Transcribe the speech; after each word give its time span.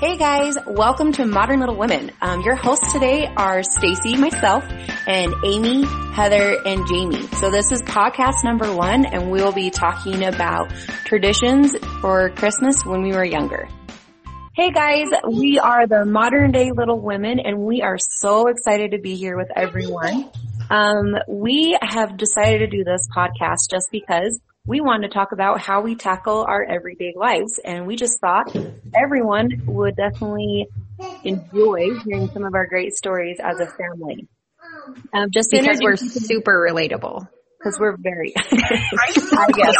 Hey 0.00 0.16
guys, 0.16 0.56
welcome 0.66 1.12
to 1.12 1.26
Modern 1.26 1.60
Little 1.60 1.76
Women. 1.76 2.10
Um, 2.22 2.40
your 2.40 2.54
hosts 2.54 2.90
today 2.90 3.26
are 3.36 3.62
Stacy, 3.62 4.16
myself, 4.16 4.64
and 5.06 5.34
Amy, 5.44 5.84
Heather, 6.14 6.56
and 6.64 6.86
Jamie. 6.88 7.26
So 7.36 7.50
this 7.50 7.70
is 7.70 7.82
podcast 7.82 8.42
number 8.42 8.74
one, 8.74 9.04
and 9.04 9.30
we 9.30 9.42
will 9.42 9.52
be 9.52 9.68
talking 9.68 10.24
about 10.24 10.70
traditions 11.04 11.76
for 12.00 12.30
Christmas 12.30 12.82
when 12.82 13.02
we 13.02 13.12
were 13.12 13.26
younger. 13.26 13.68
Hey 14.54 14.70
guys, 14.70 15.08
we 15.30 15.58
are 15.58 15.86
the 15.86 16.06
modern 16.06 16.50
day 16.50 16.70
Little 16.74 16.98
Women, 16.98 17.38
and 17.38 17.58
we 17.58 17.82
are 17.82 17.98
so 17.98 18.46
excited 18.46 18.92
to 18.92 18.98
be 18.98 19.16
here 19.16 19.36
with 19.36 19.50
everyone. 19.54 20.30
Um, 20.70 21.14
we 21.28 21.76
have 21.82 22.16
decided 22.16 22.60
to 22.60 22.68
do 22.68 22.84
this 22.84 23.06
podcast 23.14 23.68
just 23.70 23.88
because 23.92 24.40
we 24.66 24.80
want 24.80 25.02
to 25.02 25.08
talk 25.08 25.32
about 25.32 25.60
how 25.60 25.80
we 25.80 25.94
tackle 25.94 26.44
our 26.46 26.62
everyday 26.62 27.14
lives. 27.16 27.58
And 27.64 27.86
we 27.86 27.96
just 27.96 28.20
thought 28.20 28.54
everyone 28.94 29.62
would 29.66 29.96
definitely 29.96 30.68
enjoy 31.24 31.98
hearing 32.04 32.30
some 32.32 32.44
of 32.44 32.54
our 32.54 32.66
great 32.66 32.92
stories 32.92 33.38
as 33.42 33.58
a 33.60 33.66
family. 33.66 34.28
Um, 35.12 35.30
just 35.30 35.50
because 35.50 35.80
we're 35.82 35.96
super 35.96 36.66
relatable. 36.70 37.26
Because 37.58 37.78
we're 37.78 37.96
very, 37.98 38.32
I 38.52 39.50
guess. 39.52 39.74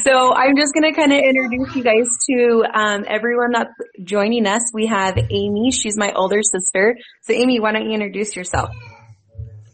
so 0.04 0.32
I'm 0.32 0.56
just 0.56 0.72
going 0.72 0.84
to 0.84 0.98
kind 0.98 1.12
of 1.12 1.18
introduce 1.18 1.76
you 1.76 1.84
guys 1.84 2.08
to 2.30 2.64
um, 2.72 3.04
everyone 3.06 3.52
that's 3.52 3.74
joining 4.02 4.46
us. 4.46 4.62
We 4.72 4.86
have 4.86 5.18
Amy. 5.18 5.70
She's 5.70 5.98
my 5.98 6.12
older 6.12 6.42
sister. 6.42 6.96
So 7.22 7.34
Amy, 7.34 7.60
why 7.60 7.72
don't 7.72 7.84
you 7.84 7.92
introduce 7.92 8.36
yourself? 8.36 8.70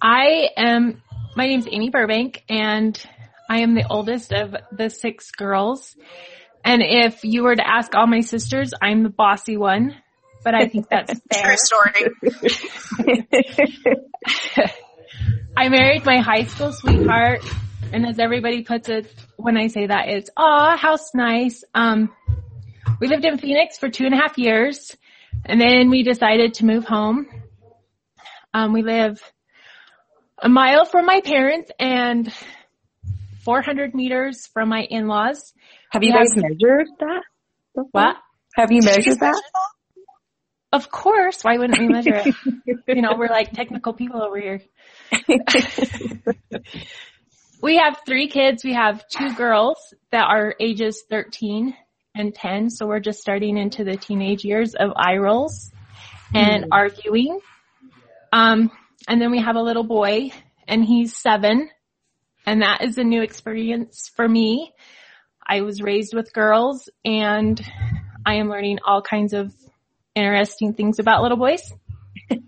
I 0.02 0.48
am, 0.56 1.02
my 1.36 1.46
name's 1.46 1.68
Amy 1.70 1.90
Burbank 1.90 2.42
and 2.48 3.00
I 3.48 3.60
am 3.60 3.74
the 3.74 3.86
oldest 3.88 4.32
of 4.32 4.54
the 4.72 4.90
six 4.90 5.30
girls. 5.30 5.96
And 6.64 6.82
if 6.82 7.24
you 7.24 7.42
were 7.42 7.54
to 7.54 7.66
ask 7.66 7.94
all 7.94 8.06
my 8.06 8.20
sisters, 8.20 8.72
I'm 8.80 9.02
the 9.02 9.10
bossy 9.10 9.56
one, 9.56 9.94
but 10.42 10.54
I 10.54 10.68
think 10.68 10.88
that's 10.88 11.20
fair. 11.32 11.44
True 11.44 11.56
story. 11.56 12.06
I 15.56 15.68
married 15.68 16.04
my 16.04 16.18
high 16.20 16.44
school 16.44 16.72
sweetheart. 16.72 17.44
And 17.92 18.06
as 18.06 18.18
everybody 18.18 18.62
puts 18.62 18.88
it, 18.88 19.14
when 19.36 19.56
I 19.56 19.68
say 19.68 19.86
that, 19.86 20.08
it's, 20.08 20.30
aw, 20.36 20.76
house 20.76 21.14
nice. 21.14 21.62
Um, 21.74 22.12
we 23.00 23.06
lived 23.06 23.24
in 23.24 23.38
Phoenix 23.38 23.78
for 23.78 23.88
two 23.88 24.04
and 24.04 24.14
a 24.14 24.16
half 24.16 24.38
years 24.38 24.96
and 25.44 25.60
then 25.60 25.90
we 25.90 26.02
decided 26.02 26.54
to 26.54 26.64
move 26.64 26.84
home. 26.84 27.26
Um, 28.52 28.72
we 28.72 28.82
live 28.82 29.20
a 30.38 30.48
mile 30.48 30.84
from 30.84 31.06
my 31.06 31.20
parents 31.20 31.70
and 31.78 32.32
400 33.44 33.94
meters 33.94 34.46
from 34.52 34.68
my 34.68 34.82
in-laws. 34.82 35.52
Have 35.90 36.02
you 36.02 36.12
guys 36.12 36.34
measured 36.34 36.88
that? 37.00 37.22
What? 37.90 38.16
Have 38.56 38.72
you 38.72 38.80
measured 38.82 39.20
that? 39.20 39.40
Of 40.72 40.90
course. 40.90 41.42
Why 41.42 41.58
wouldn't 41.58 41.78
we 41.78 41.88
measure 41.88 42.16
it? 42.16 42.34
you 42.88 43.02
know, 43.02 43.14
we're 43.16 43.28
like 43.28 43.52
technical 43.52 43.92
people 43.92 44.22
over 44.22 44.40
here. 44.40 44.60
we 47.62 47.76
have 47.76 47.98
three 48.06 48.28
kids. 48.28 48.64
We 48.64 48.74
have 48.74 49.04
two 49.08 49.34
girls 49.34 49.78
that 50.10 50.24
are 50.24 50.54
ages 50.58 51.04
13 51.10 51.76
and 52.14 52.34
10. 52.34 52.70
So 52.70 52.86
we're 52.86 53.00
just 53.00 53.20
starting 53.20 53.56
into 53.56 53.84
the 53.84 53.96
teenage 53.96 54.44
years 54.44 54.74
of 54.74 54.90
eye 54.96 55.16
rolls 55.16 55.70
and 56.34 56.64
mm. 56.64 56.68
arguing. 56.72 57.38
Um, 58.32 58.70
and 59.06 59.20
then 59.20 59.30
we 59.30 59.40
have 59.40 59.56
a 59.56 59.62
little 59.62 59.84
boy 59.84 60.30
and 60.66 60.84
he's 60.84 61.16
seven 61.16 61.70
and 62.46 62.62
that 62.62 62.82
is 62.82 62.98
a 62.98 63.04
new 63.04 63.22
experience 63.22 64.10
for 64.14 64.28
me. 64.28 64.72
I 65.46 65.60
was 65.60 65.82
raised 65.82 66.14
with 66.14 66.32
girls 66.32 66.88
and 67.04 67.60
I 68.24 68.36
am 68.36 68.48
learning 68.48 68.78
all 68.84 69.02
kinds 69.02 69.34
of 69.34 69.52
interesting 70.14 70.74
things 70.74 70.98
about 70.98 71.22
little 71.22 71.36
boys. 71.36 71.72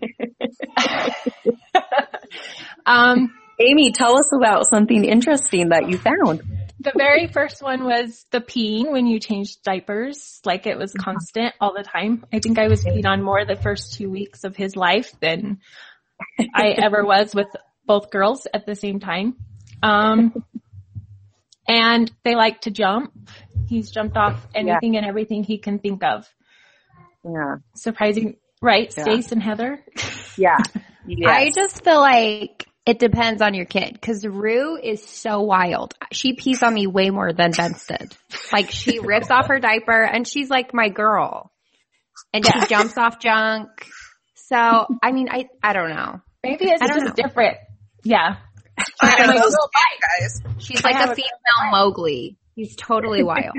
um, 2.85 3.33
Amy, 3.59 3.91
tell 3.91 4.17
us 4.17 4.31
about 4.35 4.65
something 4.69 5.03
interesting 5.03 5.69
that 5.69 5.89
you 5.89 5.97
found. 5.97 6.41
The 6.79 6.93
very 6.95 7.27
first 7.27 7.63
one 7.63 7.83
was 7.83 8.25
the 8.31 8.39
peeing 8.39 8.91
when 8.91 9.07
you 9.07 9.19
changed 9.19 9.63
diapers. 9.63 10.39
Like 10.45 10.67
it 10.67 10.77
was 10.77 10.93
constant 10.93 11.55
all 11.59 11.73
the 11.75 11.83
time. 11.83 12.23
I 12.31 12.39
think 12.39 12.59
I 12.59 12.67
was 12.67 12.85
peed 12.85 13.05
on 13.05 13.23
more 13.23 13.45
the 13.45 13.55
first 13.55 13.93
two 13.93 14.11
weeks 14.11 14.43
of 14.43 14.55
his 14.55 14.75
life 14.75 15.11
than 15.19 15.59
I 16.53 16.75
ever 16.77 17.03
was 17.03 17.33
with 17.33 17.47
both 17.85 18.11
girls 18.11 18.47
at 18.53 18.65
the 18.67 18.75
same 18.75 18.99
time. 18.99 19.37
Um, 19.81 20.43
and 21.67 22.11
they 22.23 22.35
like 22.35 22.61
to 22.61 22.71
jump. 22.71 23.13
He's 23.67 23.91
jumped 23.91 24.15
off 24.15 24.47
anything 24.55 24.93
yeah. 24.93 24.99
and 24.99 25.07
everything 25.07 25.43
he 25.43 25.57
can 25.57 25.79
think 25.79 26.03
of. 26.03 26.27
Yeah. 27.23 27.57
Surprising, 27.75 28.37
right? 28.61 28.93
Yeah. 28.95 29.03
Stace 29.03 29.31
and 29.31 29.43
Heather. 29.43 29.83
Yeah. 30.39 30.59
Yes. 31.07 31.31
I 31.31 31.49
just 31.49 31.83
feel 31.83 31.99
like 31.99 32.67
it 32.85 32.99
depends 32.99 33.41
on 33.41 33.55
your 33.55 33.65
kid 33.65 33.93
because 33.93 34.23
Rue 34.23 34.77
is 34.77 35.03
so 35.03 35.41
wild. 35.41 35.95
She 36.11 36.33
pees 36.33 36.61
on 36.61 36.75
me 36.75 36.85
way 36.85 37.09
more 37.09 37.33
than 37.33 37.49
Benson. 37.51 38.09
Like 38.53 38.69
she 38.69 38.99
rips 39.03 39.31
off 39.31 39.47
her 39.47 39.59
diaper 39.59 40.03
and 40.03 40.27
she's 40.27 40.49
like 40.49 40.75
my 40.75 40.89
girl. 40.89 41.51
And 42.33 42.45
she 42.45 42.67
jumps 42.67 42.97
off 42.97 43.19
junk. 43.19 43.69
So, 44.35 44.85
I 45.01 45.11
mean, 45.11 45.27
I, 45.31 45.49
I 45.63 45.73
don't 45.73 45.89
know. 45.89 46.21
Maybe 46.43 46.65
it's 46.69 46.85
just 46.85 47.05
know. 47.05 47.13
different. 47.13 47.57
Yeah. 48.03 48.35
Guys. 50.19 50.41
She's 50.59 50.83
like 50.83 50.95
a 50.95 51.15
female 51.15 51.71
Mowgli. 51.71 52.37
He's 52.55 52.75
totally 52.75 53.23
wild. 53.31 53.55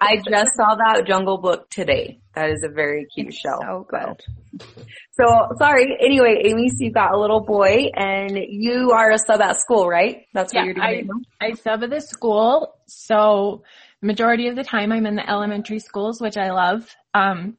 I 0.00 0.16
just 0.16 0.50
saw 0.54 0.74
that 0.74 1.04
Jungle 1.06 1.38
Book 1.38 1.70
today. 1.70 2.20
That 2.34 2.50
is 2.50 2.62
a 2.62 2.68
very 2.68 3.06
cute 3.14 3.28
it's 3.28 3.38
show. 3.38 3.58
So 3.60 3.86
good. 3.88 4.66
So 5.12 5.24
sorry. 5.58 5.96
Anyway, 6.00 6.42
Amy, 6.44 6.68
so 6.68 6.76
you've 6.80 6.94
got 6.94 7.14
a 7.14 7.18
little 7.18 7.40
boy 7.40 7.90
and 7.94 8.36
you 8.36 8.92
are 8.92 9.10
a 9.10 9.18
sub 9.18 9.40
at 9.40 9.56
school, 9.58 9.88
right? 9.88 10.26
That's 10.34 10.52
what 10.52 10.60
yeah, 10.60 10.64
you're 10.66 10.74
doing. 10.74 11.10
I, 11.40 11.46
I 11.46 11.52
sub 11.54 11.82
at 11.82 11.90
the 11.90 12.00
school. 12.00 12.74
So 12.86 13.62
majority 14.02 14.48
of 14.48 14.56
the 14.56 14.64
time 14.64 14.92
I'm 14.92 15.06
in 15.06 15.16
the 15.16 15.28
elementary 15.28 15.78
schools, 15.78 16.20
which 16.20 16.36
I 16.36 16.52
love. 16.52 16.88
Um, 17.14 17.56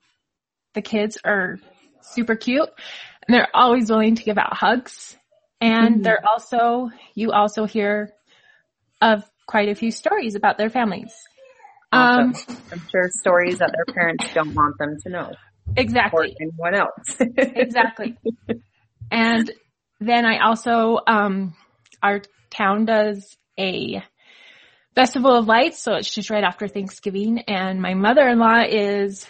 the 0.74 0.82
kids 0.82 1.18
are 1.26 1.58
super 2.02 2.36
cute 2.36 2.70
and 3.28 3.36
they're 3.36 3.50
always 3.54 3.90
willing 3.90 4.16
to 4.16 4.24
give 4.24 4.38
out 4.38 4.56
hugs. 4.56 5.18
And 5.62 5.96
mm-hmm. 5.96 6.02
they're 6.04 6.24
also, 6.28 6.90
you 7.16 7.32
also 7.32 7.66
hear 7.66 8.14
of 9.02 9.24
quite 9.46 9.70
a 9.70 9.76
few 9.76 9.92
stories 9.92 10.36
about 10.36 10.58
their 10.58 10.70
families. 10.70 11.14
Um, 11.92 12.36
I'm 12.72 12.82
sure 12.92 13.10
stories 13.10 13.60
that 13.60 13.74
their 13.74 13.94
parents 13.94 14.26
don't 14.34 14.54
want 14.54 14.78
them 14.78 14.98
to 15.04 15.10
know. 15.10 15.32
Exactly. 15.76 16.30
Or 16.30 16.36
anyone 16.40 16.76
else. 16.76 17.18
exactly. 17.38 18.18
And 19.12 19.52
then 20.00 20.26
I 20.26 20.40
also, 20.40 21.00
um, 21.08 21.56
our 22.02 22.22
town 22.52 22.86
does 22.86 23.36
a 23.58 24.04
festival 24.96 25.36
of 25.36 25.48
lights, 25.48 25.82
so 25.82 25.96
it's 25.96 26.14
just 26.14 26.30
right 26.30 26.44
after 26.44 26.68
Thanksgiving, 26.68 27.40
and 27.48 27.82
my 27.82 27.94
mother-in-law 27.94 28.66
is 28.70 29.28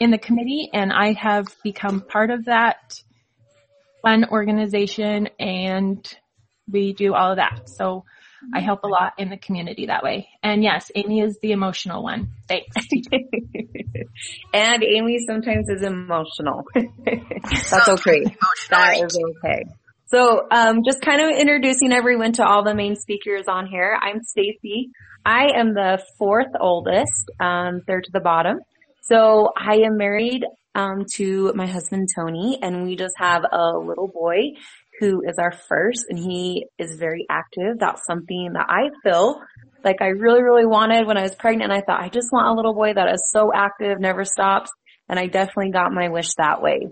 in 0.00 0.10
the 0.10 0.18
committee, 0.18 0.70
and 0.72 0.92
I 0.92 1.12
have 1.12 1.46
become 1.62 2.00
part 2.00 2.30
of 2.30 2.46
that 2.46 3.01
fun 4.02 4.26
organization 4.30 5.28
and 5.38 6.06
we 6.70 6.92
do 6.92 7.14
all 7.14 7.32
of 7.32 7.36
that. 7.36 7.68
So 7.68 8.04
I 8.54 8.60
help 8.60 8.80
a 8.84 8.88
lot 8.88 9.12
in 9.18 9.30
the 9.30 9.36
community 9.36 9.86
that 9.86 10.02
way. 10.02 10.28
And 10.42 10.62
yes, 10.62 10.90
Amy 10.94 11.20
is 11.20 11.38
the 11.40 11.52
emotional 11.52 12.02
one. 12.02 12.30
Thanks. 12.48 12.74
and 14.52 14.82
Amy 14.82 15.18
sometimes 15.26 15.68
is 15.68 15.82
emotional. 15.82 16.64
That's 16.74 17.88
okay. 17.88 18.24
That 18.70 19.00
is 19.04 19.16
okay. 19.16 19.64
So, 20.06 20.46
um, 20.50 20.82
just 20.84 21.00
kind 21.00 21.22
of 21.22 21.38
introducing 21.38 21.92
everyone 21.92 22.32
to 22.32 22.44
all 22.44 22.64
the 22.64 22.74
main 22.74 22.96
speakers 22.96 23.44
on 23.48 23.66
here. 23.66 23.96
I'm 23.98 24.22
Stacy. 24.22 24.90
I 25.24 25.52
am 25.56 25.72
the 25.72 26.04
fourth 26.18 26.52
oldest, 26.60 27.30
um, 27.40 27.80
third 27.86 28.04
to 28.04 28.10
the 28.12 28.20
bottom. 28.20 28.58
So 29.02 29.52
I 29.56 29.76
am 29.86 29.96
married 29.96 30.44
um, 30.74 31.04
to 31.14 31.52
my 31.54 31.66
husband 31.66 32.08
Tony, 32.14 32.58
and 32.62 32.84
we 32.84 32.96
just 32.96 33.14
have 33.18 33.42
a 33.50 33.78
little 33.78 34.08
boy 34.08 34.52
who 35.00 35.22
is 35.26 35.38
our 35.38 35.52
first, 35.52 36.06
and 36.08 36.18
he 36.18 36.66
is 36.78 36.96
very 36.98 37.26
active. 37.30 37.78
That's 37.78 38.04
something 38.06 38.52
that 38.54 38.66
I 38.68 38.90
feel 39.02 39.40
like 39.84 40.00
I 40.00 40.08
really, 40.08 40.42
really 40.42 40.66
wanted 40.66 41.06
when 41.06 41.18
I 41.18 41.22
was 41.22 41.34
pregnant. 41.34 41.72
I 41.72 41.80
thought 41.80 42.00
I 42.00 42.08
just 42.08 42.28
want 42.32 42.48
a 42.48 42.54
little 42.54 42.74
boy 42.74 42.94
that 42.94 43.12
is 43.12 43.30
so 43.30 43.52
active, 43.54 44.00
never 44.00 44.24
stops, 44.24 44.70
and 45.08 45.18
I 45.18 45.26
definitely 45.26 45.72
got 45.72 45.92
my 45.92 46.08
wish 46.08 46.34
that 46.38 46.62
way. 46.62 46.88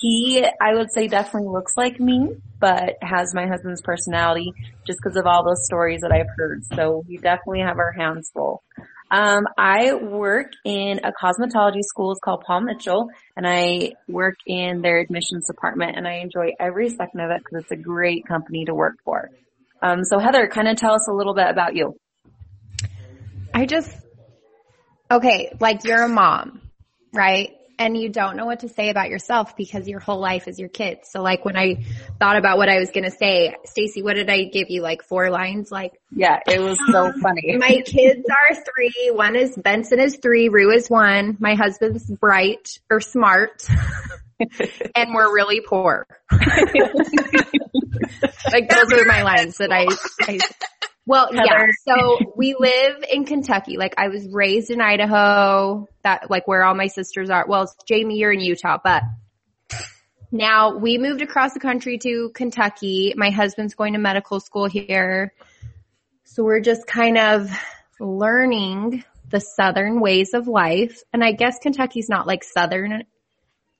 He, 0.00 0.44
I 0.60 0.74
would 0.74 0.92
say, 0.92 1.08
definitely 1.08 1.48
looks 1.48 1.76
like 1.76 1.98
me, 1.98 2.36
but 2.58 2.96
has 3.00 3.32
my 3.34 3.46
husband's 3.46 3.80
personality 3.82 4.52
just 4.86 4.98
because 5.02 5.16
of 5.16 5.26
all 5.26 5.44
those 5.44 5.64
stories 5.64 6.00
that 6.02 6.12
I've 6.12 6.26
heard. 6.36 6.64
So 6.74 7.04
we 7.08 7.16
definitely 7.16 7.60
have 7.60 7.78
our 7.78 7.92
hands 7.92 8.30
full. 8.34 8.62
Um, 9.10 9.44
I 9.56 9.94
work 9.94 10.52
in 10.64 11.00
a 11.04 11.12
cosmetology 11.12 11.82
school. 11.82 12.12
It's 12.12 12.20
called 12.20 12.42
Paul 12.46 12.62
Mitchell, 12.62 13.08
and 13.36 13.46
I 13.46 13.92
work 14.08 14.36
in 14.46 14.82
their 14.82 14.98
admissions 14.98 15.46
department, 15.46 15.96
and 15.96 16.06
I 16.08 16.14
enjoy 16.14 16.50
every 16.58 16.88
second 16.88 17.20
of 17.20 17.30
it 17.30 17.38
because 17.38 17.62
it's 17.62 17.72
a 17.72 17.76
great 17.76 18.26
company 18.26 18.64
to 18.64 18.74
work 18.74 18.96
for. 19.04 19.30
Um, 19.82 20.02
so 20.04 20.18
Heather, 20.18 20.48
kind 20.48 20.68
of 20.68 20.76
tell 20.76 20.94
us 20.94 21.06
a 21.08 21.12
little 21.12 21.34
bit 21.34 21.46
about 21.48 21.76
you. 21.76 21.94
I 23.54 23.66
just, 23.66 23.96
okay, 25.10 25.52
like 25.60 25.84
you're 25.84 26.02
a 26.02 26.08
mom. 26.08 26.60
right? 27.12 27.55
And 27.78 27.96
you 27.96 28.08
don't 28.08 28.36
know 28.36 28.46
what 28.46 28.60
to 28.60 28.68
say 28.68 28.88
about 28.88 29.10
yourself 29.10 29.56
because 29.56 29.86
your 29.86 30.00
whole 30.00 30.18
life 30.18 30.48
is 30.48 30.58
your 30.58 30.68
kids. 30.68 31.10
So 31.10 31.22
like 31.22 31.44
when 31.44 31.56
I 31.56 31.84
thought 32.18 32.36
about 32.36 32.56
what 32.56 32.68
I 32.68 32.78
was 32.78 32.90
going 32.90 33.04
to 33.04 33.10
say, 33.10 33.54
Stacy, 33.64 34.02
what 34.02 34.14
did 34.14 34.30
I 34.30 34.44
give 34.44 34.70
you? 34.70 34.80
Like 34.80 35.02
four 35.02 35.30
lines? 35.30 35.70
Like, 35.70 35.92
yeah, 36.10 36.38
it 36.46 36.60
was 36.60 36.78
so 36.90 37.12
funny. 37.22 37.56
my 37.58 37.82
kids 37.84 38.24
are 38.28 38.54
three. 38.54 39.10
One 39.12 39.36
is 39.36 39.54
Benson 39.56 40.00
is 40.00 40.16
three. 40.16 40.48
Rue 40.48 40.72
is 40.72 40.88
one. 40.88 41.36
My 41.38 41.54
husband's 41.54 42.10
bright 42.10 42.80
or 42.90 43.00
smart. 43.00 43.68
and 44.94 45.14
we're 45.14 45.34
really 45.34 45.60
poor. 45.60 46.06
like 46.32 46.48
those 48.68 48.92
are 48.92 49.04
my 49.04 49.22
lines 49.22 49.58
that 49.58 49.72
I, 49.72 49.86
I 50.22 50.38
well, 51.06 51.28
Heather. 51.32 51.46
yeah. 51.46 51.66
So 51.86 52.32
we 52.36 52.56
live 52.58 53.04
in 53.10 53.24
Kentucky. 53.24 53.76
Like 53.76 53.94
I 53.96 54.08
was 54.08 54.28
raised 54.28 54.70
in 54.70 54.80
Idaho, 54.80 55.86
that 56.02 56.30
like 56.30 56.48
where 56.48 56.64
all 56.64 56.74
my 56.74 56.88
sisters 56.88 57.30
are. 57.30 57.46
Well, 57.48 57.72
Jamie, 57.86 58.16
you're 58.16 58.32
in 58.32 58.40
Utah, 58.40 58.78
but 58.82 59.04
now 60.32 60.76
we 60.76 60.98
moved 60.98 61.22
across 61.22 61.54
the 61.54 61.60
country 61.60 61.98
to 61.98 62.30
Kentucky. 62.34 63.14
My 63.16 63.30
husband's 63.30 63.74
going 63.74 63.92
to 63.92 64.00
medical 64.00 64.40
school 64.40 64.66
here. 64.66 65.32
So 66.24 66.42
we're 66.42 66.60
just 66.60 66.88
kind 66.88 67.16
of 67.16 67.50
learning 68.00 69.04
the 69.30 69.40
southern 69.40 70.00
ways 70.00 70.34
of 70.34 70.48
life. 70.48 71.02
And 71.12 71.22
I 71.22 71.32
guess 71.32 71.58
Kentucky's 71.60 72.08
not 72.08 72.26
like 72.26 72.42
southern, 72.42 73.04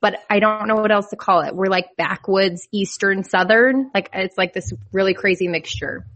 but 0.01 0.15
I 0.31 0.39
don't 0.39 0.69
know 0.69 0.77
what 0.77 0.93
else 0.93 1.09
to 1.09 1.17
call 1.17 1.41
it. 1.41 1.57
We're 1.57 1.67
like 1.67 1.97
backwoods, 1.97 2.69
eastern, 2.71 3.25
southern. 3.25 3.91
Like 3.93 4.11
it's 4.13 4.39
like 4.39 4.53
this 4.53 4.73
really 4.93 5.15
crazy 5.15 5.49
mixture 5.49 6.07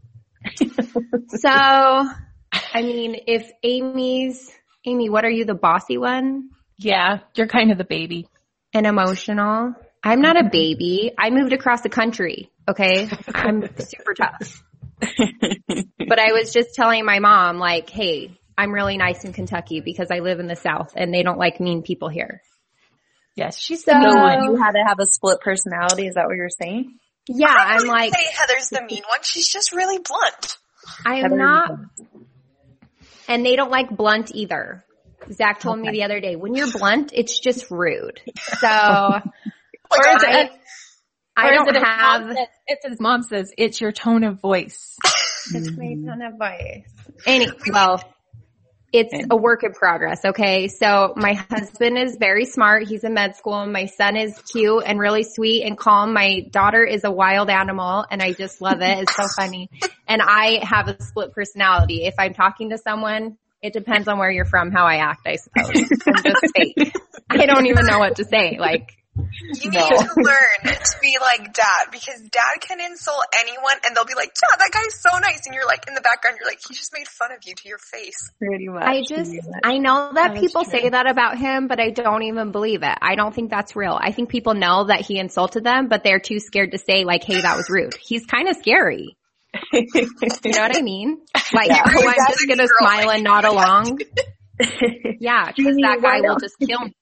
so, 1.28 1.50
I 1.50 2.82
mean, 2.82 3.16
if 3.26 3.50
Amy's, 3.62 4.50
Amy, 4.84 5.08
what 5.08 5.24
are 5.24 5.30
you, 5.30 5.44
the 5.44 5.54
bossy 5.54 5.98
one? 5.98 6.50
Yeah, 6.78 7.20
you're 7.34 7.46
kind 7.46 7.72
of 7.72 7.78
the 7.78 7.84
baby. 7.84 8.26
And 8.72 8.86
emotional. 8.86 9.74
I'm 10.02 10.20
not 10.20 10.36
a 10.36 10.40
mm-hmm. 10.40 10.50
baby. 10.50 11.12
I 11.18 11.30
moved 11.30 11.52
across 11.52 11.82
the 11.82 11.88
country. 11.88 12.50
Okay. 12.68 13.08
I'm 13.34 13.68
super 13.78 14.14
tough. 14.14 14.62
but 15.00 16.18
I 16.18 16.32
was 16.32 16.52
just 16.52 16.74
telling 16.74 17.04
my 17.04 17.18
mom, 17.18 17.58
like, 17.58 17.90
hey, 17.90 18.38
I'm 18.56 18.72
really 18.72 18.96
nice 18.96 19.24
in 19.24 19.32
Kentucky 19.32 19.80
because 19.80 20.08
I 20.10 20.20
live 20.20 20.40
in 20.40 20.46
the 20.46 20.56
South 20.56 20.92
and 20.96 21.12
they 21.12 21.22
don't 21.22 21.38
like 21.38 21.60
mean 21.60 21.82
people 21.82 22.08
here. 22.08 22.42
Yes, 23.34 23.58
she's 23.58 23.84
so, 23.84 23.92
the 23.92 24.14
one. 24.14 24.44
You 24.44 24.56
had 24.56 24.72
to 24.72 24.84
have 24.86 24.98
a 25.00 25.06
split 25.06 25.40
personality. 25.40 26.06
Is 26.06 26.14
that 26.16 26.26
what 26.26 26.36
you're 26.36 26.48
saying? 26.50 26.98
Yeah, 27.32 27.54
I 27.56 27.76
am 27.76 27.86
like 27.86 28.12
say 28.12 28.26
Heather's 28.32 28.68
the 28.70 28.82
mean 28.82 29.02
one. 29.08 29.20
She's 29.22 29.48
just 29.48 29.72
really 29.72 29.98
blunt. 29.98 30.58
I 31.06 31.20
am 31.20 31.36
not. 31.36 31.70
And 33.28 33.46
they 33.46 33.54
don't 33.54 33.70
like 33.70 33.88
blunt 33.96 34.32
either. 34.34 34.84
Zach 35.32 35.60
told 35.60 35.78
okay. 35.78 35.90
me 35.90 35.98
the 35.98 36.02
other 36.02 36.20
day, 36.20 36.34
when 36.34 36.54
you're 36.54 36.72
blunt, 36.72 37.12
it's 37.14 37.38
just 37.38 37.70
rude. 37.70 38.20
So, 38.58 38.68
oh 38.68 39.20
like 39.90 40.06
or 40.06 40.08
is 40.08 40.24
I, 40.24 40.40
it, 40.40 40.50
I 41.36 41.50
don't 41.52 41.68
it 41.68 41.84
have. 41.84 42.28
Says, 42.28 42.46
it's 42.66 42.86
his 42.88 43.00
mom 43.00 43.22
says 43.22 43.52
it's 43.56 43.80
your 43.80 43.92
tone 43.92 44.24
of 44.24 44.40
voice. 44.40 44.96
it's 45.54 45.70
my 45.70 45.84
mm. 45.84 46.06
tone 46.06 46.22
of 46.22 46.36
voice. 46.36 46.84
Any 47.26 47.48
well, 47.72 48.02
it's 48.92 49.26
a 49.30 49.36
work 49.36 49.62
in 49.62 49.72
progress. 49.72 50.24
Okay. 50.24 50.68
So 50.68 51.14
my 51.16 51.34
husband 51.34 51.96
is 51.96 52.16
very 52.16 52.44
smart. 52.44 52.88
He's 52.88 53.04
in 53.04 53.14
med 53.14 53.36
school. 53.36 53.64
My 53.66 53.86
son 53.86 54.16
is 54.16 54.36
cute 54.50 54.82
and 54.84 54.98
really 54.98 55.22
sweet 55.22 55.64
and 55.64 55.78
calm. 55.78 56.12
My 56.12 56.40
daughter 56.50 56.84
is 56.84 57.04
a 57.04 57.10
wild 57.10 57.50
animal 57.50 58.04
and 58.10 58.20
I 58.20 58.32
just 58.32 58.60
love 58.60 58.80
it. 58.80 58.98
It's 58.98 59.14
so 59.14 59.26
funny. 59.36 59.70
And 60.08 60.20
I 60.20 60.64
have 60.64 60.88
a 60.88 61.00
split 61.02 61.32
personality. 61.32 62.04
If 62.04 62.14
I'm 62.18 62.34
talking 62.34 62.70
to 62.70 62.78
someone, 62.78 63.38
it 63.62 63.72
depends 63.72 64.08
on 64.08 64.18
where 64.18 64.30
you're 64.30 64.46
from, 64.46 64.72
how 64.72 64.86
I 64.86 64.96
act, 64.96 65.26
I 65.26 65.36
suppose. 65.36 65.90
I'm 66.06 66.22
just 66.22 66.52
fake. 66.56 66.94
I 67.28 67.46
don't 67.46 67.66
even 67.66 67.86
know 67.86 67.98
what 67.98 68.16
to 68.16 68.24
say. 68.24 68.56
Like, 68.58 68.96
you 69.16 69.70
no. 69.70 69.80
need 69.80 69.98
to 69.98 70.14
learn 70.16 70.74
to 70.74 70.96
be 71.02 71.16
like 71.20 71.52
dad 71.52 71.86
because 71.90 72.20
dad 72.30 72.60
can 72.60 72.80
insult 72.80 73.24
anyone 73.38 73.74
and 73.84 73.94
they'll 73.94 74.04
be 74.04 74.14
like, 74.14 74.32
yeah, 74.42 74.56
that 74.56 74.70
guy's 74.72 75.00
so 75.00 75.18
nice. 75.18 75.46
And 75.46 75.54
you're 75.54 75.66
like 75.66 75.86
in 75.88 75.94
the 75.94 76.00
background, 76.00 76.38
you're 76.40 76.48
like, 76.48 76.60
he 76.66 76.74
just 76.74 76.92
made 76.92 77.08
fun 77.08 77.32
of 77.32 77.38
you 77.44 77.54
to 77.54 77.68
your 77.68 77.78
face. 77.78 78.30
Pretty 78.38 78.68
much. 78.68 78.82
I 78.82 79.02
just, 79.02 79.32
I 79.62 79.78
know 79.78 80.12
that, 80.14 80.34
that 80.34 80.40
people 80.40 80.64
say 80.64 80.88
that 80.88 81.08
about 81.08 81.38
him, 81.38 81.68
but 81.68 81.80
I 81.80 81.90
don't 81.90 82.22
even 82.22 82.52
believe 82.52 82.82
it. 82.82 82.98
I 83.00 83.16
don't 83.16 83.34
think 83.34 83.50
that's 83.50 83.74
real. 83.74 83.98
I 84.00 84.12
think 84.12 84.28
people 84.28 84.54
know 84.54 84.84
that 84.84 85.00
he 85.00 85.18
insulted 85.18 85.64
them, 85.64 85.88
but 85.88 86.04
they're 86.04 86.20
too 86.20 86.38
scared 86.38 86.72
to 86.72 86.78
say 86.78 87.04
like, 87.04 87.24
hey, 87.24 87.40
that 87.40 87.56
was 87.56 87.68
rude. 87.68 87.94
He's 88.00 88.26
kind 88.26 88.48
of 88.48 88.56
scary. 88.56 89.16
you 89.72 89.82
know 89.92 90.62
what 90.62 90.76
I 90.76 90.82
mean? 90.82 91.18
Like, 91.52 91.68
yeah. 91.68 91.82
oh, 91.84 92.08
I'm 92.08 92.32
just 92.32 92.48
gonna 92.48 92.68
smile 92.78 93.10
and 93.10 93.24
nod 93.24 93.44
along. 93.44 93.98
yeah, 95.20 95.50
because 95.54 95.76
that 95.76 95.98
guy 96.00 96.20
will 96.20 96.38
just 96.38 96.56
kill 96.58 96.84
me. 96.84 96.94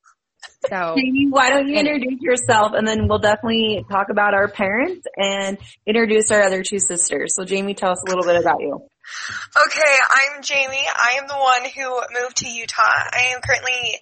So, 0.68 0.94
Jamie, 0.96 1.28
why 1.30 1.50
don't 1.50 1.68
you 1.68 1.76
introduce 1.76 2.20
yourself 2.20 2.72
and 2.74 2.86
then 2.86 3.08
we'll 3.08 3.18
definitely 3.18 3.84
talk 3.90 4.08
about 4.10 4.34
our 4.34 4.48
parents 4.48 5.06
and 5.16 5.58
introduce 5.86 6.30
our 6.30 6.42
other 6.42 6.62
two 6.62 6.78
sisters. 6.78 7.34
So 7.36 7.44
Jamie, 7.44 7.74
tell 7.74 7.92
us 7.92 8.02
a 8.06 8.08
little 8.08 8.24
bit 8.24 8.40
about 8.40 8.60
you. 8.60 8.74
Okay, 8.74 9.96
I'm 10.10 10.42
Jamie. 10.42 10.84
I 10.94 11.18
am 11.20 11.28
the 11.28 11.36
one 11.36 11.64
who 11.74 12.20
moved 12.20 12.38
to 12.38 12.48
Utah. 12.48 12.82
I 12.82 13.32
am 13.34 13.40
currently 13.40 14.00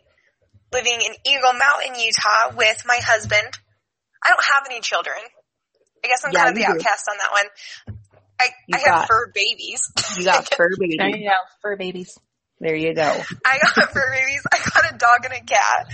living 0.73 0.95
in 0.95 1.13
Eagle 1.25 1.53
Mountain, 1.53 2.01
Utah 2.01 2.57
with 2.57 2.83
my 2.87 3.01
husband. 3.05 3.59
I 4.25 4.29
don't 4.31 4.45
have 4.45 4.65
any 4.71 4.81
children. 4.81 5.17
I 6.05 6.09
guess 6.09 6.23
I'm 6.25 6.33
yeah, 6.33 6.45
kind 6.45 6.49
of 6.51 6.55
the 6.57 6.67
do. 6.67 6.73
outcast 6.73 7.09
on 7.11 7.17
that 7.21 7.33
one. 7.33 7.97
I, 8.41 8.49
I 8.73 8.85
got, 8.85 8.99
have 8.99 9.09
fur 9.09 9.33
babies. 9.35 9.93
You 10.19 10.25
got 10.25 10.55
fur 10.57 10.71
babies. 10.79 10.97
There 10.99 11.17
you 11.17 11.29
go, 11.29 11.37
fur 11.63 11.77
babies. 11.77 12.19
There 12.59 12.75
you 12.75 12.95
go. 12.95 13.03
I 13.45 13.59
got 13.59 13.93
fur 13.93 14.13
babies. 14.13 14.43
I 14.53 14.59
got 14.59 14.95
a 14.95 14.97
dog 14.97 15.25
and 15.25 15.35
a 15.35 15.45
cat. 15.45 15.87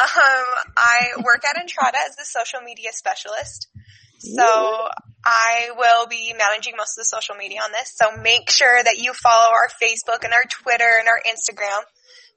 Um, 0.00 0.46
I 0.76 1.10
work 1.22 1.44
at 1.44 1.60
Entrada 1.60 1.98
as 2.08 2.16
the 2.16 2.24
social 2.24 2.60
media 2.60 2.90
specialist. 2.92 3.68
So 4.20 4.44
I 5.24 5.70
will 5.76 6.06
be 6.06 6.34
managing 6.36 6.74
most 6.76 6.98
of 6.98 7.02
the 7.02 7.04
social 7.04 7.34
media 7.36 7.60
on 7.62 7.70
this. 7.72 7.94
So 7.94 8.20
make 8.20 8.50
sure 8.50 8.82
that 8.82 8.98
you 8.98 9.12
follow 9.12 9.52
our 9.52 9.68
Facebook 9.80 10.24
and 10.24 10.32
our 10.32 10.44
Twitter 10.50 10.90
and 10.98 11.08
our 11.08 11.20
Instagram 11.22 11.82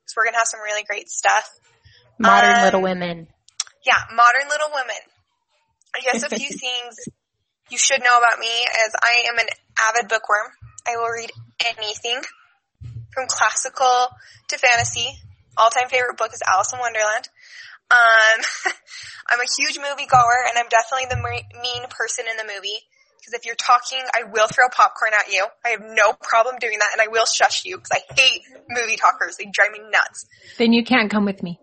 because 0.02 0.14
we're 0.16 0.26
going 0.26 0.34
to 0.34 0.40
have 0.40 0.48
some 0.48 0.62
really 0.62 0.84
great 0.84 1.10
stuff. 1.10 1.50
Modern 2.20 2.56
um, 2.56 2.64
Little 2.64 2.82
Women. 2.82 3.28
Yeah, 3.86 3.98
Modern 4.14 4.50
Little 4.50 4.70
Women. 4.74 5.02
I 5.96 6.02
guess 6.02 6.24
a 6.24 6.30
few 6.30 6.50
things 6.66 6.96
you 7.70 7.78
should 7.78 8.04
know 8.04 8.18
about 8.18 8.38
me 8.38 8.48
is 8.48 8.94
I 9.02 9.26
am 9.30 9.40
an 9.40 9.48
avid 9.80 10.10
bookworm. 10.10 10.52
I 10.88 10.98
will 10.98 11.10
read 11.10 11.32
anything 11.78 12.22
from 13.14 13.28
classical 13.28 14.10
to 14.50 14.58
fantasy. 14.58 15.08
All 15.58 15.70
time 15.70 15.90
favorite 15.90 16.18
book 16.18 16.32
is 16.34 16.42
Alice 16.48 16.74
in 16.74 16.80
Wonderland. 16.80 17.28
Um, 17.92 18.40
I'm 19.30 19.40
a 19.40 19.50
huge 19.60 19.78
movie 19.78 20.08
goer 20.08 20.48
and 20.48 20.58
I'm 20.58 20.70
definitely 20.70 21.08
the 21.12 21.20
mean 21.62 21.84
person 21.90 22.26
in 22.30 22.38
the 22.38 22.48
movie. 22.48 22.80
Because 23.20 23.34
if 23.34 23.46
you're 23.46 23.56
talking, 23.56 24.02
I 24.16 24.24
will 24.24 24.48
throw 24.48 24.66
popcorn 24.70 25.12
at 25.18 25.32
you. 25.32 25.46
I 25.64 25.70
have 25.70 25.82
no 25.82 26.14
problem 26.14 26.56
doing 26.60 26.80
that 26.80 26.90
and 26.94 27.02
I 27.02 27.08
will 27.12 27.26
shush 27.26 27.66
you 27.66 27.78
because 27.78 27.92
I 27.94 28.02
hate 28.16 28.42
movie 28.70 28.98
talkers. 28.98 29.38
They 29.38 29.46
drive 29.52 29.72
me 29.72 29.80
nuts. 29.92 30.26
Then 30.58 30.74
you 30.74 30.84
can't 30.84 31.12
come 31.12 31.26
with 31.26 31.44
me. 31.44 31.60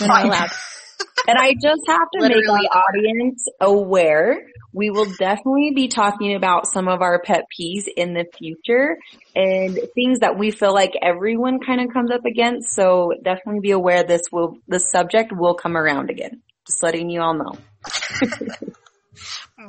You're 0.00 0.08
not 0.08 0.24
allowed. 0.26 0.50
and 1.28 1.38
I 1.38 1.54
just 1.54 1.82
have 1.86 2.08
to 2.14 2.20
Literally 2.20 2.42
make 2.46 2.46
the 2.46 2.78
audience 2.78 3.48
aware 3.60 4.46
we 4.74 4.90
will 4.90 5.06
definitely 5.18 5.70
be 5.72 5.86
talking 5.86 6.34
about 6.34 6.66
some 6.66 6.88
of 6.88 7.00
our 7.00 7.22
pet 7.22 7.44
peeves 7.56 7.84
in 7.96 8.12
the 8.12 8.26
future 8.36 8.98
and 9.34 9.78
things 9.94 10.18
that 10.18 10.36
we 10.36 10.50
feel 10.50 10.74
like 10.74 10.92
everyone 11.00 11.60
kind 11.60 11.80
of 11.80 11.92
comes 11.92 12.10
up 12.10 12.24
against. 12.24 12.74
So 12.74 13.12
definitely 13.22 13.60
be 13.60 13.70
aware 13.70 14.02
this 14.02 14.22
will, 14.32 14.58
the 14.66 14.80
subject 14.80 15.32
will 15.32 15.54
come 15.54 15.76
around 15.76 16.10
again. 16.10 16.42
Just 16.66 16.82
letting 16.82 17.08
you 17.08 17.20
all 17.20 17.34
know. 17.34 17.52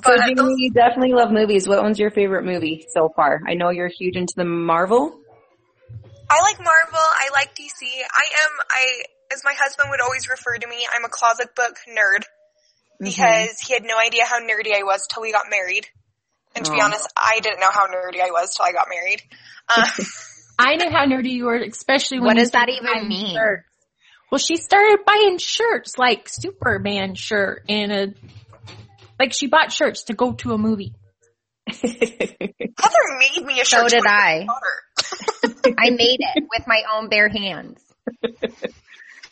so 0.03 0.17
Jamie, 0.25 0.55
you 0.57 0.71
definitely 0.71 1.13
love 1.13 1.31
movies. 1.31 1.67
What 1.67 1.83
one's 1.83 1.99
your 1.99 2.09
favorite 2.09 2.43
movie 2.43 2.87
so 2.89 3.09
far? 3.15 3.41
I 3.47 3.53
know 3.53 3.69
you're 3.69 3.91
huge 3.95 4.15
into 4.15 4.33
the 4.35 4.45
Marvel. 4.45 5.19
I 6.31 6.41
like 6.41 6.57
Marvel. 6.57 6.97
I 6.97 7.29
like 7.31 7.55
DC. 7.55 7.83
I 7.83 8.23
am, 8.43 8.51
I, 8.71 9.03
as 9.33 9.41
my 9.43 9.53
husband 9.57 9.89
would 9.89 10.01
always 10.01 10.29
refer 10.29 10.57
to 10.57 10.67
me, 10.67 10.87
I'm 10.93 11.05
a 11.05 11.09
closet 11.09 11.55
book 11.55 11.75
nerd. 11.89 12.23
Mm-hmm. 13.01 13.05
because 13.07 13.49
mm-hmm. 13.49 13.67
he 13.67 13.73
had 13.73 13.83
no 13.83 13.97
idea 13.97 14.23
how 14.25 14.39
nerdy 14.39 14.73
I 14.73 14.83
was 14.83 15.05
till 15.07 15.21
we 15.21 15.31
got 15.31 15.45
married. 15.49 15.85
And 16.55 16.63
to 16.63 16.71
oh. 16.71 16.75
be 16.75 16.81
honest, 16.81 17.11
I 17.17 17.39
didn't 17.41 17.59
know 17.59 17.71
how 17.71 17.87
nerdy 17.87 18.21
I 18.21 18.31
was 18.31 18.55
till 18.55 18.65
I 18.65 18.71
got 18.71 18.87
married. 18.89 19.21
Uh, 19.67 19.85
I 20.59 20.75
knew 20.75 20.89
how 20.89 21.05
nerdy 21.05 21.31
you 21.31 21.45
were, 21.45 21.57
especially 21.57 22.19
when 22.19 22.27
what 22.27 22.37
does 22.37 22.51
that 22.51 22.69
even 22.69 23.09
mean? 23.09 23.35
Shirts. 23.35 23.67
Well, 24.31 24.39
she 24.39 24.55
started 24.55 24.99
buying 25.05 25.37
shirts 25.37 25.97
like 25.97 26.29
Superman 26.29 27.15
shirt 27.15 27.63
and 27.67 27.91
a 27.91 28.13
like 29.19 29.33
she 29.33 29.47
bought 29.47 29.71
shirts 29.71 30.05
to 30.05 30.13
go 30.13 30.33
to 30.33 30.53
a 30.53 30.57
movie. 30.57 30.93
Heather 31.67 33.05
made 33.19 33.45
me 33.45 33.59
a 33.59 33.65
shirt. 33.65 33.89
So 33.89 33.97
did 33.97 34.05
I. 34.05 34.47
I 35.77 35.89
made 35.89 36.19
it 36.19 36.43
with 36.49 36.67
my 36.67 36.83
own 36.93 37.09
bare 37.09 37.29
hands. 37.29 37.81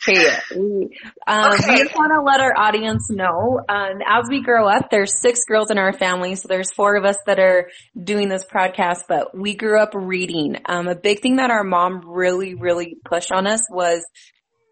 Hey, 0.06 0.36
we, 0.54 0.98
um, 1.26 1.52
okay. 1.52 1.64
we 1.68 1.78
just 1.78 1.94
want 1.94 2.12
to 2.12 2.20
let 2.20 2.40
our 2.40 2.52
audience 2.56 3.08
know, 3.10 3.60
um, 3.68 4.00
as 4.06 4.26
we 4.28 4.42
grow 4.42 4.68
up, 4.68 4.90
there's 4.90 5.18
six 5.18 5.40
girls 5.48 5.70
in 5.70 5.78
our 5.78 5.92
family, 5.92 6.34
so 6.34 6.46
there's 6.48 6.72
four 6.72 6.96
of 6.96 7.04
us 7.04 7.16
that 7.26 7.38
are 7.38 7.70
doing 8.02 8.28
this 8.28 8.44
podcast, 8.44 9.04
but 9.08 9.36
we 9.36 9.54
grew 9.54 9.80
up 9.80 9.92
reading. 9.94 10.56
Um, 10.66 10.88
a 10.88 10.94
big 10.94 11.20
thing 11.20 11.36
that 11.36 11.50
our 11.50 11.64
mom 11.64 12.02
really, 12.04 12.54
really 12.54 12.96
pushed 13.04 13.32
on 13.32 13.46
us 13.46 13.62
was 13.70 14.04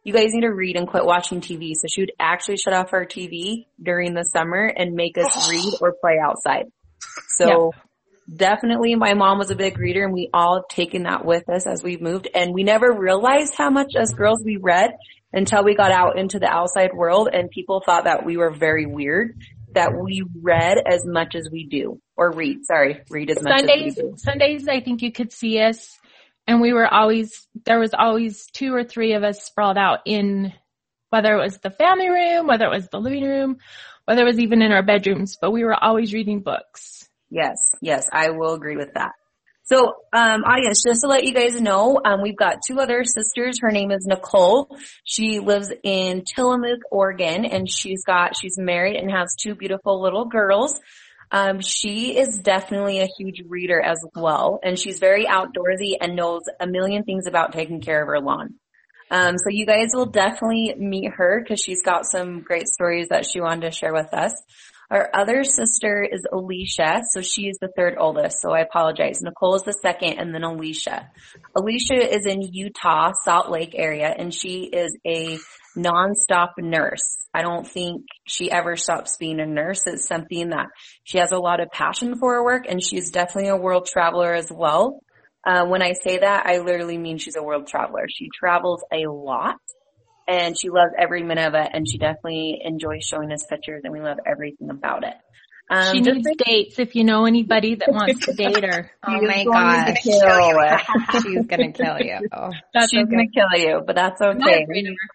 you 0.05 0.12
guys 0.12 0.33
need 0.33 0.43
to 0.43 0.53
read 0.53 0.77
and 0.77 0.87
quit 0.87 1.05
watching 1.05 1.41
TV. 1.41 1.73
So 1.75 1.87
she 1.89 2.03
would 2.03 2.12
actually 2.19 2.57
shut 2.57 2.75
off 2.75 2.93
our 2.93 3.07
TV 3.07 3.67
during 3.83 4.15
the 4.15 4.25
summer 4.25 4.67
and 4.67 4.95
make 4.95 5.17
us 5.17 5.49
read 5.51 5.75
or 5.81 5.95
play 6.01 6.19
outside. 6.23 6.67
So 7.29 7.73
definitely 8.35 8.95
my 8.97 9.15
mom 9.15 9.39
was 9.39 9.51
a 9.51 9.57
big 9.57 9.79
reader 9.79 10.05
and 10.05 10.12
we 10.12 10.29
all 10.33 10.57
have 10.57 10.69
taken 10.69 11.05
that 11.05 11.25
with 11.25 11.49
us 11.49 11.67
as 11.67 11.83
we've 11.83 12.01
moved 12.01 12.29
and 12.35 12.55
we 12.55 12.62
never 12.62 12.93
realized 12.93 13.55
how 13.57 13.69
much 13.69 13.95
as 13.97 14.15
girls 14.15 14.43
we 14.45 14.57
read 14.57 14.93
until 15.33 15.65
we 15.65 15.75
got 15.75 15.93
out 15.93 16.19
into 16.19 16.39
the 16.39 16.49
outside 16.49 16.93
world 16.95 17.29
and 17.33 17.51
people 17.51 17.83
thought 17.85 18.05
that 18.05 18.25
we 18.25 18.37
were 18.37 18.51
very 18.51 18.87
weird 18.87 19.39
that 19.75 19.93
we 19.99 20.23
read 20.43 20.77
as 20.87 21.03
much 21.07 21.35
as 21.35 21.49
we 21.51 21.67
do 21.67 21.99
or 22.17 22.31
read 22.33 22.65
sorry 22.65 23.01
read 23.09 23.31
as 23.31 23.43
much 23.43 23.61
Sundays, 23.61 23.97
as 23.97 24.03
we 24.05 24.11
do. 24.11 24.17
Sundays, 24.17 24.23
Sundays, 24.23 24.69
I 24.69 24.81
think 24.81 25.03
you 25.03 25.11
could 25.11 25.33
see 25.33 25.61
us 25.61 25.99
and 26.47 26.61
we 26.61 26.73
were 26.73 26.93
always, 26.93 27.47
there 27.65 27.79
was 27.79 27.95
always 27.95 28.47
two 28.53 28.75
or 28.75 28.85
three 28.85 29.15
of 29.15 29.23
us 29.23 29.45
sprawled 29.45 29.79
out 29.79 30.01
in 30.05 30.53
whether 31.11 31.35
it 31.35 31.43
was 31.43 31.59
the 31.59 31.71
family 31.71 32.09
room, 32.09 32.47
whether 32.47 32.67
it 32.67 32.71
was 32.71 32.89
the 32.89 33.01
living 33.01 33.25
room, 33.25 33.59
whether 34.07 34.23
it 34.23 34.27
was 34.27 34.39
even 34.39 34.62
in 34.62 34.73
our 34.73 34.83
bedrooms, 34.83 35.37
but 35.41 35.53
we 35.53 35.65
were 35.65 35.75
always 35.75 36.12
reading 36.12 36.41
books. 36.41 37.09
Yes, 37.31 37.75
yes, 37.81 38.07
I 38.12 38.31
will 38.31 38.55
agree 38.55 38.77
with 38.77 38.95
that. 38.95 39.12
So, 39.73 39.95
um, 40.12 40.45
audience, 40.45 40.83
just 40.87 41.00
to 41.00 41.07
let 41.07 41.25
you 41.25 41.33
guys 41.33 41.59
know, 41.59 41.99
um, 42.05 42.21
we've 42.21 42.37
got 42.37 42.59
two 42.67 42.79
other 42.79 43.05
sisters. 43.05 43.59
Her 43.62 43.71
name 43.71 43.91
is 43.91 44.05
Nicole. 44.05 44.76
She 45.05 45.38
lives 45.38 45.73
in 45.83 46.25
Tillamook, 46.26 46.81
Oregon, 46.91 47.47
and 47.47 47.71
she's 47.71 48.05
got, 48.05 48.37
she's 48.37 48.59
married 48.59 48.97
and 48.97 49.11
has 49.11 49.35
two 49.35 49.55
beautiful 49.55 50.02
little 50.02 50.26
girls. 50.26 50.79
Um, 51.31 51.61
she 51.61 52.19
is 52.19 52.38
definitely 52.43 53.00
a 53.00 53.09
huge 53.17 53.45
reader 53.49 53.81
as 53.81 54.05
well, 54.14 54.61
and 54.62 54.79
she's 54.79 54.99
very 54.99 55.25
outdoorsy 55.25 55.95
and 55.99 56.17
knows 56.17 56.43
a 56.61 56.67
million 56.67 57.05
things 57.05 57.26
about 57.26 57.55
taking 57.55 57.81
care 57.81 58.02
of 58.02 58.09
her 58.09 58.21
lawn. 58.21 58.57
Um, 59.11 59.38
so 59.38 59.49
you 59.49 59.64
guys 59.64 59.93
will 59.95 60.05
definitely 60.05 60.75
meet 60.76 61.12
her 61.14 61.41
because 61.43 61.62
she's 61.62 61.83
got 61.83 62.05
some 62.05 62.43
great 62.43 62.69
stories 62.69 63.09
that 63.09 63.25
she 63.25 63.41
wanted 63.41 63.62
to 63.62 63.71
share 63.71 63.95
with 63.95 64.12
us. 64.12 64.35
Our 64.92 65.08
other 65.14 65.42
sister 65.42 66.02
is 66.02 66.26
Alicia, 66.30 67.00
so 67.12 67.22
she 67.22 67.49
is 67.49 67.56
the 67.58 67.70
third 67.75 67.94
oldest, 67.99 68.42
so 68.42 68.52
I 68.52 68.61
apologize. 68.61 69.22
Nicole 69.22 69.54
is 69.54 69.62
the 69.62 69.72
second 69.72 70.18
and 70.18 70.34
then 70.34 70.42
Alicia. 70.42 71.11
Alicia 71.56 72.14
is 72.14 72.26
in 72.26 72.42
Utah, 72.42 73.12
Salt 73.25 73.50
Lake 73.50 73.75
area, 73.75 74.14
and 74.14 74.34
she 74.34 74.64
is 74.64 74.94
a 75.06 75.38
nonstop 75.75 76.50
nurse. 76.58 77.26
I 77.32 77.40
don't 77.40 77.66
think 77.66 78.02
she 78.28 78.50
ever 78.50 78.76
stops 78.76 79.16
being 79.16 79.40
a 79.40 79.46
nurse. 79.46 79.87
It's 79.87 80.06
something 80.06 80.50
that 80.50 80.66
she 81.04 81.16
has 81.16 81.32
a 81.32 81.38
lot 81.38 81.61
of 81.61 81.70
passion 81.70 82.18
for 82.18 82.34
her 82.34 82.44
work 82.44 82.66
and 82.68 82.82
she's 82.82 83.11
definitely 83.11 83.49
a 83.49 83.56
world 83.56 83.88
traveler 83.90 84.34
as 84.34 84.52
well. 84.52 85.00
Uh, 85.46 85.64
when 85.64 85.80
I 85.80 85.94
say 85.94 86.18
that, 86.18 86.44
I 86.44 86.58
literally 86.58 86.99
mean 86.99 87.16
she's 87.16 87.37
a 87.37 87.42
world 87.42 87.66
traveler. 87.66 88.04
She 88.11 88.28
travels 88.38 88.84
a 88.92 89.11
lot 89.11 89.56
and 90.29 90.59
she 90.59 90.71
loves 90.71 90.93
every 90.99 91.23
minute 91.23 91.47
of 91.49 91.55
it 91.55 91.71
and 91.73 91.88
she 91.88 91.99
definitely 91.99 92.61
enjoys 92.64 93.05
showing 93.05 93.33
us 93.33 93.45
pictures 93.49 93.83
and 93.85 93.93
we 93.93 94.00
love 94.00 94.19
everything 94.26 94.71
about 94.71 95.05
it. 95.05 95.14
Um, 95.71 95.95
she 95.95 96.02
just 96.02 96.17
needs 96.25 96.43
dates 96.45 96.79
if 96.79 96.95
you 96.95 97.05
know 97.05 97.25
anybody 97.25 97.76
that 97.76 97.88
wants 97.93 98.26
to 98.26 98.33
date 98.35 98.64
her. 98.64 98.91
Oh 99.07 99.11
She 99.11 99.17
is 99.25 99.29
my 99.29 99.45
going 99.45 99.87
to 99.87 99.93
gosh. 99.93 100.02
kill. 100.02 101.23
She's 101.23 101.47
gonna 101.47 101.73
kill 101.73 101.99
you. 102.00 102.29
That's 102.75 102.91
She's 102.91 103.02
okay. 103.05 103.11
gonna 103.11 103.29
kill 103.33 103.61
you, 103.61 103.83
but 103.87 103.97
that's 103.97 104.21
okay. 104.21 104.64
afraid 104.64 104.87
of 104.87 104.93
her. 104.93 105.09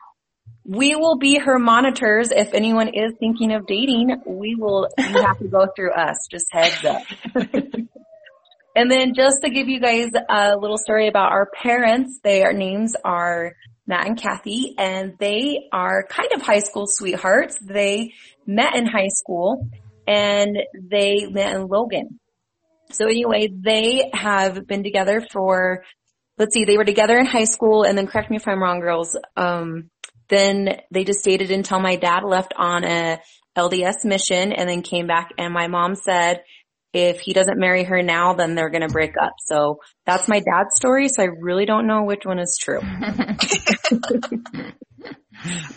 We 0.69 0.95
will 0.95 1.17
be 1.17 1.37
her 1.37 1.59
monitors. 1.59 2.29
If 2.31 2.53
anyone 2.53 2.89
is 2.89 3.13
thinking 3.19 3.53
of 3.53 3.65
dating, 3.67 4.21
we 4.25 4.55
will, 4.55 4.89
you 4.97 5.21
have 5.21 5.37
to 5.39 5.47
go 5.47 5.67
through 5.75 5.93
us. 5.93 6.27
Just 6.29 6.47
heads 6.51 6.83
up. 6.83 7.03
and 8.75 8.91
then 8.91 9.13
just 9.13 9.43
to 9.43 9.49
give 9.49 9.69
you 9.69 9.79
guys 9.79 10.11
a 10.29 10.57
little 10.57 10.77
story 10.77 11.07
about 11.07 11.31
our 11.31 11.45
parents, 11.45 12.19
their 12.21 12.51
names 12.51 12.95
are 13.05 13.53
Matt 13.87 14.05
and 14.05 14.21
Kathy, 14.21 14.75
and 14.77 15.17
they 15.17 15.69
are 15.71 16.05
kind 16.07 16.29
of 16.35 16.41
high 16.41 16.59
school 16.59 16.85
sweethearts. 16.87 17.57
They 17.61 18.13
met 18.45 18.75
in 18.75 18.85
high 18.85 19.07
school 19.07 19.69
and 20.05 20.57
they 20.73 21.25
met 21.25 21.55
in 21.55 21.67
Logan. 21.67 22.19
So 22.91 23.05
anyway, 23.05 23.49
they 23.51 24.09
have 24.13 24.67
been 24.67 24.83
together 24.83 25.25
for, 25.31 25.83
let's 26.37 26.53
see, 26.53 26.65
they 26.65 26.77
were 26.77 26.85
together 26.85 27.17
in 27.17 27.25
high 27.25 27.45
school 27.45 27.83
and 27.83 27.97
then 27.97 28.07
correct 28.07 28.29
me 28.29 28.37
if 28.37 28.47
I'm 28.47 28.61
wrong 28.61 28.81
girls, 28.81 29.17
um, 29.35 29.89
then 30.29 30.79
they 30.91 31.03
just 31.03 31.23
dated 31.23 31.51
until 31.51 31.79
my 31.79 31.95
dad 31.95 32.23
left 32.23 32.53
on 32.57 32.83
a 32.83 33.19
LDS 33.57 34.03
mission 34.03 34.51
and 34.51 34.69
then 34.69 34.81
came 34.81 35.07
back 35.07 35.31
and 35.37 35.53
my 35.53 35.67
mom 35.67 35.95
said 35.95 36.41
if 37.05 37.19
he 37.19 37.33
doesn't 37.33 37.59
marry 37.59 37.83
her 37.83 38.01
now 38.01 38.33
then 38.33 38.55
they're 38.55 38.69
going 38.69 38.87
to 38.87 38.93
break 38.93 39.15
up. 39.21 39.33
So 39.45 39.79
that's 40.05 40.27
my 40.27 40.39
dad's 40.39 40.75
story 40.75 41.07
so 41.09 41.23
I 41.23 41.27
really 41.39 41.65
don't 41.65 41.87
know 41.87 42.03
which 42.03 42.25
one 42.25 42.39
is 42.39 42.57
true. 42.61 42.81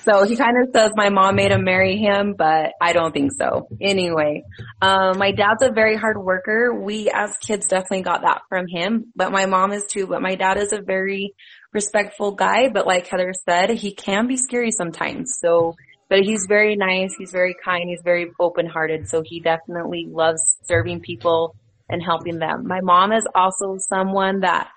so 0.03 0.25
he 0.25 0.37
kind 0.37 0.57
of 0.62 0.71
says 0.75 0.93
my 0.97 1.11
mom 1.11 1.37
made 1.37 1.53
him 1.53 1.65
marry 1.65 1.97
him 1.97 2.35
but 2.37 2.73
I 2.81 2.93
don't 2.93 3.12
think 3.12 3.33
so. 3.39 3.69
Anyway, 3.81 4.45
um, 4.81 5.19
my 5.19 5.33
dad's 5.33 5.62
a 5.62 5.71
very 5.71 5.97
hard 5.97 6.19
worker. 6.19 6.75
We 6.75 7.11
as 7.11 7.37
kids 7.39 7.67
definitely 7.67 8.03
got 8.03 8.23
that 8.23 8.43
from 8.49 8.67
him, 8.69 9.12
but 9.15 9.33
my 9.33 9.47
mom 9.47 9.73
is 9.73 9.85
too, 9.87 10.07
but 10.07 10.23
my 10.23 10.35
dad 10.35 10.57
is 10.57 10.73
a 10.73 10.81
very 10.81 11.35
respectful 11.73 12.33
guy, 12.33 12.69
but 12.69 12.87
like 12.87 13.07
Heather 13.07 13.33
said, 13.49 13.71
he 13.71 13.93
can 13.93 14.27
be 14.27 14.37
scary 14.37 14.71
sometimes. 14.71 15.39
So, 15.39 15.77
but 16.11 16.25
he's 16.25 16.45
very 16.47 16.76
nice. 16.76 17.14
He's 17.17 17.31
very 17.31 17.55
kind. 17.64 17.88
He's 17.88 18.02
very 18.05 18.31
open 18.38 18.67
hearted. 18.67 19.09
So 19.09 19.23
he 19.25 19.40
definitely 19.40 20.07
loves 20.11 20.59
serving 20.64 21.00
people 21.00 21.55
and 21.88 22.02
helping 22.02 22.38
them. 22.38 22.67
My 22.67 22.81
mom 22.83 23.12
is 23.12 23.26
also 23.35 23.79
someone 23.79 24.40
that 24.40 24.69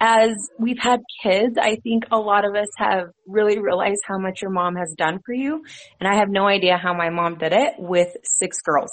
as 0.00 0.32
we've 0.58 0.80
had 0.80 1.00
kids, 1.22 1.56
I 1.60 1.76
think 1.76 2.04
a 2.10 2.18
lot 2.18 2.44
of 2.44 2.56
us 2.56 2.68
have 2.76 3.10
really 3.26 3.60
realized 3.60 4.02
how 4.04 4.18
much 4.18 4.42
your 4.42 4.50
mom 4.50 4.74
has 4.74 4.92
done 4.98 5.20
for 5.24 5.32
you. 5.32 5.62
And 6.00 6.08
I 6.08 6.16
have 6.16 6.28
no 6.28 6.48
idea 6.48 6.76
how 6.76 6.92
my 6.92 7.10
mom 7.10 7.38
did 7.38 7.52
it 7.52 7.74
with 7.78 8.08
six 8.24 8.60
girls. 8.62 8.90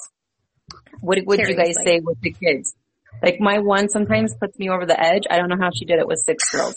What 1.01 1.17
would 1.25 1.39
you 1.39 1.55
guys 1.55 1.77
say 1.83 1.99
with 1.99 2.21
the 2.21 2.31
kids? 2.31 2.75
Like 3.21 3.39
my 3.39 3.59
one 3.59 3.89
sometimes 3.89 4.33
puts 4.39 4.57
me 4.57 4.69
over 4.69 4.85
the 4.85 4.99
edge. 4.99 5.23
I 5.29 5.37
don't 5.37 5.49
know 5.49 5.57
how 5.59 5.71
she 5.75 5.85
did 5.85 5.99
it 5.99 6.07
with 6.07 6.19
six 6.19 6.49
girls. 6.51 6.75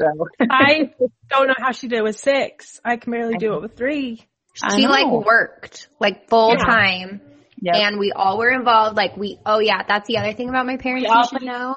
So 0.00 0.06
I 0.50 0.90
don't 1.30 1.46
know 1.48 1.54
how 1.58 1.72
she 1.72 1.88
did 1.88 1.98
it 1.98 2.04
with 2.04 2.18
six. 2.18 2.80
I 2.84 2.96
can 2.96 3.12
barely 3.12 3.36
do 3.36 3.54
it 3.54 3.62
with 3.62 3.76
three. 3.76 4.26
She 4.74 4.86
like 4.88 5.06
worked 5.06 5.88
like 6.00 6.28
full 6.28 6.50
Yeah. 6.50 6.64
time 6.64 7.20
Yep. 7.60 7.74
and 7.74 7.98
we 7.98 8.12
all 8.12 8.38
were 8.38 8.50
involved. 8.50 8.96
Like 8.96 9.16
we, 9.16 9.38
oh 9.44 9.58
yeah, 9.58 9.82
that's 9.86 10.06
the 10.08 10.18
other 10.18 10.32
thing 10.32 10.48
about 10.48 10.64
my 10.66 10.76
parents 10.76 11.08
We 11.10 11.16
you 11.16 11.24
should 11.28 11.42
know. 11.42 11.76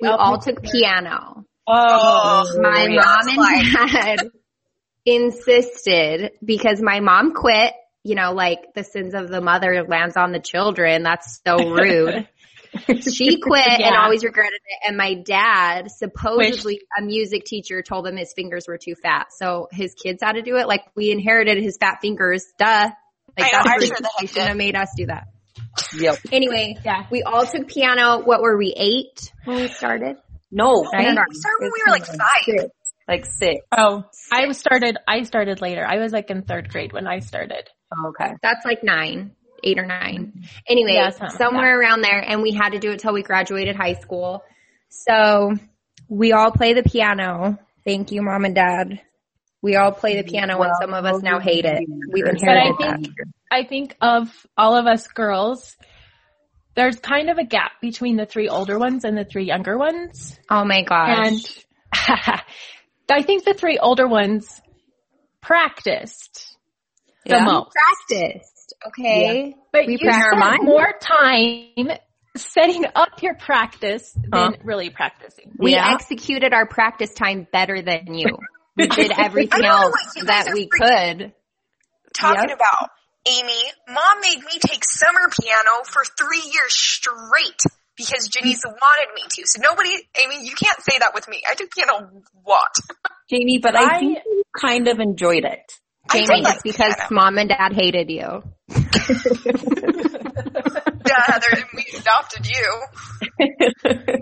We 0.00 0.08
all 0.08 0.16
all 0.18 0.38
took 0.38 0.62
piano. 0.62 1.44
Oh, 1.66 2.44
My 2.60 2.86
yeah. 2.90 3.00
mom 3.00 3.28
and 3.28 3.72
dad 3.92 4.20
insisted 5.06 6.32
because 6.44 6.80
my 6.80 7.00
mom 7.00 7.32
quit, 7.34 7.72
you 8.02 8.14
know, 8.14 8.32
like 8.32 8.74
the 8.74 8.84
sins 8.84 9.14
of 9.14 9.28
the 9.28 9.40
mother 9.40 9.84
lands 9.88 10.16
on 10.16 10.32
the 10.32 10.40
children. 10.40 11.02
That's 11.02 11.40
so 11.46 11.68
rude. 11.68 12.26
she 13.12 13.40
quit 13.40 13.66
and 13.66 13.94
always 13.96 14.24
regretted 14.24 14.54
it. 14.64 14.88
And 14.88 14.96
my 14.96 15.14
dad, 15.14 15.90
supposedly 15.90 16.80
a 16.98 17.02
music 17.02 17.44
teacher 17.44 17.82
told 17.82 18.06
him 18.06 18.16
his 18.16 18.32
fingers 18.34 18.64
were 18.68 18.78
too 18.78 18.94
fat. 19.02 19.28
So 19.36 19.68
his 19.72 19.94
kids 19.94 20.22
had 20.22 20.32
to 20.32 20.42
do 20.42 20.56
it. 20.56 20.66
Like 20.68 20.82
we 20.96 21.10
inherited 21.10 21.62
his 21.62 21.76
fat 21.78 21.98
fingers. 22.00 22.44
Duh. 22.58 22.90
Like 23.38 23.46
I 23.46 23.50
that's 23.52 23.68
I'm 23.68 23.80
sure 23.80 23.96
the 24.00 24.04
heck 24.04 24.12
They 24.20 24.26
shouldn't 24.26 24.48
have 24.48 24.56
made 24.56 24.76
us 24.76 24.88
do 24.96 25.06
that. 25.06 25.24
Yep. 25.96 26.18
Anyway, 26.32 26.76
Yeah. 26.84 27.06
we 27.10 27.22
all 27.22 27.46
took 27.46 27.68
piano. 27.68 28.20
What 28.24 28.40
were 28.42 28.56
we, 28.56 28.74
eight 28.76 29.32
when 29.44 29.56
we 29.62 29.68
started? 29.68 30.16
No, 30.50 30.82
Right? 30.92 31.06
right? 31.16 31.26
We 31.28 31.34
started 31.36 31.58
when 31.60 31.70
we 31.72 31.82
were 31.86 31.92
like 31.92 32.06
five. 32.06 32.44
Six. 32.44 32.64
Like 33.08 33.24
six. 33.26 33.60
Oh, 33.76 34.04
I 34.32 34.50
started, 34.52 34.96
I 35.06 35.22
started 35.22 35.60
later. 35.60 35.84
I 35.86 35.98
was 35.98 36.12
like 36.12 36.30
in 36.30 36.42
third 36.42 36.68
grade 36.70 36.92
when 36.92 37.06
I 37.06 37.20
started. 37.20 37.68
Oh, 37.96 38.08
okay. 38.10 38.32
That's 38.42 38.64
like 38.64 38.84
nine, 38.84 39.32
eight 39.64 39.78
or 39.78 39.86
nine. 39.86 40.44
Anyway, 40.68 40.94
Yeah, 40.94 41.10
something 41.10 41.26
like 41.28 41.36
somewhere 41.38 41.78
around 41.80 42.02
there, 42.02 42.20
and 42.20 42.42
we 42.42 42.52
had 42.52 42.70
to 42.70 42.78
do 42.78 42.90
it 42.92 43.00
till 43.00 43.12
we 43.12 43.22
graduated 43.22 43.76
high 43.76 43.94
school. 43.94 44.42
So 44.88 45.54
we 46.08 46.32
all 46.32 46.50
play 46.50 46.74
the 46.74 46.82
piano. 46.82 47.58
Thank 47.84 48.12
you, 48.12 48.22
mom 48.22 48.44
and 48.44 48.54
dad. 48.54 49.00
We 49.62 49.76
all 49.76 49.92
play 49.92 50.16
the 50.16 50.24
piano, 50.28 50.60
and 50.62 50.72
some 50.80 50.94
of 50.94 51.04
us 51.04 51.22
now 51.22 51.38
hate 51.38 51.64
it. 51.66 51.82
We've 52.12 52.24
But 52.24 52.34
I 52.34 52.36
inherited 52.38 52.76
that. 52.80 52.96
think, 53.00 53.14
I 53.50 53.64
think 53.64 53.96
of 54.00 54.46
all 54.56 54.76
of 54.76 54.86
us 54.86 55.06
girls, 55.08 55.76
there's 56.74 56.98
kind 56.98 57.28
of 57.28 57.36
a 57.38 57.44
gap 57.44 57.72
between 57.82 58.16
the 58.16 58.24
three 58.26 58.48
older 58.48 58.78
ones 58.78 59.04
and 59.04 59.16
the 59.18 59.24
three 59.24 59.44
younger 59.44 59.76
ones. 59.76 60.38
Oh 60.48 60.64
my 60.64 60.82
gosh. 60.82 61.26
And 61.26 61.40
I 63.10 63.22
think 63.22 63.44
the 63.44 63.54
three 63.54 63.76
older 63.78 64.06
ones 64.08 64.60
practiced 65.42 66.56
the 67.26 67.34
Yeah. 67.36 67.44
most. 67.44 67.70
practiced, 68.08 68.49
okay? 68.86 69.54
But 69.72 69.86
We 69.86 69.92
you 69.94 69.98
practiced. 69.98 70.42
spent 70.42 70.64
more 70.64 70.92
time 71.00 71.88
setting 72.36 72.84
up 72.94 73.22
your 73.22 73.34
practice 73.34 74.12
than 74.30 74.56
really 74.64 74.90
practicing. 74.90 75.52
We 75.58 75.72
Yeah. 75.72 75.92
executed 75.94 76.52
our 76.52 76.66
practice 76.66 77.12
time 77.14 77.46
better 77.52 77.82
than 77.82 78.14
you. 78.14 78.38
We 78.76 78.86
did 78.88 79.12
everything 79.12 79.60
I 79.60 79.62
don't 79.62 79.70
know 79.70 79.76
else 79.86 79.92
what 79.92 80.16
you 80.16 80.24
guys 80.24 80.44
that 80.46 80.54
we 80.54 80.68
could. 80.68 81.32
Talking 82.14 82.48
Yep. 82.50 82.56
about 82.58 82.90
Amy, 83.26 83.62
mom 83.88 84.20
made 84.22 84.38
me 84.38 84.58
take 84.60 84.82
summer 84.84 85.28
piano 85.40 85.84
for 85.84 86.02
three 86.18 86.42
years 86.52 86.72
straight 86.74 87.60
because 87.96 88.28
Janice 88.28 88.62
wanted 88.64 89.14
me 89.14 89.22
to. 89.28 89.42
So 89.44 89.60
nobody, 89.60 89.90
Amy, 90.24 90.46
you 90.46 90.54
can't 90.54 90.80
say 90.80 90.98
that 90.98 91.12
with 91.14 91.28
me. 91.28 91.42
I 91.48 91.54
took 91.54 91.70
piano 91.70 92.08
what? 92.42 92.70
Jamie, 93.28 93.58
but 93.58 93.76
I, 93.76 93.96
I- 93.96 93.98
think 93.98 94.18
you 94.24 94.42
kind 94.58 94.88
of 94.88 95.00
enjoyed 95.00 95.44
it? 95.44 95.70
Jamie, 96.12 96.26
did 96.26 96.44
like 96.44 96.54
it's 96.54 96.62
because 96.62 96.94
piano. 96.94 97.08
mom 97.10 97.38
and 97.38 97.48
dad 97.48 97.72
hated 97.72 98.10
you. 98.10 98.42
Yeah, 101.10 101.24
Heather, 101.26 101.64
we 101.74 101.84
adopted 101.98 102.46
you. 102.46 102.82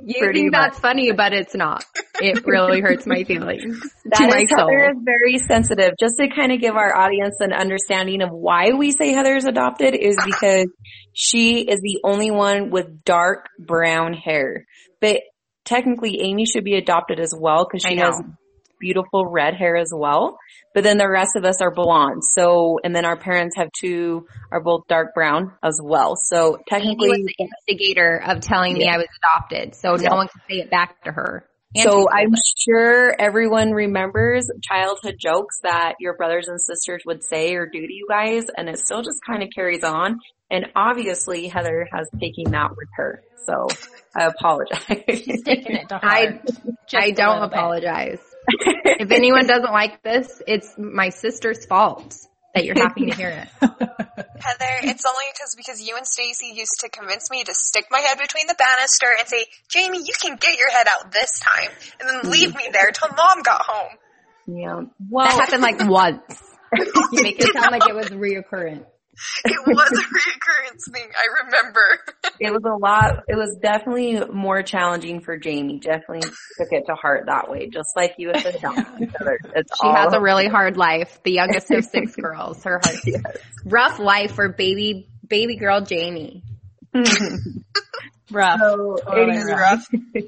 You 0.04 0.20
Pretty 0.20 0.40
think 0.40 0.52
much. 0.52 0.70
that's 0.70 0.78
funny, 0.78 1.12
but 1.12 1.34
it's 1.34 1.54
not. 1.54 1.84
It 2.20 2.46
really 2.46 2.80
hurts 2.80 3.06
my 3.06 3.24
feelings. 3.24 3.78
to 3.80 3.88
That 4.06 4.30
my 4.30 4.40
is, 4.42 4.48
soul. 4.48 4.70
Heather 4.70 4.90
is 4.92 4.96
very 5.04 5.38
sensitive. 5.38 5.92
Just 6.00 6.14
to 6.18 6.28
kind 6.34 6.50
of 6.50 6.60
give 6.60 6.76
our 6.76 6.96
audience 6.96 7.36
an 7.40 7.52
understanding 7.52 8.22
of 8.22 8.30
why 8.30 8.70
we 8.72 8.92
say 8.92 9.12
Heather 9.12 9.36
is 9.36 9.44
adopted 9.44 9.94
is 9.94 10.16
because 10.24 10.66
she 11.12 11.60
is 11.60 11.80
the 11.82 12.00
only 12.04 12.30
one 12.30 12.70
with 12.70 13.04
dark 13.04 13.48
brown 13.58 14.14
hair. 14.14 14.64
But 15.02 15.20
technically 15.66 16.20
Amy 16.22 16.46
should 16.46 16.64
be 16.64 16.76
adopted 16.76 17.20
as 17.20 17.34
well 17.38 17.66
because 17.70 17.82
she 17.86 17.96
has 17.98 18.14
beautiful 18.78 19.26
red 19.26 19.54
hair 19.54 19.76
as 19.76 19.90
well. 19.94 20.38
But 20.74 20.84
then 20.84 20.98
the 20.98 21.08
rest 21.08 21.36
of 21.36 21.44
us 21.44 21.60
are 21.60 21.70
blonde. 21.72 22.22
So, 22.24 22.78
and 22.84 22.94
then 22.94 23.04
our 23.04 23.16
parents 23.18 23.56
have 23.56 23.68
two, 23.80 24.26
are 24.52 24.60
both 24.60 24.86
dark 24.88 25.14
brown 25.14 25.52
as 25.62 25.80
well. 25.82 26.14
So 26.16 26.58
technically, 26.68 27.08
technically, 27.08 27.08
was 27.08 27.34
the 27.38 27.44
instigator 27.44 28.22
of 28.26 28.40
telling 28.40 28.74
me 28.74 28.88
I 28.88 28.96
was 28.96 29.06
adopted, 29.22 29.74
so 29.74 29.96
Yeah. 29.98 30.10
no 30.10 30.16
one 30.16 30.28
can 30.28 30.40
say 30.48 30.56
it 30.58 30.70
back 30.70 31.02
to 31.04 31.12
her. 31.12 31.44
And 31.74 31.82
So 31.84 32.06
I'm 32.10 32.32
us. 32.32 32.54
sure 32.66 33.14
everyone 33.20 33.72
remembers 33.72 34.50
childhood 34.62 35.16
jokes 35.18 35.60
that 35.64 35.96
your 36.00 36.16
brothers 36.16 36.48
and 36.48 36.58
sisters 36.60 37.02
would 37.04 37.22
say 37.22 37.54
or 37.54 37.66
do 37.66 37.86
to 37.86 37.92
you 37.92 38.06
guys, 38.08 38.44
and 38.56 38.68
it 38.68 38.78
still 38.78 39.02
just 39.02 39.18
kind 39.26 39.42
of 39.42 39.50
carries 39.54 39.84
on. 39.84 40.18
And 40.50 40.66
obviously 40.74 41.46
Heather 41.48 41.86
has 41.92 42.08
taken 42.18 42.52
that 42.52 42.70
with 42.76 42.88
her. 42.96 43.22
So 43.44 43.66
I 44.16 44.24
apologize. 44.26 45.02
She's 45.08 45.42
Taking 45.42 45.76
it 45.76 45.88
to 45.90 45.98
heart. 45.98 46.04
I 46.04 46.40
just 46.88 47.04
I 47.04 47.06
a 47.08 47.12
don't 47.12 47.42
apologize. 47.42 48.20
if 48.84 49.10
anyone 49.10 49.46
doesn't 49.46 49.72
like 49.72 50.02
this, 50.02 50.42
it's 50.46 50.74
my 50.78 51.10
sister's 51.10 51.66
fault 51.66 52.16
that 52.54 52.64
you're 52.64 52.74
happy 52.76 53.06
to 53.06 53.14
hear 53.16 53.28
it. 53.28 53.48
Heather, 53.60 54.74
it's 54.82 55.04
only 55.04 55.24
because 55.32 55.54
because 55.56 55.86
you 55.86 55.96
and 55.96 56.06
Stacy 56.06 56.52
used 56.54 56.80
to 56.80 56.88
convince 56.88 57.30
me 57.30 57.44
to 57.44 57.54
stick 57.54 57.86
my 57.90 57.98
head 58.00 58.18
between 58.18 58.46
the 58.46 58.54
banister 58.58 59.06
and 59.18 59.28
say, 59.28 59.46
Jamie, 59.68 59.98
you 59.98 60.14
can 60.20 60.36
get 60.36 60.58
your 60.58 60.70
head 60.70 60.86
out 60.88 61.12
this 61.12 61.40
time, 61.40 61.70
and 62.00 62.08
then 62.08 62.30
leave 62.30 62.54
me 62.54 62.68
there 62.72 62.90
till 62.92 63.08
mom 63.16 63.42
got 63.42 63.62
home. 63.66 63.98
yeah. 64.46 64.80
That 64.80 64.90
Well, 65.10 65.26
happened 65.26 65.62
like 65.62 65.78
once. 65.88 66.40
You 67.12 67.22
make 67.22 67.40
it 67.40 67.52
sound 67.52 67.70
like 67.72 67.88
it 67.88 67.94
was 67.94 68.08
reoccurrent. 68.08 68.84
It 69.44 69.66
was 69.66 69.90
a 69.90 70.02
reoccurrence 70.02 70.92
thing. 70.92 71.08
I 71.16 71.44
remember. 71.44 71.98
it 72.40 72.52
was 72.52 72.62
a 72.64 72.76
lot, 72.76 73.24
it 73.28 73.36
was 73.36 73.56
definitely 73.60 74.20
more 74.32 74.62
challenging 74.62 75.20
for 75.20 75.36
Jamie. 75.36 75.78
Definitely 75.78 76.28
took 76.56 76.68
it 76.72 76.84
to 76.86 76.94
heart 76.94 77.26
that 77.26 77.50
way, 77.50 77.68
just 77.68 77.90
like 77.96 78.14
you 78.18 78.28
with 78.28 78.42
the 78.42 78.56
adoption. 78.56 79.12
It's 79.54 79.72
She 79.80 79.86
all 79.86 79.94
has 79.94 80.12
a 80.12 80.20
really 80.20 80.48
hard 80.48 80.76
life. 80.76 81.20
The 81.24 81.32
youngest 81.32 81.70
of 81.70 81.84
six 81.84 82.14
girls. 82.16 82.62
Her 82.64 82.80
hard, 82.82 82.98
rough 83.64 83.98
life 83.98 84.32
for 84.32 84.48
baby 84.48 85.08
baby 85.26 85.56
girl 85.56 85.80
Jamie. 85.80 86.42
Rough. 88.30 88.60
So 88.60 88.96
Totally 89.04 89.36
it 89.36 89.40
is 89.40 89.50
rough. 89.50 89.86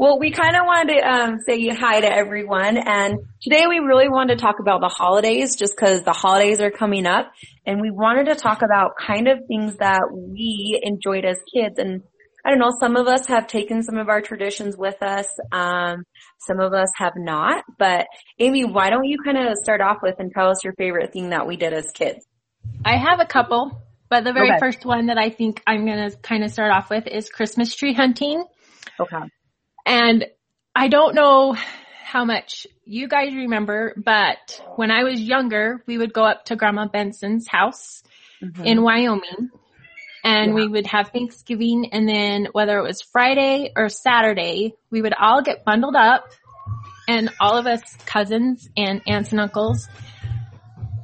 Well, 0.00 0.18
we 0.18 0.30
kind 0.30 0.56
of 0.56 0.64
wanted 0.64 0.94
to 0.94 1.00
um, 1.06 1.38
say 1.46 1.68
hi 1.68 2.00
to 2.00 2.10
everyone, 2.10 2.78
and 2.78 3.18
today 3.42 3.66
we 3.68 3.80
really 3.80 4.08
wanted 4.08 4.38
to 4.38 4.40
talk 4.42 4.58
about 4.58 4.80
the 4.80 4.88
holidays, 4.88 5.56
just 5.56 5.76
because 5.76 6.04
the 6.04 6.14
holidays 6.14 6.58
are 6.62 6.70
coming 6.70 7.04
up, 7.04 7.30
and 7.66 7.82
we 7.82 7.90
wanted 7.90 8.24
to 8.28 8.34
talk 8.34 8.62
about 8.62 8.92
kind 8.96 9.28
of 9.28 9.40
things 9.46 9.76
that 9.76 10.04
we 10.10 10.80
enjoyed 10.82 11.26
as 11.26 11.36
kids. 11.52 11.78
And 11.78 12.02
I 12.46 12.48
don't 12.48 12.58
know, 12.58 12.72
some 12.80 12.96
of 12.96 13.08
us 13.08 13.26
have 13.26 13.46
taken 13.46 13.82
some 13.82 13.98
of 13.98 14.08
our 14.08 14.22
traditions 14.22 14.74
with 14.74 15.02
us, 15.02 15.26
um, 15.52 16.04
some 16.38 16.60
of 16.60 16.72
us 16.72 16.88
have 16.96 17.12
not. 17.14 17.62
But 17.78 18.06
Amy, 18.38 18.64
why 18.64 18.88
don't 18.88 19.04
you 19.04 19.18
kind 19.22 19.36
of 19.36 19.54
start 19.62 19.82
off 19.82 19.98
with 20.02 20.14
and 20.18 20.32
tell 20.32 20.48
us 20.48 20.64
your 20.64 20.72
favorite 20.78 21.12
thing 21.12 21.28
that 21.28 21.46
we 21.46 21.58
did 21.58 21.74
as 21.74 21.90
kids? 21.92 22.26
I 22.86 22.96
have 22.96 23.20
a 23.20 23.26
couple, 23.26 23.82
but 24.10 24.24
the 24.24 24.32
very 24.32 24.50
Okay. 24.50 24.58
first 24.58 24.84
one 24.84 25.06
that 25.06 25.16
I 25.16 25.30
think 25.30 25.62
I'm 25.66 25.86
gonna 25.86 26.10
kind 26.10 26.44
of 26.44 26.50
start 26.50 26.72
off 26.72 26.90
with 26.90 27.06
is 27.06 27.30
Christmas 27.30 27.74
tree 27.74 27.94
hunting. 27.94 28.44
Okay. 28.98 29.22
And 29.86 30.26
I 30.74 30.88
don't 30.88 31.14
know 31.14 31.56
how 32.04 32.24
much 32.24 32.66
you 32.84 33.08
guys 33.08 33.34
remember, 33.34 33.94
but 33.96 34.62
when 34.76 34.90
I 34.90 35.04
was 35.04 35.20
younger, 35.20 35.82
we 35.86 35.96
would 35.96 36.12
go 36.12 36.24
up 36.24 36.46
to 36.46 36.56
Grandma 36.56 36.88
Benson's 36.88 37.46
house 37.48 38.02
mm-hmm. 38.42 38.64
in 38.64 38.82
Wyoming 38.82 39.50
and 40.24 40.54
we 40.54 40.66
would 40.66 40.86
have 40.86 41.10
Thanksgiving 41.10 41.90
and 41.92 42.08
then 42.08 42.48
whether 42.52 42.78
it 42.78 42.82
was 42.82 43.00
Friday 43.00 43.72
or 43.76 43.88
Saturday, 43.88 44.74
we 44.90 45.02
would 45.02 45.14
all 45.14 45.42
get 45.42 45.64
bundled 45.64 45.96
up 45.96 46.26
and 47.08 47.30
all 47.40 47.56
of 47.56 47.66
us 47.66 47.80
cousins 48.06 48.68
and 48.76 49.00
aunts 49.06 49.30
and 49.32 49.40
uncles 49.40 49.88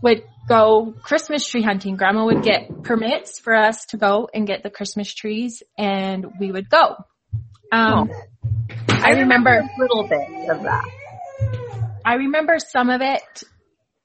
would 0.02 0.22
go 0.46 0.94
Christmas 1.02 1.46
tree 1.46 1.62
hunting. 1.62 1.96
Grandma 1.96 2.24
would 2.24 2.42
get 2.42 2.82
permits 2.82 3.38
for 3.38 3.54
us 3.54 3.86
to 3.86 3.96
go 3.96 4.28
and 4.32 4.46
get 4.46 4.62
the 4.62 4.70
Christmas 4.70 5.12
trees 5.12 5.62
and 5.76 6.26
we 6.38 6.52
would 6.52 6.68
go. 6.68 6.96
Um, 7.72 8.10
I 8.88 9.10
remember 9.10 9.50
a 9.50 9.80
little 9.80 10.06
bit 10.06 10.50
of 10.50 10.62
that. 10.62 10.88
I 12.04 12.14
remember 12.14 12.58
some 12.58 12.90
of 12.90 13.00
it. 13.02 13.42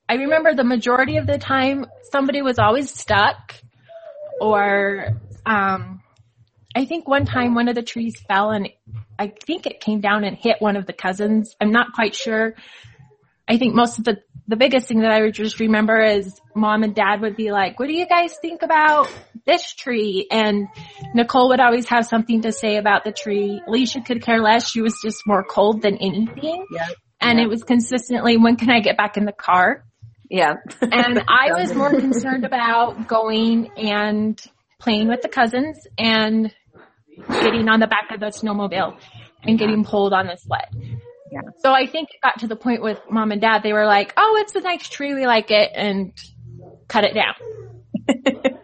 I 0.10 0.16
remember 0.16 0.54
the 0.54 0.64
majority 0.64 1.18
of 1.18 1.28
the 1.28 1.38
time 1.38 1.86
somebody 2.12 2.42
was 2.42 2.60
always 2.60 2.94
stuck 2.94 3.56
or 4.40 5.22
um 5.46 6.02
I 6.76 6.86
think 6.86 7.08
one 7.08 7.26
time 7.26 7.54
one 7.54 7.68
of 7.68 7.76
the 7.76 7.84
trees 7.84 8.20
fell 8.28 8.52
and 8.52 8.70
I 9.20 9.28
think 9.28 9.68
it 9.68 9.82
came 9.82 10.02
down 10.02 10.24
and 10.24 10.36
hit 10.36 10.58
one 10.60 10.78
of 10.78 10.86
the 10.86 10.94
cousins. 10.94 11.56
I'm 11.62 11.72
not 11.72 11.94
quite 11.94 12.16
sure. 12.16 12.56
I 13.48 13.58
think 13.58 13.76
most 13.76 14.00
of 14.00 14.06
the 14.06 14.22
the 14.52 14.58
biggest 14.58 14.90
thing 14.90 15.00
that 15.00 15.12
I 15.12 15.22
would 15.22 15.34
just 15.34 15.62
remember 15.62 16.02
is 16.02 16.40
mom 16.54 16.84
and 16.84 16.94
dad 16.94 17.22
would 17.22 17.38
be 17.38 17.52
like, 17.52 17.80
"What 17.80 17.88
do 17.88 17.94
you 17.94 18.06
guys 18.06 18.38
think 18.42 18.64
about 18.64 19.10
this 19.46 19.74
tree?" 19.74 20.28
And 20.30 20.68
Nicole 21.16 21.48
would 21.50 21.62
always 21.62 21.88
have 21.88 22.06
something 22.06 22.42
to 22.42 22.52
say 22.52 22.76
about 22.76 23.06
the 23.06 23.14
tree. 23.14 23.62
Alicia 23.66 24.02
could 24.02 24.22
care 24.22 24.42
less. 24.42 24.70
She 24.70 24.82
was 24.82 24.94
just 25.02 25.26
more 25.26 25.44
cold 25.44 25.82
than 25.82 25.96
anything. 25.96 26.66
Yeah. 26.70 26.90
And 27.22 27.40
it 27.40 27.48
was 27.48 27.64
consistently, 27.64 28.36
when 28.36 28.58
can 28.58 28.70
I 28.70 28.82
get 28.82 28.98
back 28.98 29.16
in 29.16 29.24
the 29.24 29.32
car? 29.32 29.86
Yeah. 30.30 30.56
And 30.82 31.24
I 31.30 31.54
was 31.54 31.74
more 31.74 31.92
concerned 31.92 32.44
about 32.44 33.08
going 33.08 33.70
and 33.78 34.42
playing 34.80 35.08
with 35.08 35.22
the 35.22 35.30
cousins 35.30 35.88
and 35.98 36.54
getting 37.30 37.70
on 37.70 37.80
the 37.80 37.88
back 37.88 38.10
of 38.12 38.20
the 38.20 38.28
snowmobile 38.28 38.98
and 39.44 39.58
getting 39.58 39.86
pulled 39.86 40.12
on 40.12 40.28
the 40.28 40.36
sled. 40.36 40.91
Yeah. 41.32 41.42
So 41.60 41.72
I 41.72 41.88
think 41.88 42.10
it 42.12 42.22
got 42.22 42.40
to 42.40 42.48
the 42.48 42.58
point 42.58 42.82
with 42.82 43.00
mom 43.10 43.32
and 43.32 43.40
dad, 43.40 43.64
they 43.64 43.72
were 43.72 43.86
like, 43.86 44.14
oh, 44.18 44.38
it's 44.42 44.54
a 44.56 44.60
nice 44.60 44.88
tree, 44.90 45.14
we 45.14 45.26
like 45.26 45.50
it, 45.50 45.72
and 45.74 46.12
cut 46.88 47.06
it 47.06 47.14
down. 47.14 47.36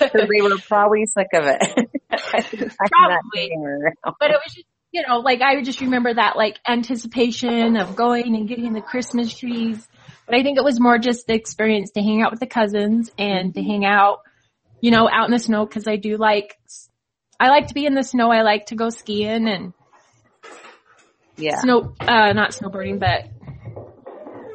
They 0.00 0.42
were 0.42 0.58
probably 0.66 1.06
sick 1.06 1.28
of 1.34 1.44
it. 1.46 1.60
Probably. 2.10 3.50
But 4.18 4.30
it 4.30 4.38
was 4.44 4.54
just, 4.54 4.66
you 4.92 5.04
know, 5.06 5.18
like 5.18 5.40
I 5.40 5.62
just 5.62 5.80
remember 5.80 6.12
that 6.12 6.36
like 6.36 6.58
anticipation 6.66 7.76
of 7.76 7.96
going 7.96 8.34
and 8.34 8.48
getting 8.48 8.72
the 8.72 8.80
Christmas 8.80 9.36
trees. 9.36 9.86
But 10.26 10.36
I 10.36 10.42
think 10.42 10.58
it 10.58 10.64
was 10.64 10.80
more 10.80 10.98
just 10.98 11.26
the 11.26 11.34
experience 11.34 11.92
to 11.92 12.02
hang 12.02 12.22
out 12.22 12.30
with 12.30 12.40
the 12.40 12.46
cousins 12.46 13.10
and 13.18 13.54
to 13.54 13.60
mm-hmm. 13.60 13.70
hang 13.70 13.84
out, 13.84 14.18
you 14.80 14.90
know, 14.90 15.08
out 15.10 15.26
in 15.26 15.32
the 15.32 15.38
snow 15.38 15.64
because 15.64 15.86
I 15.86 15.96
do 15.96 16.16
like, 16.16 16.56
I 17.40 17.48
like 17.48 17.68
to 17.68 17.74
be 17.74 17.86
in 17.86 17.94
the 17.94 18.02
snow. 18.02 18.30
I 18.30 18.42
like 18.42 18.66
to 18.66 18.74
go 18.74 18.90
skiing 18.90 19.48
and 19.48 19.72
Yeah. 21.38 21.60
snow, 21.60 21.94
uh, 22.00 22.32
not 22.32 22.50
snowboarding, 22.50 22.98
but 22.98 23.28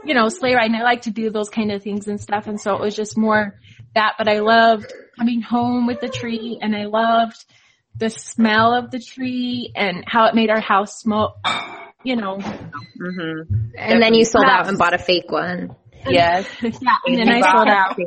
you 0.05 0.13
know, 0.13 0.27
sleigh 0.27 0.53
riding. 0.53 0.75
I 0.75 0.83
like 0.83 1.03
to 1.03 1.11
do 1.11 1.29
those 1.29 1.49
kind 1.49 1.71
of 1.71 1.81
things 1.81 2.07
and 2.07 2.19
stuff. 2.19 2.47
And 2.47 2.59
so 2.59 2.75
it 2.75 2.81
was 2.81 2.95
just 2.95 3.17
more 3.17 3.59
that, 3.95 4.15
but 4.17 4.27
I 4.27 4.39
loved 4.39 4.91
coming 5.17 5.41
home 5.41 5.87
with 5.87 6.01
the 6.01 6.09
tree 6.09 6.59
and 6.61 6.75
I 6.75 6.85
loved 6.85 7.43
the 7.95 8.09
smell 8.09 8.73
of 8.73 8.91
the 8.91 8.99
tree 8.99 9.71
and 9.75 10.03
how 10.05 10.25
it 10.25 10.35
made 10.35 10.49
our 10.49 10.59
house 10.59 10.99
smoke, 10.99 11.35
you 12.03 12.15
know. 12.15 12.39
hmm 12.39 13.41
And 13.77 14.01
then 14.01 14.13
you 14.13 14.25
sold 14.25 14.45
out 14.45 14.67
and 14.67 14.77
bought 14.77 14.93
a 14.93 14.97
fake 14.97 15.31
one. 15.31 15.75
Yes. 16.05 16.47
yeah, 16.61 16.69
and 17.05 17.17
then 17.17 17.29
I 17.29 17.41
sold 17.51 17.67
out. 17.67 17.97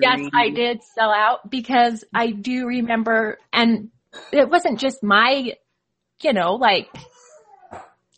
Yes. 0.00 0.20
I 0.32 0.50
did 0.50 0.82
sell 0.94 1.10
out 1.10 1.50
because 1.50 2.04
I 2.14 2.30
do 2.30 2.66
remember, 2.66 3.38
and 3.52 3.90
it 4.32 4.48
wasn't 4.48 4.78
just 4.78 5.02
my, 5.02 5.54
you 6.22 6.32
know, 6.32 6.54
like, 6.54 6.88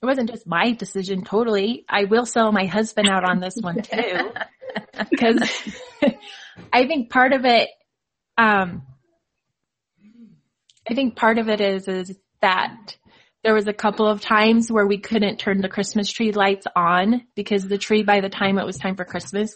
it 0.03 0.07
wasn't 0.07 0.31
just 0.31 0.47
my 0.47 0.73
decision 0.73 1.23
totally. 1.23 1.85
I 1.89 2.05
will 2.05 2.27
sell 2.27 2.51
my 2.51 2.67
husband 2.67 3.09
out 3.09 3.25
on 3.25 3.39
this 3.39 3.57
one 3.61 3.83
too. 3.83 4.33
because 5.11 5.39
I 6.73 6.87
think 6.87 7.09
part 7.09 7.33
of 7.33 7.45
it, 7.45 7.69
um, 8.37 8.83
I 10.91 10.95
think 10.95 11.15
part 11.15 11.39
of 11.39 11.49
it 11.49 11.61
is, 11.61 11.87
is 11.87 12.17
that 12.41 12.97
there 13.45 13.55
was 13.55 13.69
a 13.69 13.73
couple 13.73 14.09
of 14.09 14.21
times 14.21 14.73
where 14.73 14.87
we 14.87 14.99
couldn't 14.99 15.39
turn 15.39 15.61
the 15.61 15.69
Christmas 15.69 16.11
tree 16.11 16.33
lights 16.33 16.67
on 16.75 17.23
because 17.37 17.69
the 17.69 17.79
tree 17.79 18.03
by 18.03 18.21
the 18.21 18.29
time 18.29 18.59
it 18.59 18.67
was 18.67 18.79
time 18.79 18.97
for 18.97 19.05
Christmas 19.05 19.55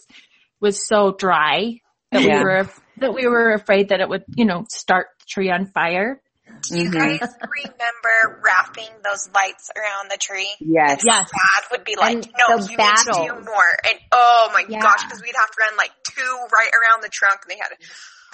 was 0.61 0.87
so 0.87 1.11
dry 1.11 1.79
that 2.13 2.23
Yeah. 2.23 2.39
we 2.39 2.43
were, 2.43 2.69
that 2.97 3.13
we 3.13 3.27
were 3.27 3.51
afraid 3.51 3.89
that 3.89 3.99
it 3.99 4.07
would, 4.07 4.23
you 4.35 4.45
know, 4.45 4.65
start 4.69 5.07
the 5.19 5.25
tree 5.27 5.51
on 5.51 5.65
fire. 5.65 6.21
Do 6.61 6.77
you 6.79 6.89
Mhm. 6.89 6.93
guys 7.19 7.29
remember 7.41 8.41
wrapping 8.43 8.89
those 9.03 9.29
lights 9.33 9.69
around 9.75 10.09
the 10.11 10.17
tree? 10.17 10.49
Yes. 10.59 11.01
Yes. 11.05 11.29
Dad 11.31 11.63
would 11.71 11.83
be 11.83 11.95
like, 11.95 12.15
And 12.15 12.27
no, 12.37 12.57
the 12.57 12.63
you 12.71 12.77
need 12.77 12.97
to 12.97 13.11
do 13.13 13.45
more. 13.45 13.77
And 13.89 13.99
oh 14.11 14.49
my 14.53 14.63
Yeah. 14.67 14.79
gosh, 14.81 15.03
because 15.03 15.21
we'd 15.21 15.35
have 15.35 15.51
to 15.51 15.57
run 15.59 15.77
like 15.77 15.91
two 16.09 16.37
right 16.53 16.71
around 16.73 17.03
the 17.03 17.09
trunk 17.09 17.41
and 17.43 17.51
they 17.51 17.57
had 17.61 17.71
it. 17.71 17.79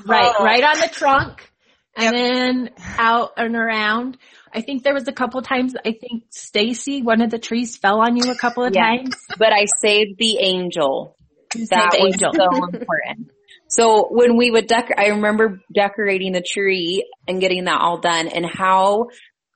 Right, 0.06 0.34
Oh. 0.38 0.44
right 0.44 0.64
on 0.64 0.80
the 0.80 0.88
trunk 0.88 1.50
and 1.96 2.16
then 2.16 2.70
out 2.98 3.34
and 3.38 3.56
around. 3.56 4.18
I 4.54 4.62
think 4.62 4.84
there 4.84 4.94
was 4.94 5.08
a 5.08 5.12
couple 5.14 5.42
times, 5.42 5.76
I 5.76 5.92
think 5.94 6.26
Stacy, 6.30 7.02
one 7.02 7.22
of 7.22 7.30
the 7.32 7.40
trees 7.40 7.78
fell 7.78 8.02
on 8.02 8.16
you 8.18 8.30
a 8.32 8.36
couple 8.38 8.64
of 8.64 8.74
Yeah. 8.76 8.84
times. 8.84 9.16
But 9.38 9.52
I 9.54 9.66
saved 9.82 10.18
the 10.18 10.38
angel. 10.40 11.16
You 11.56 11.68
That 11.68 11.92
saved 11.94 12.04
was 12.04 12.14
Angel. 12.16 12.34
so 12.34 12.66
important. 12.66 13.32
So 13.74 14.08
when 14.12 14.38
we 14.38 14.52
would 14.52 14.68
decor, 14.68 14.94
I 15.00 15.08
remember 15.08 15.60
decorating 15.74 16.32
the 16.32 16.44
tree 16.48 17.10
and 17.28 17.42
getting 17.42 17.64
that 17.64 17.82
all 17.82 17.98
done 18.00 18.28
and 18.28 18.46
how 18.46 19.08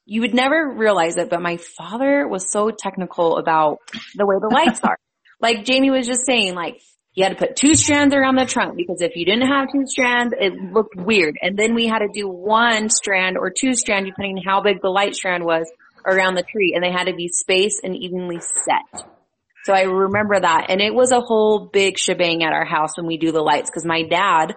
you 0.05 0.21
would 0.21 0.33
never 0.33 0.73
realize 0.75 1.17
it, 1.17 1.29
but 1.29 1.39
my 1.39 1.57
father 1.57 2.27
was 2.27 2.51
so 2.51 2.71
technical 2.71 3.37
about 3.37 3.77
the 4.15 4.25
way 4.25 4.37
the 4.41 4.47
lights 4.47 4.79
are. 4.83 4.97
Like 5.39 5.65
Jamie 5.65 5.91
was 5.91 6.07
just 6.07 6.25
saying, 6.25 6.55
like, 6.55 6.81
you 7.13 7.23
had 7.23 7.29
to 7.29 7.35
put 7.35 7.55
two 7.55 7.75
strands 7.75 8.15
around 8.15 8.37
the 8.37 8.45
trunk 8.45 8.75
because 8.75 9.01
if 9.01 9.15
you 9.15 9.25
didn't 9.25 9.47
have 9.47 9.67
two 9.71 9.85
strands, 9.85 10.33
it 10.39 10.53
looked 10.73 10.95
weird. 10.95 11.37
And 11.39 11.57
then 11.57 11.75
we 11.75 11.85
had 11.85 11.99
to 11.99 12.07
do 12.11 12.27
one 12.27 12.89
strand 12.89 13.37
or 13.37 13.51
two 13.51 13.75
strand 13.75 14.07
depending 14.07 14.37
on 14.37 14.43
how 14.43 14.61
big 14.61 14.81
the 14.81 14.89
light 14.89 15.15
strand 15.15 15.43
was 15.43 15.69
around 16.07 16.35
the 16.35 16.43
tree 16.43 16.73
and 16.73 16.83
they 16.83 16.91
had 16.91 17.05
to 17.05 17.13
be 17.13 17.27
spaced 17.27 17.81
and 17.83 17.95
evenly 17.95 18.39
set. 18.39 19.07
So 19.67 19.73
I 19.73 19.81
remember 19.81 20.39
that. 20.39 20.67
And 20.69 20.79
it 20.79 20.95
was 20.95 21.11
a 21.11 21.19
whole 21.19 21.59
big 21.59 21.97
shebang 21.99 22.41
at 22.41 22.53
our 22.53 22.63
house 22.63 22.95
when 22.95 23.05
we 23.05 23.17
do 23.17 23.33
the 23.33 23.41
lights 23.41 23.69
because 23.69 23.83
my 23.83 24.03
dad, 24.03 24.55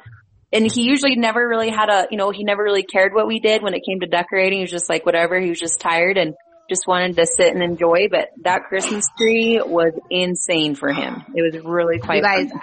and 0.53 0.71
he 0.71 0.83
usually 0.83 1.17
never 1.17 1.49
really 1.49 1.69
had 1.69 1.89
a, 1.89 2.07
you 2.13 2.17
know, 2.17 2.31
he 2.31 2.45
never 2.45 2.63
really 2.63 2.85
cared 2.85 3.13
what 3.13 3.27
we 3.27 3.41
did 3.41 3.61
when 3.61 3.75
it 3.75 3.83
came 3.85 3.99
to 3.99 4.07
decorating. 4.07 4.59
He 4.59 4.63
was 4.63 4.71
just 4.71 4.89
like 4.89 5.05
whatever. 5.05 5.41
He 5.41 5.49
was 5.49 5.59
just 5.59 5.81
tired 5.81 6.17
and 6.17 6.35
just 6.69 6.87
wanted 6.87 7.17
to 7.17 7.27
sit 7.27 7.53
and 7.53 7.61
enjoy. 7.61 8.07
But 8.09 8.29
that 8.45 8.67
Christmas 8.69 9.05
tree 9.19 9.61
was 9.61 9.93
insane 10.11 10.77
for 10.77 10.93
him. 10.93 11.25
It 11.35 11.43
was 11.43 11.61
really 11.65 11.99
quite 11.99 12.19
You 12.19 12.23
guys, 12.23 12.51
fun. 12.53 12.61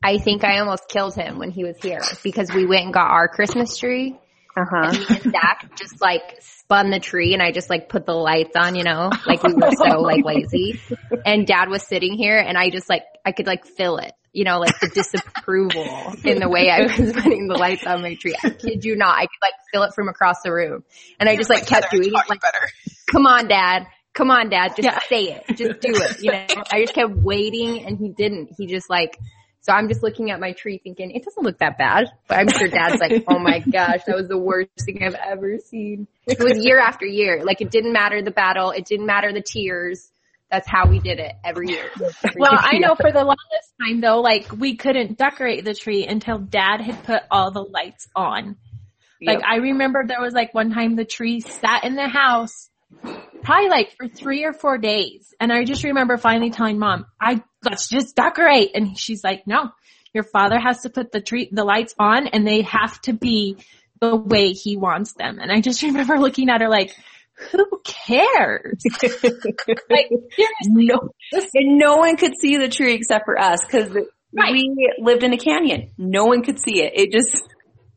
I 0.00 0.18
think 0.18 0.44
I 0.44 0.60
almost 0.60 0.88
killed 0.88 1.16
him 1.16 1.40
when 1.40 1.50
he 1.50 1.64
was 1.64 1.76
here 1.82 2.02
because 2.22 2.54
we 2.54 2.66
went 2.66 2.84
and 2.84 2.94
got 2.94 3.10
our 3.10 3.26
Christmas 3.26 3.76
tree. 3.76 4.16
Uh-huh. 4.56 4.90
And 4.90 4.98
me 4.98 5.06
and 5.08 5.32
Zach 5.32 5.70
just 5.76 6.00
like 6.00 6.22
spun 6.40 6.90
the 6.90 7.00
tree 7.00 7.32
and 7.34 7.42
I 7.42 7.50
just 7.50 7.68
like 7.68 7.88
put 7.88 8.06
the 8.06 8.12
lights 8.14 8.54
on, 8.56 8.74
you 8.76 8.84
know, 8.84 9.10
like 9.26 9.42
we 9.42 9.52
were 9.54 9.70
so 9.72 10.00
like 10.00 10.24
lazy. 10.24 10.80
And 11.26 11.46
dad 11.46 11.68
was 11.68 11.82
sitting 11.82 12.14
here 12.16 12.38
and 12.38 12.56
I 12.56 12.70
just 12.70 12.88
like, 12.88 13.02
I 13.24 13.32
could 13.32 13.46
like 13.46 13.66
feel 13.66 13.96
it, 13.98 14.12
you 14.32 14.44
know, 14.44 14.58
like 14.60 14.78
the 14.80 14.88
disapproval 14.88 16.14
in 16.24 16.38
the 16.38 16.48
way 16.48 16.70
I 16.70 16.82
was 16.82 17.12
putting 17.12 17.48
the 17.48 17.56
lights 17.58 17.84
on 17.86 18.02
my 18.02 18.14
tree. 18.14 18.34
I 18.44 18.50
kid 18.50 18.84
you 18.84 18.96
not. 18.96 19.16
I 19.16 19.22
could 19.22 19.42
like 19.42 19.54
feel 19.72 19.82
it 19.82 19.92
from 19.94 20.08
across 20.08 20.36
the 20.44 20.52
room. 20.52 20.84
And 21.18 21.28
I 21.28 21.36
just 21.36 21.50
like 21.50 21.66
kept 21.66 21.90
doing 21.90 22.08
it 22.08 22.28
like, 22.28 22.40
better. 22.40 22.68
come 23.10 23.26
on 23.26 23.48
dad. 23.48 23.86
Come 24.12 24.30
on 24.30 24.48
dad. 24.50 24.68
Just 24.76 24.82
Yeah. 24.84 25.00
say 25.08 25.32
it. 25.32 25.56
Just 25.56 25.80
do 25.80 25.90
it. 25.92 26.22
You 26.22 26.30
know, 26.30 26.46
I 26.70 26.80
just 26.82 26.94
kept 26.94 27.10
waiting 27.16 27.84
and 27.84 27.98
he 27.98 28.10
didn't. 28.10 28.50
He 28.56 28.66
just 28.68 28.88
like, 28.88 29.18
so 29.64 29.72
I'm 29.72 29.88
just 29.88 30.02
looking 30.02 30.30
at 30.30 30.40
my 30.40 30.52
tree 30.52 30.76
thinking, 30.76 31.10
it 31.10 31.24
doesn't 31.24 31.42
look 31.42 31.58
that 31.60 31.78
bad. 31.78 32.12
But 32.28 32.38
I'm 32.38 32.48
sure 32.48 32.68
dad's 32.68 33.00
like, 33.00 33.24
oh 33.26 33.38
my 33.38 33.58
gosh, 33.72 34.00
that 34.06 34.14
was 34.14 34.28
the 34.28 34.36
worst 34.36 34.68
thing 34.84 35.02
I've 35.02 35.14
ever 35.14 35.58
seen. 35.58 36.06
It 36.26 36.38
was 36.38 36.62
year 36.62 36.78
after 36.78 37.06
year. 37.06 37.42
Like 37.42 37.62
it 37.62 37.70
didn't 37.70 37.94
matter 37.94 38.20
the 38.20 38.30
battle. 38.30 38.72
It 38.72 38.84
didn't 38.84 39.06
matter 39.06 39.32
the 39.32 39.40
tears. 39.40 40.10
That's 40.50 40.68
how 40.68 40.86
we 40.86 40.98
did 40.98 41.18
it 41.18 41.32
every 41.42 41.70
year. 41.70 41.88
Well, 42.36 42.52
I 42.52 42.76
know 42.76 42.94
for 42.94 43.10
the 43.10 43.24
longest 43.24 43.72
time 43.80 44.02
though, 44.02 44.20
like 44.20 44.52
we 44.52 44.76
couldn't 44.76 45.16
decorate 45.16 45.64
the 45.64 45.74
tree 45.74 46.06
until 46.06 46.38
dad 46.38 46.82
had 46.82 47.02
put 47.04 47.22
all 47.30 47.50
the 47.50 47.62
lights 47.62 48.06
on. 48.14 48.56
Like 49.22 49.42
I 49.42 49.56
remember 49.56 50.04
there 50.06 50.20
was 50.20 50.34
like 50.34 50.52
one 50.52 50.74
time 50.74 50.96
the 50.96 51.06
tree 51.06 51.40
sat 51.40 51.84
in 51.84 51.94
the 51.94 52.06
house 52.06 52.68
probably 53.44 53.68
like 53.68 53.94
for 53.96 54.08
three 54.08 54.44
or 54.44 54.52
four 54.52 54.78
days. 54.78 55.32
And 55.38 55.52
I 55.52 55.64
just 55.64 55.84
remember 55.84 56.16
finally 56.16 56.50
telling 56.50 56.78
mom, 56.78 57.06
I, 57.20 57.42
let's 57.64 57.88
just 57.88 58.16
decorate. 58.16 58.70
And 58.74 58.98
she's 58.98 59.22
like, 59.24 59.46
no, 59.46 59.70
your 60.12 60.24
father 60.24 60.58
has 60.58 60.82
to 60.82 60.90
put 60.90 61.12
the 61.12 61.20
tree, 61.20 61.48
the 61.50 61.64
lights 61.64 61.94
on 61.98 62.26
and 62.28 62.46
they 62.46 62.62
have 62.62 63.00
to 63.02 63.12
be 63.12 63.56
the 64.00 64.14
way 64.16 64.52
he 64.52 64.76
wants 64.76 65.14
them. 65.14 65.38
And 65.38 65.50
I 65.52 65.60
just 65.60 65.82
remember 65.84 66.18
looking 66.18 66.48
at 66.50 66.60
her 66.60 66.68
like, 66.68 66.94
who 67.50 67.66
cares? 67.82 68.82
like 69.02 70.08
seriously, 70.08 70.50
No, 70.68 71.10
and 71.32 71.78
no 71.78 71.96
one 71.96 72.16
could 72.16 72.32
see 72.40 72.56
the 72.58 72.68
tree 72.68 72.94
except 72.94 73.24
for 73.24 73.38
us 73.38 73.64
because 73.64 73.90
Right. 74.36 74.50
we 74.52 74.92
lived 74.98 75.22
in 75.22 75.32
a 75.32 75.38
canyon. 75.38 75.92
No 75.96 76.24
one 76.24 76.42
could 76.42 76.58
see 76.58 76.82
it. 76.82 76.92
It 76.96 77.12
just, 77.12 77.40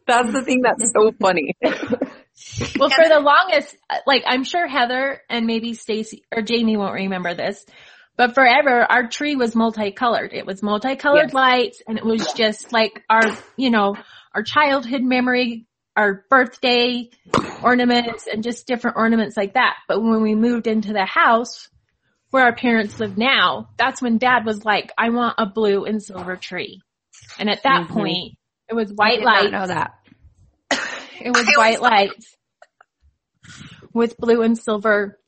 that's 0.05 0.31
the 0.31 0.43
thing 0.43 0.61
that's 0.61 0.91
so 0.93 1.11
funny. 1.19 1.55
Well, 2.77 2.89
for 2.91 3.07
the 3.09 3.19
longest, 3.19 3.75
like 4.05 4.23
I'm 4.27 4.43
sure 4.43 4.67
Heather 4.67 5.21
and 5.27 5.47
maybe 5.47 5.73
Stacy 5.73 6.23
or 6.31 6.43
Jamie 6.43 6.77
won't 6.77 6.93
remember 6.93 7.33
this, 7.33 7.65
but 8.17 8.33
forever 8.35 8.81
our 8.91 9.07
tree 9.07 9.35
was 9.35 9.55
multicolored. 9.55 10.33
It 10.33 10.45
was 10.45 10.61
multicolored 10.63 11.25
Yes. 11.27 11.33
lights 11.33 11.81
and 11.87 11.97
it 11.97 12.05
was 12.05 12.25
just 12.33 12.73
like 12.73 13.03
our, 13.09 13.21
you 13.55 13.69
know, 13.69 13.95
our 14.33 14.43
childhood 14.43 15.03
memory, 15.03 15.67
our 15.95 16.25
birthday 16.29 17.09
ornaments 17.63 18.27
and 18.31 18.43
just 18.43 18.67
different 18.67 18.97
ornaments 18.97 19.37
like 19.37 19.53
that. 19.53 19.77
But 19.87 20.01
when 20.01 20.21
we 20.21 20.35
moved 20.35 20.67
into 20.67 20.93
the 20.93 21.05
house 21.05 21.69
where 22.31 22.43
our 22.43 22.55
parents 22.55 22.99
live 22.99 23.17
now, 23.17 23.69
that's 23.77 24.01
when 24.01 24.17
dad 24.17 24.45
was 24.45 24.65
like, 24.65 24.91
I 24.97 25.09
want 25.09 25.35
a 25.37 25.45
blue 25.45 25.85
and 25.85 26.01
silver 26.03 26.35
tree. 26.35 26.81
And 27.39 27.49
at 27.49 27.63
that 27.63 27.87
Mhm. 27.87 27.93
point, 27.93 28.33
it 28.69 28.73
was 28.73 28.91
white 28.93 29.21
lights. 29.21 29.51
know 29.51 29.67
that. 29.67 29.91
It 31.21 31.31
was 31.31 31.47
I 31.47 31.53
white 31.57 31.77
always- 31.77 31.81
lights 32.09 32.37
with 33.93 34.17
blue 34.17 34.41
and 34.41 34.57
silver 34.57 35.19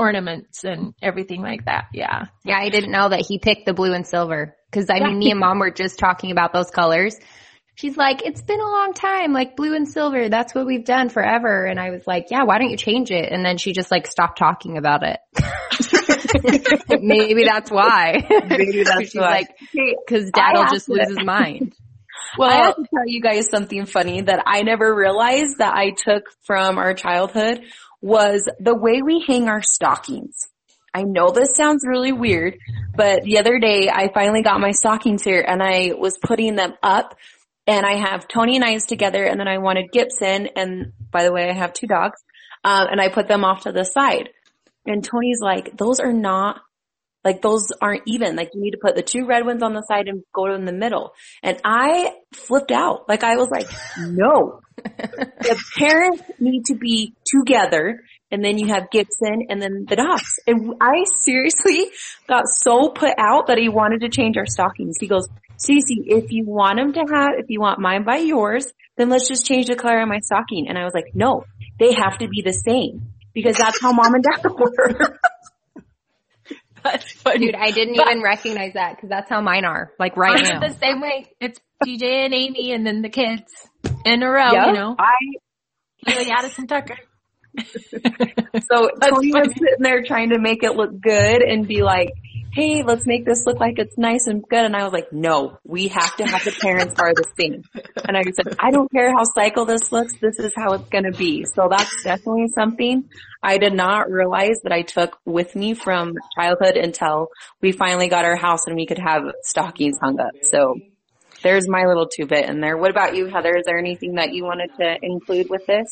ornaments 0.00 0.64
and 0.64 0.94
everything 1.02 1.42
like 1.42 1.66
that. 1.66 1.84
Yeah. 1.92 2.24
Yeah, 2.44 2.58
I 2.58 2.70
didn't 2.70 2.90
know 2.90 3.08
that 3.10 3.24
he 3.26 3.38
picked 3.38 3.66
the 3.66 3.74
blue 3.74 3.92
and 3.92 4.06
silver. 4.06 4.56
Cause 4.72 4.86
I 4.90 5.00
mean, 5.00 5.18
me 5.18 5.30
and 5.30 5.38
mom 5.40 5.58
were 5.58 5.70
just 5.70 5.98
talking 5.98 6.30
about 6.30 6.52
those 6.52 6.70
colors. 6.70 7.16
She's 7.74 7.96
like, 7.96 8.22
it's 8.24 8.42
been 8.42 8.60
a 8.60 8.64
long 8.70 8.92
time, 8.94 9.32
like 9.32 9.56
blue 9.56 9.74
and 9.74 9.88
silver. 9.88 10.28
That's 10.28 10.54
what 10.54 10.66
we've 10.66 10.84
done 10.84 11.08
forever. 11.08 11.64
And 11.64 11.78
I 11.80 11.90
was 11.90 12.06
like, 12.06 12.26
yeah, 12.30 12.42
why 12.44 12.58
don't 12.58 12.70
you 12.70 12.76
change 12.76 13.10
it? 13.10 13.30
And 13.32 13.44
then 13.44 13.56
she 13.58 13.72
just 13.72 13.90
like 13.90 14.06
stopped 14.06 14.38
talking 14.38 14.76
about 14.78 15.02
it. 15.02 15.18
Maybe 17.00 17.44
that's 17.44 17.70
why. 17.70 18.16
Maybe 18.48 18.82
that's 18.84 19.00
She's 19.10 19.14
why. 19.14 19.30
like, 19.30 19.48
cause 20.08 20.30
dad'll 20.32 20.70
just 20.72 20.86
to- 20.86 20.92
lose 20.92 21.08
his 21.08 21.24
mind. 21.24 21.74
Well, 22.38 22.48
I 22.48 22.66
have 22.66 22.76
to 22.76 22.84
tell 22.94 23.06
you 23.06 23.20
guys 23.20 23.48
something 23.50 23.86
funny 23.86 24.20
that 24.20 24.44
I 24.46 24.62
never 24.62 24.94
realized 24.94 25.58
that 25.58 25.74
I 25.74 25.90
took 25.90 26.24
from 26.44 26.78
our 26.78 26.94
childhood 26.94 27.62
was 28.00 28.48
the 28.58 28.74
way 28.74 29.02
we 29.02 29.24
hang 29.26 29.48
our 29.48 29.62
stockings. 29.62 30.48
I 30.92 31.02
know 31.02 31.30
this 31.30 31.54
sounds 31.54 31.84
really 31.86 32.12
weird, 32.12 32.58
but 32.94 33.22
the 33.22 33.38
other 33.38 33.58
day 33.58 33.88
I 33.88 34.10
finally 34.12 34.42
got 34.42 34.60
my 34.60 34.72
stockings 34.72 35.22
here 35.22 35.44
and 35.46 35.62
I 35.62 35.92
was 35.96 36.18
putting 36.18 36.56
them 36.56 36.74
up 36.82 37.16
and 37.66 37.86
I 37.86 37.96
have 37.96 38.26
Tony 38.26 38.56
and 38.56 38.64
I's 38.64 38.86
together 38.86 39.24
and 39.24 39.38
then 39.38 39.46
I 39.46 39.58
wanted 39.58 39.92
Gibson 39.92 40.48
and 40.56 40.92
by 41.10 41.22
the 41.22 41.32
way 41.32 41.48
I 41.48 41.52
have 41.52 41.72
two 41.72 41.86
dogs, 41.86 42.20
um, 42.64 42.88
and 42.90 43.00
I 43.00 43.08
put 43.08 43.28
them 43.28 43.44
off 43.44 43.62
to 43.62 43.72
the 43.72 43.84
side. 43.84 44.30
And 44.86 45.04
Tony's 45.04 45.40
like, 45.40 45.76
those 45.76 46.00
are 46.00 46.12
not 46.12 46.60
like 47.24 47.42
those 47.42 47.68
aren't 47.80 48.02
even. 48.06 48.36
Like 48.36 48.50
you 48.54 48.60
need 48.60 48.72
to 48.72 48.78
put 48.80 48.96
the 48.96 49.02
two 49.02 49.26
red 49.26 49.44
ones 49.44 49.62
on 49.62 49.74
the 49.74 49.82
side 49.82 50.08
and 50.08 50.22
go 50.34 50.52
in 50.54 50.64
the 50.64 50.72
middle. 50.72 51.12
And 51.42 51.60
I 51.64 52.14
flipped 52.32 52.72
out. 52.72 53.08
Like 53.08 53.24
I 53.24 53.36
was 53.36 53.48
like, 53.50 53.68
no. 53.98 54.60
the 54.80 55.62
parents 55.76 56.22
need 56.38 56.64
to 56.66 56.74
be 56.74 57.14
together 57.26 58.00
and 58.30 58.44
then 58.44 58.56
you 58.56 58.68
have 58.68 58.90
Gibson 58.90 59.46
and 59.48 59.60
then 59.60 59.86
the 59.88 59.96
dogs. 59.96 60.38
And 60.46 60.74
I 60.80 61.04
seriously 61.22 61.90
got 62.26 62.44
so 62.46 62.88
put 62.88 63.14
out 63.18 63.48
that 63.48 63.58
he 63.58 63.68
wanted 63.68 64.00
to 64.02 64.08
change 64.08 64.36
our 64.36 64.46
stockings. 64.46 64.96
He 65.00 65.08
goes, 65.08 65.28
Cece, 65.58 66.06
if 66.06 66.32
you 66.32 66.44
want 66.46 66.78
them 66.78 66.92
to 66.94 67.12
have, 67.12 67.30
if 67.36 67.46
you 67.48 67.60
want 67.60 67.80
mine 67.80 68.04
by 68.04 68.18
yours, 68.18 68.66
then 68.96 69.10
let's 69.10 69.28
just 69.28 69.44
change 69.44 69.66
the 69.66 69.76
color 69.76 70.00
of 70.00 70.08
my 70.08 70.20
stocking. 70.20 70.68
And 70.68 70.78
I 70.78 70.84
was 70.84 70.94
like, 70.94 71.12
no, 71.14 71.44
they 71.78 71.92
have 71.92 72.18
to 72.18 72.28
be 72.28 72.42
the 72.42 72.52
same 72.52 73.12
because 73.34 73.56
that's 73.56 73.80
how 73.80 73.92
mom 73.92 74.14
and 74.14 74.24
dad 74.24 74.44
were. 74.50 75.18
That's 76.84 77.12
funny. 77.12 77.46
Dude, 77.46 77.54
I 77.54 77.70
didn't 77.70 77.94
even 77.94 78.22
recognize 78.22 78.74
that 78.74 78.96
because 78.96 79.08
that's 79.10 79.28
how 79.28 79.40
mine 79.40 79.64
are. 79.64 79.92
Like 79.98 80.16
right 80.16 80.42
Mine 80.42 80.60
now. 80.60 80.68
the 80.68 80.74
same 80.74 81.00
way. 81.00 81.26
It's 81.40 81.60
DJ 81.84 82.24
and 82.26 82.34
Amy 82.34 82.72
and 82.72 82.86
then 82.86 83.02
the 83.02 83.08
kids 83.08 83.44
in 84.04 84.22
a 84.22 84.30
row, 84.30 84.52
Yep. 84.52 84.66
you 84.68 84.72
know. 84.72 84.96
I 84.98 85.12
Haley 86.06 86.30
Addison 86.30 86.66
Tucker. 86.66 86.96
So 88.70 88.88
Tony 89.02 89.32
was 89.32 89.48
sitting 89.48 89.80
there 89.80 90.02
trying 90.04 90.30
to 90.30 90.38
make 90.38 90.62
it 90.62 90.72
look 90.76 91.00
good 91.00 91.42
and 91.42 91.66
be 91.66 91.82
like, 91.82 92.10
hey, 92.52 92.82
let's 92.82 93.06
make 93.06 93.24
this 93.24 93.46
look 93.46 93.60
like 93.60 93.78
it's 93.78 93.96
nice 93.96 94.26
and 94.26 94.42
good. 94.42 94.64
And 94.64 94.76
I 94.76 94.84
was 94.84 94.92
like, 94.92 95.12
no, 95.12 95.58
we 95.64 95.88
have 95.88 96.16
to 96.16 96.26
have 96.26 96.44
the 96.44 96.52
parents 96.52 96.94
are 97.00 97.14
the 97.14 97.24
same. 97.38 97.62
And 98.06 98.16
I 98.16 98.22
said, 98.22 98.56
I 98.58 98.70
don't 98.70 98.90
care 98.90 99.12
how 99.12 99.24
cycle 99.24 99.64
this 99.64 99.92
looks. 99.92 100.14
This 100.20 100.38
is 100.38 100.52
how 100.56 100.72
it's 100.72 100.88
going 100.88 101.04
to 101.04 101.16
be. 101.16 101.44
So 101.44 101.68
that's 101.70 102.02
definitely 102.02 102.48
something 102.54 103.04
I 103.42 103.58
did 103.58 103.72
not 103.72 104.10
realize 104.10 104.60
that 104.64 104.72
I 104.72 104.82
took 104.82 105.18
with 105.24 105.54
me 105.54 105.74
from 105.74 106.14
childhood 106.34 106.76
until 106.76 107.28
we 107.60 107.72
finally 107.72 108.08
got 108.08 108.24
our 108.24 108.36
house 108.36 108.66
and 108.66 108.76
we 108.76 108.86
could 108.86 108.98
have 108.98 109.22
stockings 109.42 109.98
hung 110.00 110.18
up. 110.20 110.32
So 110.42 110.76
there's 111.42 111.68
my 111.68 111.86
little 111.86 112.08
two 112.08 112.26
bit 112.26 112.48
in 112.48 112.60
there. 112.60 112.76
What 112.76 112.90
about 112.90 113.16
you, 113.16 113.26
Heather? 113.26 113.56
Is 113.56 113.64
there 113.66 113.78
anything 113.78 114.14
that 114.16 114.32
you 114.34 114.44
wanted 114.44 114.70
to 114.78 114.96
include 115.02 115.48
with 115.48 115.66
this? 115.66 115.88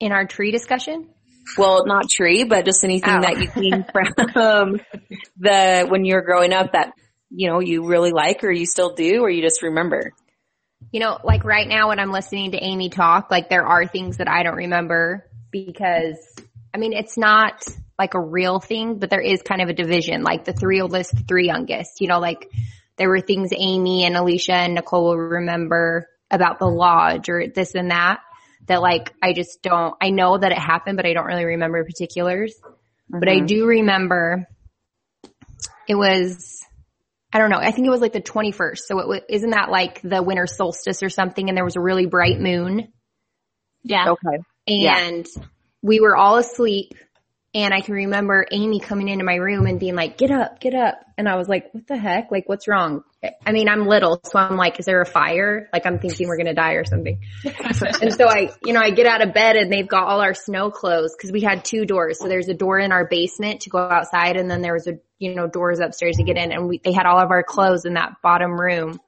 in 0.00 0.12
our 0.12 0.26
tree 0.26 0.50
discussion? 0.50 1.08
Well, 1.56 1.86
not 1.86 2.08
tree, 2.10 2.44
but 2.44 2.64
just 2.64 2.84
anything 2.84 3.14
Oh. 3.14 3.20
that 3.20 3.40
you 3.40 3.48
came 3.48 3.84
from 4.32 4.80
the 5.38 5.86
when 5.88 6.04
you 6.04 6.14
were 6.14 6.22
growing 6.22 6.52
up 6.52 6.72
that 6.72 6.92
you 7.30 7.48
know 7.48 7.60
you 7.60 7.86
really 7.86 8.10
like 8.12 8.44
or 8.44 8.50
you 8.50 8.66
still 8.66 8.94
do 8.94 9.20
or 9.20 9.30
you 9.30 9.42
just 9.42 9.62
remember. 9.62 10.12
You 10.92 11.00
know, 11.00 11.18
like 11.24 11.44
right 11.44 11.66
now 11.66 11.88
when 11.88 11.98
I'm 11.98 12.12
listening 12.12 12.52
to 12.52 12.58
Amy 12.62 12.90
talk, 12.90 13.30
like 13.30 13.48
there 13.48 13.66
are 13.66 13.86
things 13.86 14.18
that 14.18 14.28
I 14.28 14.42
don't 14.42 14.56
remember 14.56 15.28
because, 15.50 16.16
I 16.74 16.78
mean, 16.78 16.92
it's 16.92 17.18
not 17.18 17.66
like 17.98 18.14
a 18.14 18.20
real 18.20 18.60
thing, 18.60 18.98
but 18.98 19.10
there 19.10 19.20
is 19.20 19.42
kind 19.42 19.62
of 19.62 19.68
a 19.68 19.72
division, 19.72 20.22
like 20.22 20.44
the 20.44 20.52
three 20.52 20.80
oldest, 20.80 21.16
the 21.16 21.22
three 21.24 21.46
youngest, 21.46 22.00
you 22.00 22.08
know, 22.08 22.20
like 22.20 22.50
there 22.98 23.08
were 23.08 23.20
things 23.20 23.50
Amy 23.56 24.04
and 24.04 24.16
Alicia 24.16 24.52
and 24.54 24.74
Nicole 24.74 25.04
will 25.04 25.16
remember 25.18 26.08
about 26.30 26.58
the 26.58 26.66
lodge 26.66 27.28
or 27.28 27.46
this 27.48 27.74
and 27.74 27.90
that, 27.90 28.20
that 28.66 28.82
like 28.82 29.14
I 29.22 29.32
just 29.32 29.62
don't, 29.62 29.94
I 30.00 30.10
know 30.10 30.36
that 30.38 30.52
it 30.52 30.58
happened, 30.58 30.96
but 30.96 31.06
I 31.06 31.12
don't 31.12 31.26
really 31.26 31.44
remember 31.44 31.84
particulars. 31.84 32.54
But 33.08 33.28
I 33.28 33.36
Mhm. 33.40 33.46
do 33.46 33.66
remember 33.66 34.46
it 35.88 35.94
was, 35.94 36.64
I 37.32 37.38
don't 37.38 37.50
know, 37.50 37.58
I 37.58 37.70
think 37.70 37.86
it 37.86 37.90
was 37.90 38.00
like 38.00 38.12
the 38.12 38.20
21st. 38.20 38.78
So 38.78 38.98
it 38.98 39.06
was, 39.08 39.20
isn't 39.28 39.50
that 39.50 39.70
like 39.70 40.00
the 40.02 40.22
winter 40.22 40.46
solstice 40.46 41.02
or 41.02 41.08
something? 41.08 41.48
And 41.48 41.56
there 41.56 41.64
was 41.64 41.76
a 41.76 41.80
really 41.80 42.06
bright 42.06 42.40
moon 42.40 42.88
Yeah. 43.84 44.10
Okay. 44.10 44.42
Yeah. 44.66 44.98
and 44.98 45.26
we 45.82 46.00
were 46.00 46.16
all 46.16 46.38
asleep. 46.38 46.94
And 47.56 47.72
I 47.72 47.80
can 47.80 47.94
remember 47.94 48.46
Amy 48.52 48.80
coming 48.80 49.08
into 49.08 49.24
my 49.24 49.36
room 49.36 49.64
and 49.64 49.80
being 49.80 49.94
like, 49.94 50.18
get 50.18 50.30
up, 50.30 50.60
get 50.60 50.74
up. 50.74 51.00
And 51.16 51.26
I 51.26 51.36
was 51.36 51.48
like, 51.48 51.72
what 51.72 51.86
the 51.86 51.96
heck? 51.96 52.30
Like, 52.30 52.46
what's 52.50 52.68
wrong? 52.68 53.02
I 53.46 53.52
mean, 53.52 53.66
I'm 53.70 53.86
little, 53.86 54.20
so 54.22 54.38
I'm 54.38 54.58
like, 54.58 54.78
is 54.78 54.84
there 54.84 55.00
a 55.00 55.06
fire? 55.06 55.70
Like, 55.72 55.86
I'm 55.86 55.98
thinking 55.98 56.28
we're 56.28 56.36
going 56.36 56.48
to 56.48 56.54
die 56.54 56.74
or 56.74 56.84
something. 56.84 57.18
and 57.44 58.12
so 58.12 58.28
I, 58.28 58.50
you 58.62 58.74
know, 58.74 58.80
I 58.80 58.90
get 58.90 59.06
out 59.06 59.26
of 59.26 59.32
bed 59.32 59.56
and 59.56 59.72
they've 59.72 59.88
got 59.88 60.04
all 60.04 60.20
our 60.20 60.34
snow 60.34 60.70
clothes 60.70 61.16
because 61.16 61.32
we 61.32 61.40
had 61.40 61.64
two 61.64 61.86
doors. 61.86 62.18
So 62.18 62.28
there's 62.28 62.48
a 62.50 62.54
door 62.54 62.78
in 62.78 62.92
our 62.92 63.06
basement 63.06 63.62
to 63.62 63.70
go 63.70 63.78
outside 63.78 64.36
and 64.36 64.50
then 64.50 64.60
there 64.60 64.74
was 64.74 64.86
a, 64.86 64.98
you 65.18 65.34
know, 65.34 65.46
doors 65.46 65.80
upstairs 65.80 66.16
to 66.16 66.24
get 66.24 66.36
in 66.36 66.52
and 66.52 66.68
we, 66.68 66.82
they 66.84 66.92
had 66.92 67.06
all 67.06 67.18
of 67.18 67.30
our 67.30 67.42
clothes 67.42 67.86
in 67.86 67.94
that 67.94 68.20
bottom 68.22 68.60
room. 68.60 69.00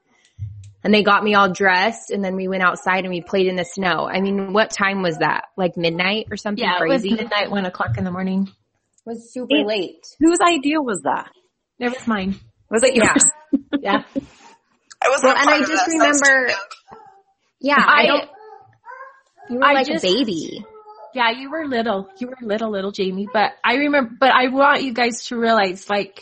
And 0.84 0.94
they 0.94 1.02
got 1.02 1.24
me 1.24 1.34
all 1.34 1.50
dressed 1.50 2.10
and 2.10 2.24
then 2.24 2.36
we 2.36 2.46
went 2.46 2.62
outside 2.62 3.00
and 3.04 3.08
we 3.10 3.20
played 3.20 3.46
in 3.48 3.56
the 3.56 3.64
snow. 3.64 4.08
I 4.08 4.20
mean, 4.20 4.52
what 4.52 4.70
time 4.70 5.02
was 5.02 5.18
that? 5.18 5.46
Like 5.56 5.76
midnight 5.76 6.26
or 6.30 6.36
something 6.36 6.62
Yeah, 6.64 6.78
it 6.82 6.88
was 6.88 7.02
midnight, 7.04 7.50
one 7.50 7.66
o'clock 7.66 7.98
in 7.98 8.04
the 8.04 8.12
morning. 8.12 8.46
It 8.46 8.52
was 9.10 9.32
super 9.32 9.56
It- 9.56 9.66
late. 9.66 10.06
Whose 10.20 10.38
idea 10.40 10.80
was 10.80 11.02
that? 11.02 11.30
It 11.80 11.88
was 11.92 12.06
mine. 12.06 12.36
Was 12.70 12.84
it 12.84 12.94
Yeah. 12.94 13.04
yours? 13.12 13.24
Yeah. 13.80 14.02
I 15.02 15.08
wasn't 15.08 15.34
Well, 15.34 15.36
and 15.36 15.50
I 15.50 15.58
just 15.60 15.86
this. 15.86 16.00
I 16.00 16.08
was 16.08 16.20
too 16.20 16.28
remember- 16.28 16.48
young. 16.48 16.58
Yeah. 17.60 17.84
I, 17.84 18.00
I- 18.02 18.06
don't, 18.06 18.30
you 19.50 19.56
were 19.58 19.64
I 19.64 19.72
like 19.72 19.86
just- 19.88 20.04
a 20.04 20.06
baby. 20.14 20.64
Yeah, 21.14 21.30
you 21.30 21.50
were 21.50 21.66
little. 21.66 22.08
You 22.18 22.28
were 22.28 22.36
little, 22.42 22.70
little 22.70 22.92
Jamie. 22.92 23.26
But 23.32 23.52
I 23.64 23.76
remember, 23.76 24.10
but 24.20 24.30
I 24.30 24.48
want 24.48 24.82
you 24.84 24.92
guys 24.92 25.24
to 25.28 25.36
realize, 25.36 25.88
like, 25.88 26.20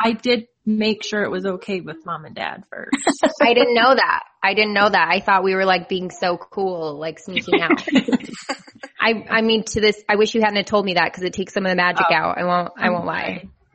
I 0.00 0.12
did 0.12 0.46
make 0.64 1.02
sure 1.04 1.22
it 1.24 1.30
was 1.30 1.44
okay 1.44 1.80
with 1.80 2.04
mom 2.06 2.24
and 2.24 2.34
dad 2.34 2.64
first. 2.70 2.96
I 3.42 3.54
didn't 3.54 3.74
know 3.74 3.94
that. 3.94 4.20
I 4.42 4.54
didn't 4.54 4.74
know 4.74 4.88
that. 4.88 5.08
I 5.10 5.20
thought 5.20 5.42
we 5.44 5.54
were 5.54 5.64
like 5.64 5.88
being 5.88 6.10
so 6.10 6.36
cool, 6.36 6.98
like 6.98 7.18
sneaking 7.18 7.60
out. 7.60 7.82
I, 9.00 9.24
I 9.30 9.42
mean, 9.42 9.64
to 9.64 9.80
this, 9.80 10.00
I 10.08 10.16
wish 10.16 10.34
you 10.34 10.40
hadn't 10.42 10.64
told 10.66 10.84
me 10.84 10.94
that 10.94 11.06
because 11.12 11.24
it 11.24 11.32
takes 11.32 11.52
some 11.54 11.66
of 11.66 11.70
the 11.70 11.76
magic 11.76 12.06
Oh. 12.10 12.14
out. 12.14 12.38
I 12.38 12.44
won't, 12.44 12.72
I 12.76 12.90
won't 12.90 13.06
lie. 13.06 13.48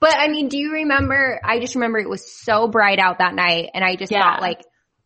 but 0.00 0.16
I 0.18 0.28
mean, 0.28 0.48
do 0.48 0.58
you 0.58 0.72
remember? 0.72 1.40
I 1.42 1.58
just 1.58 1.74
remember 1.74 1.98
it 1.98 2.08
was 2.08 2.30
so 2.44 2.68
bright 2.68 2.98
out 2.98 3.18
that 3.18 3.34
night, 3.34 3.70
and 3.74 3.84
I 3.84 3.96
just 3.96 4.12
Yeah. 4.12 4.20
thought 4.22 4.40
like 4.40 4.60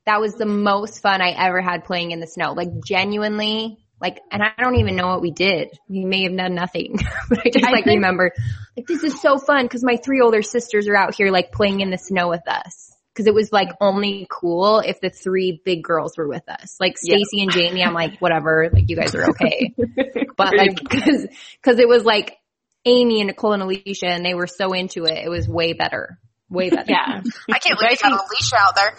that 0.07 0.21
was 0.21 0.35
the 0.35 0.47
most 0.47 1.01
fun 1.01 1.23
I 1.23 1.31
ever 1.31 1.61
had 1.63 1.85
playing 1.85 2.11
in 2.11 2.21
the 2.21 2.27
snow. 2.27 2.53
Like 2.53 2.69
genuinely, 2.85 3.79
like, 4.01 4.21
and 4.31 4.43
I 4.43 4.51
don't 4.59 4.77
even 4.77 4.97
know 4.97 5.09
what 5.09 5.21
we 5.21 5.31
did. 5.31 5.69
We 5.89 6.05
may 6.05 6.25
have 6.25 6.37
done 6.37 6.55
nothing, 6.55 6.97
but 7.29 7.41
I 7.47 7.51
just 7.51 7.65
I 7.65 7.71
like 7.71 7.85
think- 7.85 7.97
remember 7.97 8.33
like 8.77 8.87
this 8.87 9.03
is 9.05 9.21
so 9.21 9.37
fun 9.39 9.65
because 9.67 9.85
my 9.85 9.97
three 9.97 10.21
older 10.21 10.43
sisters 10.43 10.89
are 10.89 10.97
out 10.97 11.15
here 11.15 11.31
like 11.31 11.53
playing 11.53 11.81
in 11.81 11.91
the 11.91 11.99
snow 11.99 12.29
with 12.29 12.47
us. 12.49 12.87
Cause 13.17 13.27
it 13.27 13.35
was 13.35 13.53
like 13.53 13.69
only 13.81 14.27
cool 14.31 14.79
if 14.79 15.01
the 15.01 15.11
three 15.11 15.61
big 15.65 15.83
girls 15.83 16.17
were 16.17 16.29
with 16.29 16.49
us. 16.49 16.77
Like 16.81 16.95
Yeah. 17.03 17.17
Stacy 17.17 17.43
and 17.43 17.51
Jamie, 17.51 17.83
I'm 17.85 17.93
like, 17.93 18.19
whatever, 18.21 18.71
like 18.73 18.89
you 18.89 18.97
guys 18.97 19.15
are 19.15 19.29
okay. 19.31 19.75
But 20.37 20.57
like, 20.57 20.77
cause, 20.89 21.27
cause 21.63 21.79
it 21.81 21.89
was 21.89 22.05
like 22.05 22.39
Amy 22.87 23.21
and 23.21 23.27
Nicole 23.27 23.53
and 23.53 23.63
Alicia 23.63 24.07
and 24.07 24.25
they 24.25 24.33
were 24.35 24.47
so 24.47 24.73
into 24.73 25.05
it. 25.05 25.19
It 25.23 25.29
was 25.29 25.47
way 25.49 25.75
better. 25.75 26.19
Way 26.49 26.71
better. 26.71 26.87
yeah. 26.89 27.21
I 27.53 27.59
can't 27.59 27.79
believe 27.79 27.99
you 28.03 28.11
got 28.11 28.13
Alicia 28.13 28.57
out 28.57 28.75
there. 28.77 28.97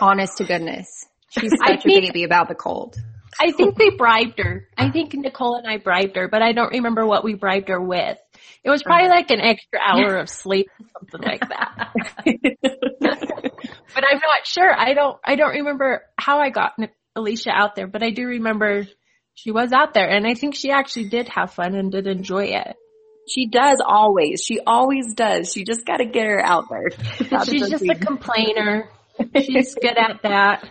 Honest 0.00 0.36
to 0.38 0.44
goodness. 0.44 1.06
She's 1.30 1.52
I 1.62 1.72
such 1.72 1.78
a 1.86 1.88
think- 1.88 2.04
baby 2.06 2.24
about 2.24 2.48
the 2.48 2.54
cold. 2.54 2.96
I 3.40 3.52
think 3.56 3.76
they 3.76 3.90
bribed 3.90 4.38
her. 4.38 4.68
I 4.76 4.90
think 4.90 5.14
Nicole 5.14 5.56
and 5.56 5.66
I 5.66 5.78
bribed 5.78 6.16
her, 6.16 6.28
but 6.28 6.42
I 6.42 6.52
don't 6.52 6.72
remember 6.72 7.06
what 7.06 7.24
we 7.24 7.34
bribed 7.34 7.68
her 7.68 7.80
with. 7.80 8.18
It 8.64 8.70
was 8.70 8.82
probably 8.82 9.08
like 9.08 9.30
an 9.30 9.40
extra 9.40 9.78
hour 9.80 10.16
of 10.16 10.28
sleep, 10.28 10.68
or 10.80 10.86
something 10.92 11.28
like 11.28 11.48
that. 11.48 11.92
but 13.94 14.04
I'm 14.04 14.18
not 14.18 14.44
sure. 14.44 14.72
I 14.76 14.94
don't. 14.94 15.16
I 15.24 15.36
don't 15.36 15.54
remember 15.54 16.02
how 16.18 16.40
I 16.40 16.50
got 16.50 16.72
Alicia 17.14 17.50
out 17.50 17.76
there, 17.76 17.86
but 17.86 18.02
I 18.02 18.10
do 18.10 18.26
remember 18.26 18.86
she 19.34 19.52
was 19.52 19.72
out 19.72 19.94
there, 19.94 20.08
and 20.08 20.26
I 20.26 20.34
think 20.34 20.54
she 20.54 20.70
actually 20.70 21.08
did 21.08 21.28
have 21.28 21.52
fun 21.52 21.74
and 21.74 21.92
did 21.92 22.06
enjoy 22.06 22.46
it. 22.46 22.76
She 23.28 23.46
does 23.46 23.82
always. 23.84 24.42
She 24.44 24.60
always 24.60 25.14
does. 25.14 25.52
She 25.52 25.64
just 25.64 25.84
got 25.84 25.98
to 25.98 26.06
get 26.06 26.26
her 26.26 26.40
out 26.40 26.64
there. 26.70 26.90
She's 27.44 27.68
just 27.68 27.84
a 27.88 27.94
complainer. 27.96 28.88
She's 29.34 29.74
good 29.74 29.96
at 29.96 30.22
that. 30.22 30.68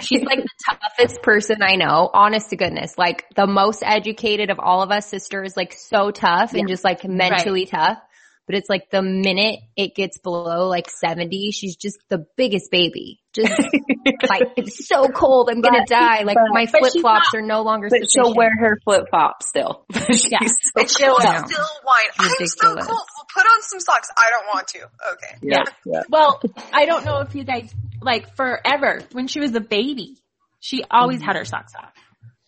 She's 0.00 0.22
like 0.22 0.40
the 0.42 0.48
toughest 0.70 1.22
person 1.22 1.62
I 1.62 1.76
know, 1.76 2.10
honest 2.12 2.50
to 2.50 2.56
goodness. 2.56 2.96
Like 2.98 3.24
the 3.36 3.46
most 3.46 3.82
educated 3.84 4.50
of 4.50 4.58
all 4.58 4.82
of 4.82 4.90
us 4.90 5.06
sisters, 5.06 5.56
like 5.56 5.72
so 5.72 6.10
tough 6.10 6.54
and 6.54 6.68
just 6.68 6.84
like 6.84 7.04
mentally 7.04 7.66
tough. 7.66 7.98
But 8.46 8.56
it's 8.56 8.68
like 8.68 8.90
the 8.90 9.00
minute 9.00 9.60
it 9.76 9.94
gets 9.94 10.18
below 10.18 10.66
like 10.66 10.90
70, 10.90 11.52
she's 11.52 11.76
just 11.76 11.98
the 12.08 12.26
biggest 12.36 12.68
baby. 12.72 13.20
Just 13.32 13.52
like, 14.28 14.42
it's 14.56 14.88
so 14.88 15.06
cold, 15.06 15.48
I'm 15.52 15.60
gonna 15.60 15.86
die. 15.86 16.22
Like 16.24 16.34
but- 16.36 16.52
my 16.52 16.66
flip 16.66 16.92
flops 17.00 17.28
are 17.34 17.42
no 17.42 17.62
longer 17.62 17.86
but 17.88 17.98
sufficient. 18.00 18.10
she'll 18.26 18.34
wear 18.34 18.50
her 18.58 18.76
flip 18.82 19.04
flops 19.08 19.48
still. 19.48 19.84
She's 20.10 20.32
Yeah. 20.32 20.40
so 20.40 20.80
And 20.80 20.90
she'll 20.90 21.14
cool. 21.14 21.18
Yeah. 21.22 21.44
still 21.44 21.64
whine. 21.84 22.06
I'm 22.18 22.46
so 22.46 22.74
cold. 22.74 22.76
We'll 22.88 23.26
put 23.32 23.44
on 23.46 23.62
some 23.62 23.78
socks. 23.78 24.08
I 24.16 24.30
don't 24.30 24.46
want 24.52 24.66
to. 24.68 24.78
Okay. 25.12 25.36
Yeah. 25.42 25.62
yeah. 25.84 26.02
Well, 26.08 26.42
I 26.72 26.86
don't 26.86 27.04
know 27.04 27.18
if 27.20 27.36
you 27.36 27.44
guys 27.44 27.72
like 28.02 28.36
forever 28.36 29.00
when 29.12 29.26
she 29.28 29.40
was 29.40 29.54
a 29.54 29.60
baby, 29.60 30.16
she 30.60 30.84
always 30.90 31.22
had 31.22 31.36
her 31.36 31.44
socks 31.44 31.72
off. 31.76 31.92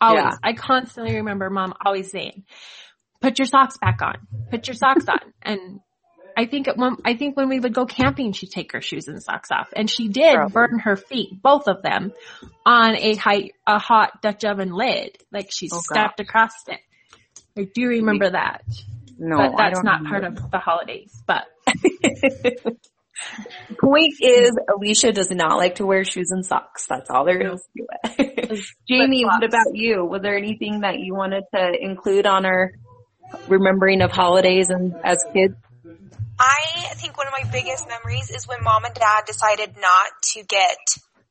Always. 0.00 0.24
Yeah. 0.24 0.36
I 0.42 0.52
constantly 0.54 1.16
remember 1.16 1.48
mom 1.50 1.74
always 1.84 2.10
saying, 2.10 2.44
"Put 3.20 3.38
your 3.38 3.46
socks 3.46 3.76
back 3.78 4.00
on. 4.02 4.14
Put 4.50 4.66
your 4.68 4.74
socks 4.74 5.06
on." 5.08 5.18
And 5.42 5.80
I 6.36 6.46
think 6.46 6.66
at 6.66 6.76
one, 6.78 6.96
I 7.04 7.14
think 7.14 7.36
when 7.36 7.48
we 7.50 7.60
would 7.60 7.74
go 7.74 7.84
camping, 7.84 8.32
she'd 8.32 8.50
take 8.50 8.72
her 8.72 8.80
shoes 8.80 9.06
and 9.06 9.22
socks 9.22 9.50
off, 9.52 9.68
and 9.76 9.88
she 9.90 10.08
did 10.08 10.34
Probably. 10.34 10.52
burn 10.54 10.78
her 10.80 10.96
feet, 10.96 11.42
both 11.42 11.68
of 11.68 11.82
them, 11.82 12.12
on 12.64 12.96
a 12.96 13.14
high, 13.16 13.50
a 13.66 13.78
hot 13.78 14.22
Dutch 14.22 14.44
oven 14.44 14.72
lid, 14.72 15.18
like 15.30 15.48
she 15.50 15.68
Oh, 15.70 15.80
stepped 15.80 16.20
across 16.20 16.52
it. 16.68 16.80
I 17.56 17.68
do 17.74 17.86
remember 17.86 18.30
that, 18.30 18.62
No, 19.18 19.36
but 19.36 19.56
that's 19.58 19.82
not 19.82 20.04
part 20.06 20.24
of 20.24 20.50
the 20.50 20.58
holidays. 20.58 21.12
But 21.26 21.44
Point 23.80 24.14
is, 24.20 24.52
Alicia 24.74 25.12
does 25.12 25.30
not 25.30 25.56
like 25.56 25.76
to 25.76 25.86
wear 25.86 26.04
shoes 26.04 26.30
and 26.30 26.44
socks. 26.44 26.86
That's 26.86 27.10
all 27.10 27.24
there 27.24 27.54
is 27.54 27.62
to 27.76 27.86
it. 28.18 28.60
Jamie, 28.88 29.24
what 29.24 29.42
about 29.42 29.74
you? 29.74 30.04
Was 30.04 30.22
there 30.22 30.36
anything 30.36 30.80
that 30.80 30.98
you 30.98 31.14
wanted 31.14 31.44
to 31.54 31.72
include 31.80 32.26
on 32.26 32.44
our 32.44 32.72
remembering 33.48 34.02
of 34.02 34.12
holidays 34.12 34.70
and 34.70 34.94
as 35.04 35.24
kids? 35.32 35.54
I 36.38 36.94
think 36.94 37.16
one 37.16 37.26
of 37.26 37.32
my 37.32 37.50
biggest 37.50 37.86
memories 37.88 38.30
is 38.30 38.48
when 38.48 38.62
mom 38.62 38.84
and 38.84 38.94
dad 38.94 39.24
decided 39.26 39.76
not 39.78 40.10
to 40.34 40.44
get 40.44 40.78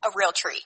a 0.03 0.09
real 0.15 0.31
tree. 0.31 0.61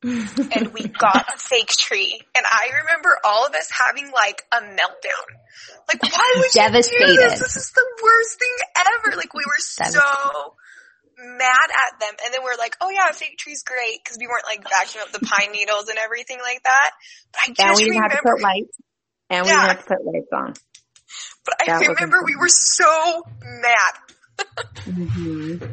and 0.02 0.72
we 0.72 0.86
got 0.86 1.26
a 1.34 1.38
fake 1.38 1.70
tree. 1.70 2.20
And 2.36 2.46
I 2.48 2.68
remember 2.82 3.18
all 3.24 3.46
of 3.46 3.54
us 3.54 3.68
having 3.70 4.12
like 4.12 4.44
a 4.52 4.60
meltdown. 4.60 5.26
Like, 5.88 6.02
why 6.02 6.34
would 6.36 6.44
you 6.44 6.50
do 6.52 6.58
Devastated. 6.58 7.16
this? 7.16 7.40
This 7.40 7.56
is 7.56 7.72
the 7.72 7.86
worst 8.02 8.38
thing 8.38 8.56
ever. 8.76 9.16
Like, 9.16 9.34
we 9.34 9.42
were 9.44 9.58
so 9.58 9.84
Devastated. 9.84 10.04
Mad 11.18 11.68
at 11.70 12.00
them. 12.00 12.14
And 12.24 12.34
then 12.34 12.42
we're 12.44 12.56
like, 12.58 12.76
oh 12.80 12.90
yeah, 12.90 13.10
a 13.10 13.12
fake 13.12 13.36
tree's 13.38 13.62
great 13.62 13.98
because 14.02 14.18
we 14.18 14.26
weren't 14.26 14.46
like 14.46 14.62
vacuuming 14.64 15.02
up 15.02 15.12
the 15.12 15.20
pine 15.20 15.52
needles 15.52 15.88
and 15.88 15.98
everything 15.98 16.38
like 16.40 16.62
that. 16.64 16.90
But 17.32 17.40
I 17.42 17.46
And 17.46 17.56
just 17.56 17.78
we 17.78 17.84
didn't 17.84 18.02
have 18.02 18.10
to 18.12 18.18
remember, 18.18 18.34
put 18.36 18.42
lights. 18.42 18.76
And 19.30 19.44
we 19.44 19.50
Yeah. 19.50 19.60
didn't 19.60 19.68
have 19.76 19.86
to 19.86 19.94
put 19.94 20.04
lights 20.06 20.32
on. 20.32 20.54
but 21.44 21.54
I 21.60 21.66
that 21.66 21.88
remember 21.88 22.22
we 22.24 22.36
were 22.36 22.48
so 22.48 23.22
mad. 23.42 23.94
Mm-hmm. 24.86 25.64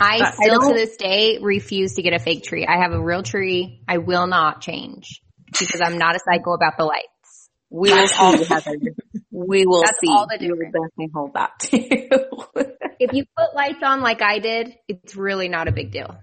I 0.00 0.18
I 0.18 0.30
still 0.32 0.60
to 0.68 0.74
this 0.74 0.96
day 0.96 1.38
refuse 1.40 1.94
to 1.94 2.02
get 2.02 2.12
a 2.12 2.18
fake 2.18 2.44
tree. 2.44 2.66
I 2.66 2.78
have 2.82 2.92
a 2.92 3.02
real 3.02 3.22
tree. 3.22 3.80
I 3.88 3.98
will 3.98 4.26
not 4.26 4.60
change 4.60 5.20
because 5.58 5.80
I'm 5.80 5.98
not 5.98 6.14
a 6.14 6.20
psycho 6.20 6.52
about 6.52 6.76
the 6.78 6.84
lights. 6.84 7.48
We 7.70 7.90
will 7.90 8.06
see, 8.08 8.14
Heather. 8.16 8.94
We 9.30 9.66
will 9.66 9.82
That's 9.82 9.98
see. 10.00 10.08
all 10.08 10.26
the 10.26 10.38
We 10.40 10.52
will 10.52 10.70
definitely 10.70 11.10
hold 11.14 11.34
that 11.34 11.58
too. 11.60 12.91
If 13.02 13.12
you 13.12 13.24
put 13.36 13.54
lights 13.54 13.82
on 13.82 14.00
like 14.00 14.22
I 14.22 14.38
did, 14.38 14.74
it's 14.88 15.16
really 15.16 15.48
not 15.48 15.68
a 15.68 15.72
big 15.72 15.90
deal. 15.90 16.16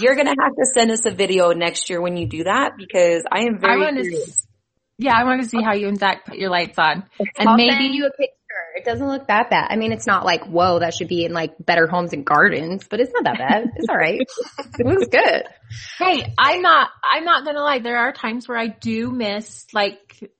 You're 0.00 0.14
gonna 0.14 0.34
have 0.38 0.54
to 0.54 0.66
send 0.72 0.90
us 0.90 1.06
a 1.06 1.10
video 1.10 1.52
next 1.52 1.90
year 1.90 2.00
when 2.00 2.16
you 2.16 2.26
do 2.26 2.44
that 2.44 2.72
because 2.78 3.24
I 3.30 3.40
am 3.40 3.58
very 3.58 3.74
I 3.74 3.84
wanna 3.84 4.02
curious. 4.02 4.46
Yeah, 4.98 5.14
I 5.16 5.24
want 5.24 5.42
to 5.42 5.48
see 5.48 5.60
how 5.60 5.74
you 5.74 5.88
and 5.88 5.98
Zach 5.98 6.26
put 6.26 6.36
your 6.36 6.50
lights 6.50 6.78
on. 6.78 7.04
And 7.38 7.48
I'll 7.48 7.56
maybe 7.56 7.72
send 7.72 7.94
you 7.94 8.06
a 8.06 8.10
picture. 8.10 8.32
It 8.76 8.84
doesn't 8.84 9.06
look 9.06 9.26
that 9.26 9.50
bad. 9.50 9.68
I 9.70 9.76
mean, 9.76 9.90
it's 9.92 10.06
not 10.06 10.24
like, 10.24 10.44
whoa, 10.44 10.78
that 10.78 10.94
should 10.94 11.08
be 11.08 11.24
in 11.24 11.32
like 11.32 11.54
Better 11.58 11.86
Homes 11.86 12.12
and 12.12 12.24
Gardens, 12.24 12.86
but 12.88 13.00
it's 13.00 13.12
not 13.12 13.24
that 13.24 13.38
bad. 13.38 13.64
It's 13.76 13.88
all 13.88 13.96
right. 13.96 14.20
It 14.78 14.86
looks 14.86 15.08
good. 15.08 15.44
Hey, 15.98 16.32
I'm 16.38 16.62
not, 16.62 16.90
I'm 17.04 17.24
not 17.24 17.44
gonna 17.44 17.60
lie. 17.60 17.80
There 17.80 17.98
are 17.98 18.12
times 18.12 18.46
where 18.46 18.58
I 18.58 18.68
do 18.68 19.10
miss 19.10 19.66
like 19.72 20.30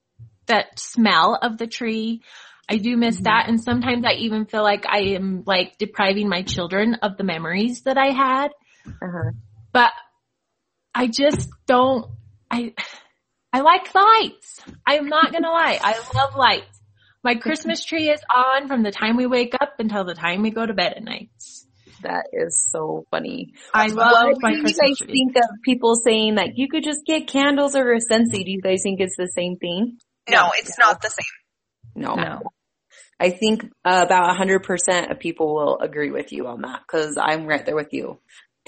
that 0.46 0.78
smell 0.78 1.38
of 1.40 1.58
the 1.58 1.66
tree. 1.66 2.22
I 2.68 2.76
do 2.78 2.96
miss 2.96 3.18
that. 3.20 3.46
And 3.48 3.60
sometimes 3.60 4.04
I 4.06 4.12
even 4.14 4.46
feel 4.46 4.62
like 4.62 4.86
I 4.86 5.14
am 5.16 5.42
like 5.46 5.78
depriving 5.78 6.28
my 6.28 6.42
children 6.42 6.94
of 7.02 7.16
the 7.16 7.24
memories 7.24 7.82
that 7.82 7.98
I 7.98 8.10
had. 8.12 8.50
Uh-huh. 8.86 9.30
But 9.72 9.90
I 10.94 11.06
just 11.06 11.48
don't, 11.66 12.06
I, 12.50 12.74
I 13.52 13.60
like 13.60 13.94
lights. 13.94 14.60
I'm 14.86 15.08
not 15.08 15.32
gonna 15.32 15.50
lie. 15.50 15.78
I 15.82 15.98
love 16.14 16.36
lights. 16.36 16.80
My 17.24 17.34
Christmas 17.34 17.84
tree 17.86 18.10
is 18.10 18.20
on 18.34 18.68
from 18.68 18.82
the 18.82 18.90
time 18.90 19.16
we 19.16 19.26
wake 19.26 19.54
up 19.60 19.74
until 19.78 20.04
the 20.04 20.14
time 20.14 20.42
we 20.42 20.50
go 20.50 20.64
to 20.64 20.74
bed 20.74 20.94
at 20.96 21.04
night. 21.04 21.30
That 22.02 22.26
is 22.32 22.66
so 22.68 23.06
funny. 23.10 23.52
I 23.72 23.86
love 23.86 24.10
What 24.12 24.42
my 24.42 24.50
do 24.52 24.56
you 24.58 24.64
guys 24.64 24.98
tree. 24.98 25.06
think 25.06 25.36
of 25.36 25.44
people 25.64 25.94
saying 25.94 26.34
that 26.34 26.56
you 26.56 26.68
could 26.68 26.82
just 26.82 27.04
get 27.06 27.28
candles 27.28 27.76
or 27.76 27.92
a 27.92 27.98
Scentsy? 28.00 28.44
Do 28.44 28.50
you 28.50 28.60
guys 28.60 28.82
think 28.82 29.00
it's 29.00 29.16
the 29.16 29.28
same 29.28 29.56
thing? 29.56 29.98
No, 30.28 30.50
it's 30.54 30.78
not 30.78 31.00
the 31.00 31.10
same. 31.10 31.24
No. 31.94 32.14
No. 32.14 32.42
I 33.20 33.30
think 33.30 33.64
uh, 33.84 34.04
about 34.04 34.36
100% 34.36 35.10
of 35.10 35.18
people 35.20 35.54
will 35.54 35.78
agree 35.78 36.10
with 36.10 36.32
you 36.32 36.48
on 36.48 36.62
that 36.62 36.80
because 36.86 37.16
I'm 37.20 37.46
right 37.46 37.64
there 37.64 37.76
with 37.76 37.92
you. 37.92 38.18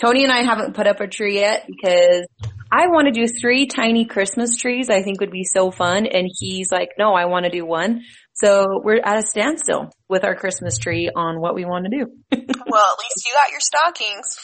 Tony 0.01 0.25
and 0.25 0.33
I 0.33 0.43
haven't 0.43 0.75
put 0.75 0.87
up 0.87 1.01
a 1.01 1.07
tree 1.07 1.35
yet 1.37 1.67
because 1.69 2.27
I 2.71 2.89
want 2.89 3.07
to 3.07 3.13
do 3.13 3.29
three 3.29 3.67
tiny 3.67 4.07
Christmas 4.07 4.57
trees. 4.57 4.91
I 4.91 5.03
think 5.03 5.21
would 5.21 5.31
be 5.31 5.45
so 5.45 5.71
fun. 5.71 6.07
And 6.07 6.29
he's 6.39 6.73
like, 6.73 6.91
no, 6.99 7.15
I 7.15 7.27
want 7.27 7.45
to 7.45 7.51
do 7.51 7.65
one. 7.65 8.03
So 8.33 8.81
we're 8.83 9.01
at 9.01 9.19
a 9.19 9.23
standstill 9.23 9.93
with 10.09 10.25
our 10.25 10.35
Christmas 10.35 10.79
tree 10.79 11.09
on 11.15 11.41
what 11.41 11.55
we 11.55 11.65
want 11.65 11.87
to 11.87 11.91
do. 11.91 12.07
Well, 12.67 12.93
at 12.93 12.99
least 12.99 13.27
you 13.27 13.33
got 13.35 13.51
your 13.53 13.61
stockings. 13.61 14.39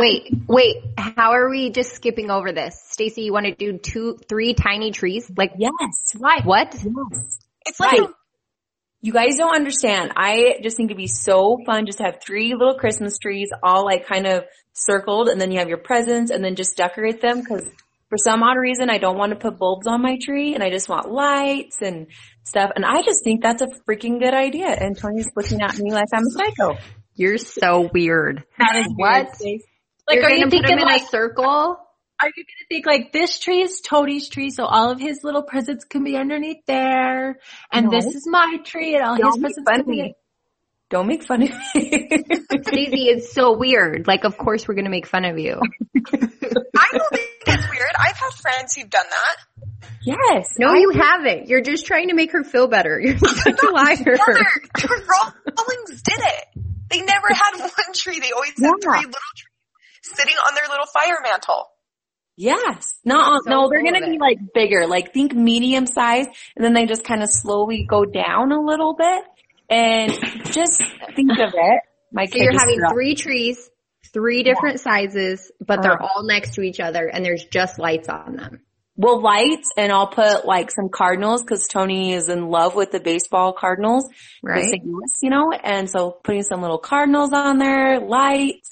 Wait, 0.00 0.32
wait. 0.46 0.76
How 0.96 1.32
are 1.32 1.50
we 1.50 1.70
just 1.70 1.92
skipping 1.92 2.30
over 2.30 2.52
this? 2.52 2.80
Stacy, 2.88 3.22
you 3.22 3.32
want 3.34 3.46
to 3.46 3.54
do 3.54 3.76
two, 3.76 4.16
three 4.28 4.54
tiny 4.54 4.92
trees? 4.92 5.30
Like 5.36 5.52
Yes. 5.58 6.14
why? 6.16 6.40
What? 6.42 6.74
Yes. 6.74 7.39
It's 7.66 7.80
like 7.80 8.00
Right. 8.00 8.08
You 9.02 9.14
guys 9.14 9.36
don't 9.38 9.54
understand. 9.54 10.12
I 10.16 10.56
just 10.62 10.76
think 10.76 10.90
it'd 10.90 10.96
be 10.98 11.06
so 11.06 11.56
fun 11.64 11.86
just 11.86 11.98
to 11.98 12.04
have 12.04 12.18
three 12.22 12.52
little 12.52 12.74
Christmas 12.74 13.16
trees 13.16 13.48
all 13.62 13.82
like 13.84 14.06
kind 14.06 14.26
of 14.26 14.44
circled 14.74 15.28
and 15.28 15.40
then 15.40 15.50
you 15.50 15.58
have 15.58 15.68
your 15.68 15.78
presents 15.78 16.30
and 16.30 16.44
then 16.44 16.54
just 16.54 16.76
decorate 16.76 17.22
them 17.22 17.40
because 17.40 17.64
for 18.10 18.18
some 18.18 18.42
odd 18.42 18.58
reason 18.58 18.90
I 18.90 18.98
don't 18.98 19.16
want 19.16 19.30
to 19.32 19.36
put 19.38 19.58
bulbs 19.58 19.86
on 19.86 20.02
my 20.02 20.18
tree 20.20 20.52
and 20.54 20.62
I 20.62 20.68
just 20.68 20.88
want 20.90 21.10
lights 21.10 21.78
and 21.80 22.08
stuff 22.42 22.72
and 22.76 22.84
I 22.84 23.00
just 23.00 23.24
think 23.24 23.42
that's 23.42 23.62
a 23.62 23.68
freaking 23.88 24.20
good 24.20 24.34
idea 24.34 24.66
and 24.68 24.94
Tony's 24.98 25.30
looking 25.34 25.62
at 25.62 25.78
me 25.78 25.92
like 25.92 26.08
I'm 26.12 26.26
a 26.26 26.30
psycho. 26.30 26.76
You're 27.14 27.38
so 27.38 27.88
weird. 27.94 28.44
That 28.58 28.76
is 28.76 28.86
What? 28.96 29.28
weird, 29.40 29.60
Like, 30.08 30.16
You're 30.16 30.24
are 30.26 30.34
you 30.34 30.50
thinking 30.50 30.78
in 30.78 30.84
like, 30.84 31.02
a 31.04 31.06
circle? 31.06 31.78
Are 32.22 32.28
you 32.36 32.44
gonna 32.44 32.66
think 32.68 32.86
like 32.86 33.12
this 33.12 33.38
tree 33.38 33.62
is 33.62 33.80
Tony's 33.80 34.28
tree, 34.28 34.50
so 34.50 34.64
all 34.64 34.90
of 34.90 35.00
his 35.00 35.24
little 35.24 35.42
presents 35.42 35.84
can 35.84 36.04
be 36.04 36.16
underneath 36.16 36.64
there, 36.66 37.38
and 37.72 37.86
No. 37.86 37.90
this 37.90 38.14
is 38.14 38.26
my 38.28 38.58
tree, 38.64 38.94
and 38.94 39.04
all 39.04 39.14
his 39.14 39.22
Don't 39.22 39.40
make 39.40 39.54
presents 39.54 39.70
fun 39.70 39.80
can 39.84 39.90
be. 39.90 40.02
me. 40.02 40.14
Don't 40.90 41.06
make 41.06 41.22
fun 41.24 41.42
of 41.42 41.50
me. 41.74 42.08
Stacey, 42.62 43.08
it's 43.08 43.32
so 43.32 43.56
weird. 43.56 44.06
Like, 44.08 44.24
of 44.24 44.36
course 44.36 44.66
we're 44.66 44.74
gonna 44.74 44.90
make 44.90 45.06
fun 45.06 45.24
of 45.24 45.38
you. 45.38 45.60
I 45.96 46.88
don't 46.92 47.08
think 47.10 47.30
it's 47.46 47.70
weird. 47.70 47.90
I've 47.98 48.16
had 48.16 48.32
friends 48.34 48.74
who've 48.74 48.90
done 48.90 49.06
that. 49.08 49.36
yes. 50.02 50.56
No, 50.58 50.68
I- 50.72 50.78
you 50.78 50.90
haven't. 50.90 51.48
You're 51.48 51.60
just 51.62 51.86
trying 51.86 52.08
to 52.08 52.14
make 52.14 52.32
her 52.32 52.42
feel 52.44 52.66
better. 52.66 52.98
You're 53.00 53.18
such 53.18 53.62
a 53.62 53.70
liar. 53.70 53.96
Mother, 53.96 54.44
the 54.74 55.42
Rollings 55.56 56.02
did 56.02 56.18
it. 56.18 56.44
They 56.90 57.02
never 57.02 57.28
had 57.28 57.60
one 57.60 57.70
tree. 57.94 58.18
They 58.18 58.32
always 58.32 58.50
had 58.50 58.64
Yeah. 58.66 58.72
three 58.82 59.06
little 59.06 59.32
trees 59.36 59.46
sitting 60.02 60.34
on 60.46 60.54
their 60.56 60.66
little 60.68 60.86
fire 60.86 61.18
mantle. 61.22 61.68
Yes. 62.40 62.94
Not, 63.04 63.44
So 63.44 63.50
no, 63.50 63.68
they're 63.68 63.84
gonna 63.84 64.00
be 64.10 64.18
like 64.18 64.38
bigger, 64.54 64.86
like 64.86 65.12
think 65.12 65.34
medium 65.34 65.86
size 65.86 66.26
and 66.56 66.64
then 66.64 66.72
they 66.72 66.86
just 66.86 67.04
kind 67.04 67.22
of 67.22 67.28
slowly 67.30 67.84
go 67.88 68.06
down 68.06 68.50
a 68.50 68.60
little 68.60 68.94
bit 68.94 69.22
and 69.68 70.10
just 70.46 70.82
think 71.14 71.32
of 71.32 71.52
it. 71.54 71.80
My 72.12 72.24
So 72.24 72.38
you're 72.38 72.58
having 72.58 72.82
up. 72.82 72.92
three 72.92 73.14
trees, 73.14 73.68
three 74.14 74.42
different 74.42 74.80
sizes, 74.80 75.52
but 75.64 75.82
they're 75.82 75.92
Uh-huh. 76.02 76.08
all 76.16 76.22
next 76.24 76.54
to 76.54 76.62
each 76.62 76.80
other 76.80 77.06
and 77.06 77.22
there's 77.24 77.44
just 77.44 77.78
lights 77.78 78.08
on 78.08 78.36
them. 78.36 78.60
Well, 78.96 79.20
lights 79.22 79.68
and 79.76 79.92
I'll 79.92 80.08
put 80.08 80.44
like 80.46 80.70
some 80.70 80.88
cardinals 80.90 81.42
because 81.42 81.66
Tony 81.68 82.12
is 82.14 82.28
in 82.30 82.48
love 82.48 82.74
with 82.74 82.90
the 82.90 83.00
baseball 83.00 83.52
cardinals, 83.52 84.08
Right? 84.42 84.64
St. 84.64 84.84
Louis, 84.84 85.12
you 85.22 85.28
know, 85.30 85.52
and 85.52 85.88
so 85.90 86.10
putting 86.24 86.42
some 86.42 86.62
little 86.62 86.78
cardinals 86.78 87.32
on 87.32 87.58
there, 87.58 88.00
lights, 88.00 88.68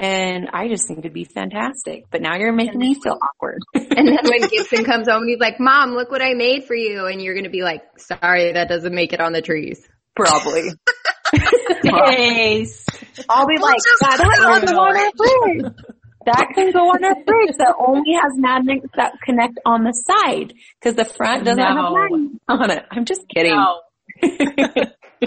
and 0.00 0.48
I 0.52 0.68
just 0.68 0.86
think 0.86 1.00
it'd 1.00 1.12
be 1.12 1.24
fantastic. 1.24 2.04
But 2.08 2.22
now 2.22 2.36
you're 2.36 2.52
making 2.52 2.78
me 2.78 2.94
feel 2.94 3.18
awkward. 3.20 3.62
And 3.74 4.06
then 4.06 4.20
when 4.22 4.48
Gibson 4.48 4.84
comes 4.84 5.08
home 5.08 5.22
and 5.22 5.30
he's 5.30 5.40
like, 5.40 5.58
Mom, 5.58 5.90
look 5.90 6.08
what 6.12 6.22
I 6.22 6.34
made 6.34 6.66
for 6.66 6.74
you. 6.76 7.06
And 7.06 7.20
you're 7.20 7.34
going 7.34 7.44
to 7.44 7.50
be 7.50 7.62
like, 7.62 7.82
sorry, 7.96 8.52
that 8.52 8.68
doesn't 8.68 8.94
make 8.94 9.12
it 9.12 9.20
on 9.20 9.32
the 9.32 9.42
trees. 9.42 9.84
Probably. 10.14 10.70
Stace. 11.34 12.86
I'll 13.28 13.48
be 13.48 13.54
We'll 13.58 13.62
like, 13.62 13.78
just 13.78 14.00
that 14.02 14.18
can 14.20 14.44
on 14.44 14.60
go 14.60 14.66
the 14.66 14.76
on 14.76 14.96
our 14.96 15.10
fridge. 15.16 15.72
That 16.26 16.46
can 16.54 16.70
go 16.70 16.78
on 16.90 17.02
our 17.02 17.14
fridge 17.26 17.56
that 17.58 17.74
only 17.84 18.12
has 18.12 18.32
magnets 18.36 18.86
that 18.94 19.14
connect 19.24 19.58
on 19.66 19.82
the 19.82 19.92
side 19.92 20.54
because 20.80 20.94
the 20.94 21.06
front 21.06 21.44
doesn't 21.44 21.58
have 21.58 21.92
magnets 21.92 22.38
on 22.46 22.70
it. 22.70 22.84
I'm 22.92 23.04
just 23.04 23.22
kidding. 23.34 23.56
No. 23.56 23.80
I'm 24.22 24.30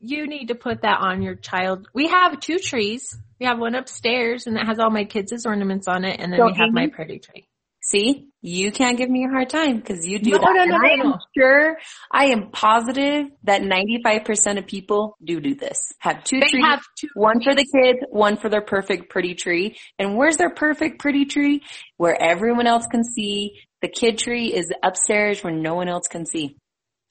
you 0.00 0.26
need 0.26 0.48
to 0.48 0.54
put 0.54 0.82
that 0.82 1.00
on 1.00 1.22
your 1.22 1.34
child. 1.34 1.88
We 1.94 2.08
have 2.08 2.40
two 2.40 2.58
trees. 2.58 3.16
We 3.40 3.46
have 3.46 3.58
one 3.58 3.74
upstairs 3.74 4.46
and 4.46 4.56
that 4.56 4.66
has 4.66 4.78
all 4.78 4.90
my 4.90 5.04
kids' 5.04 5.46
ornaments 5.46 5.88
on 5.88 6.04
it 6.04 6.20
and 6.20 6.32
then 6.32 6.40
So, 6.40 6.46
we 6.46 6.54
have 6.54 6.70
my 6.72 6.88
pretty 6.88 7.18
tree. 7.18 7.48
See, 7.80 8.26
you 8.42 8.70
can't 8.70 8.98
give 8.98 9.08
me 9.08 9.24
a 9.24 9.28
hard 9.28 9.48
time 9.48 9.76
because 9.76 10.06
you 10.06 10.18
do 10.18 10.32
No, 10.32 10.38
that. 10.38 10.52
no, 10.54 10.64
no, 10.64 10.76
no, 10.76 10.88
I 10.88 10.92
am 11.02 11.14
sure, 11.36 11.76
I 12.12 12.26
am 12.26 12.50
positive 12.50 13.28
that 13.44 13.62
95% 13.62 14.58
of 14.58 14.66
people 14.66 15.16
do 15.24 15.40
do 15.40 15.54
this. 15.54 15.78
Have 16.00 16.22
two 16.24 16.40
They 16.40 16.48
trees, 16.48 16.64
have 16.64 16.82
two 16.98 17.08
one 17.14 17.40
for 17.40 17.54
the 17.54 17.64
kids, 17.64 18.00
one 18.10 18.36
for 18.36 18.50
their 18.50 18.60
perfect 18.60 19.08
pretty 19.10 19.34
tree. 19.34 19.78
And 19.98 20.16
where's 20.18 20.36
their 20.36 20.50
perfect 20.50 20.98
pretty 21.00 21.24
tree? 21.24 21.62
Where 21.96 22.20
everyone 22.20 22.66
else 22.66 22.86
can 22.86 23.04
see. 23.04 23.58
The 23.80 23.88
kid 23.88 24.18
tree 24.18 24.52
is 24.52 24.70
upstairs 24.82 25.42
where 25.42 25.54
no 25.54 25.74
one 25.74 25.88
else 25.88 26.08
can 26.08 26.26
see. 26.26 26.56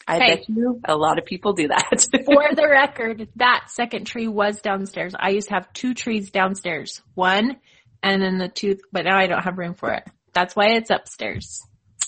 I 0.07 0.19
Hey. 0.19 0.35
bet 0.35 0.49
you 0.49 0.79
a 0.87 0.95
lot 0.95 1.17
of 1.19 1.25
people 1.25 1.53
do 1.53 1.67
that. 1.67 2.07
For 2.25 2.55
the 2.55 2.67
record, 2.69 3.27
that 3.35 3.65
second 3.67 4.05
tree 4.05 4.27
was 4.27 4.61
downstairs. 4.61 5.13
I 5.19 5.29
used 5.31 5.49
to 5.49 5.55
have 5.55 5.71
two 5.73 5.93
trees 5.93 6.31
downstairs. 6.31 7.01
One 7.13 7.57
and 8.03 8.21
then 8.21 8.37
the 8.37 8.47
two, 8.47 8.77
but 8.91 9.03
now 9.05 9.17
I 9.17 9.27
don't 9.27 9.41
have 9.43 9.57
room 9.57 9.73
for 9.73 9.91
it. 9.91 10.03
That's 10.33 10.55
why 10.55 10.67
it's 10.75 10.89
upstairs. 10.91 11.61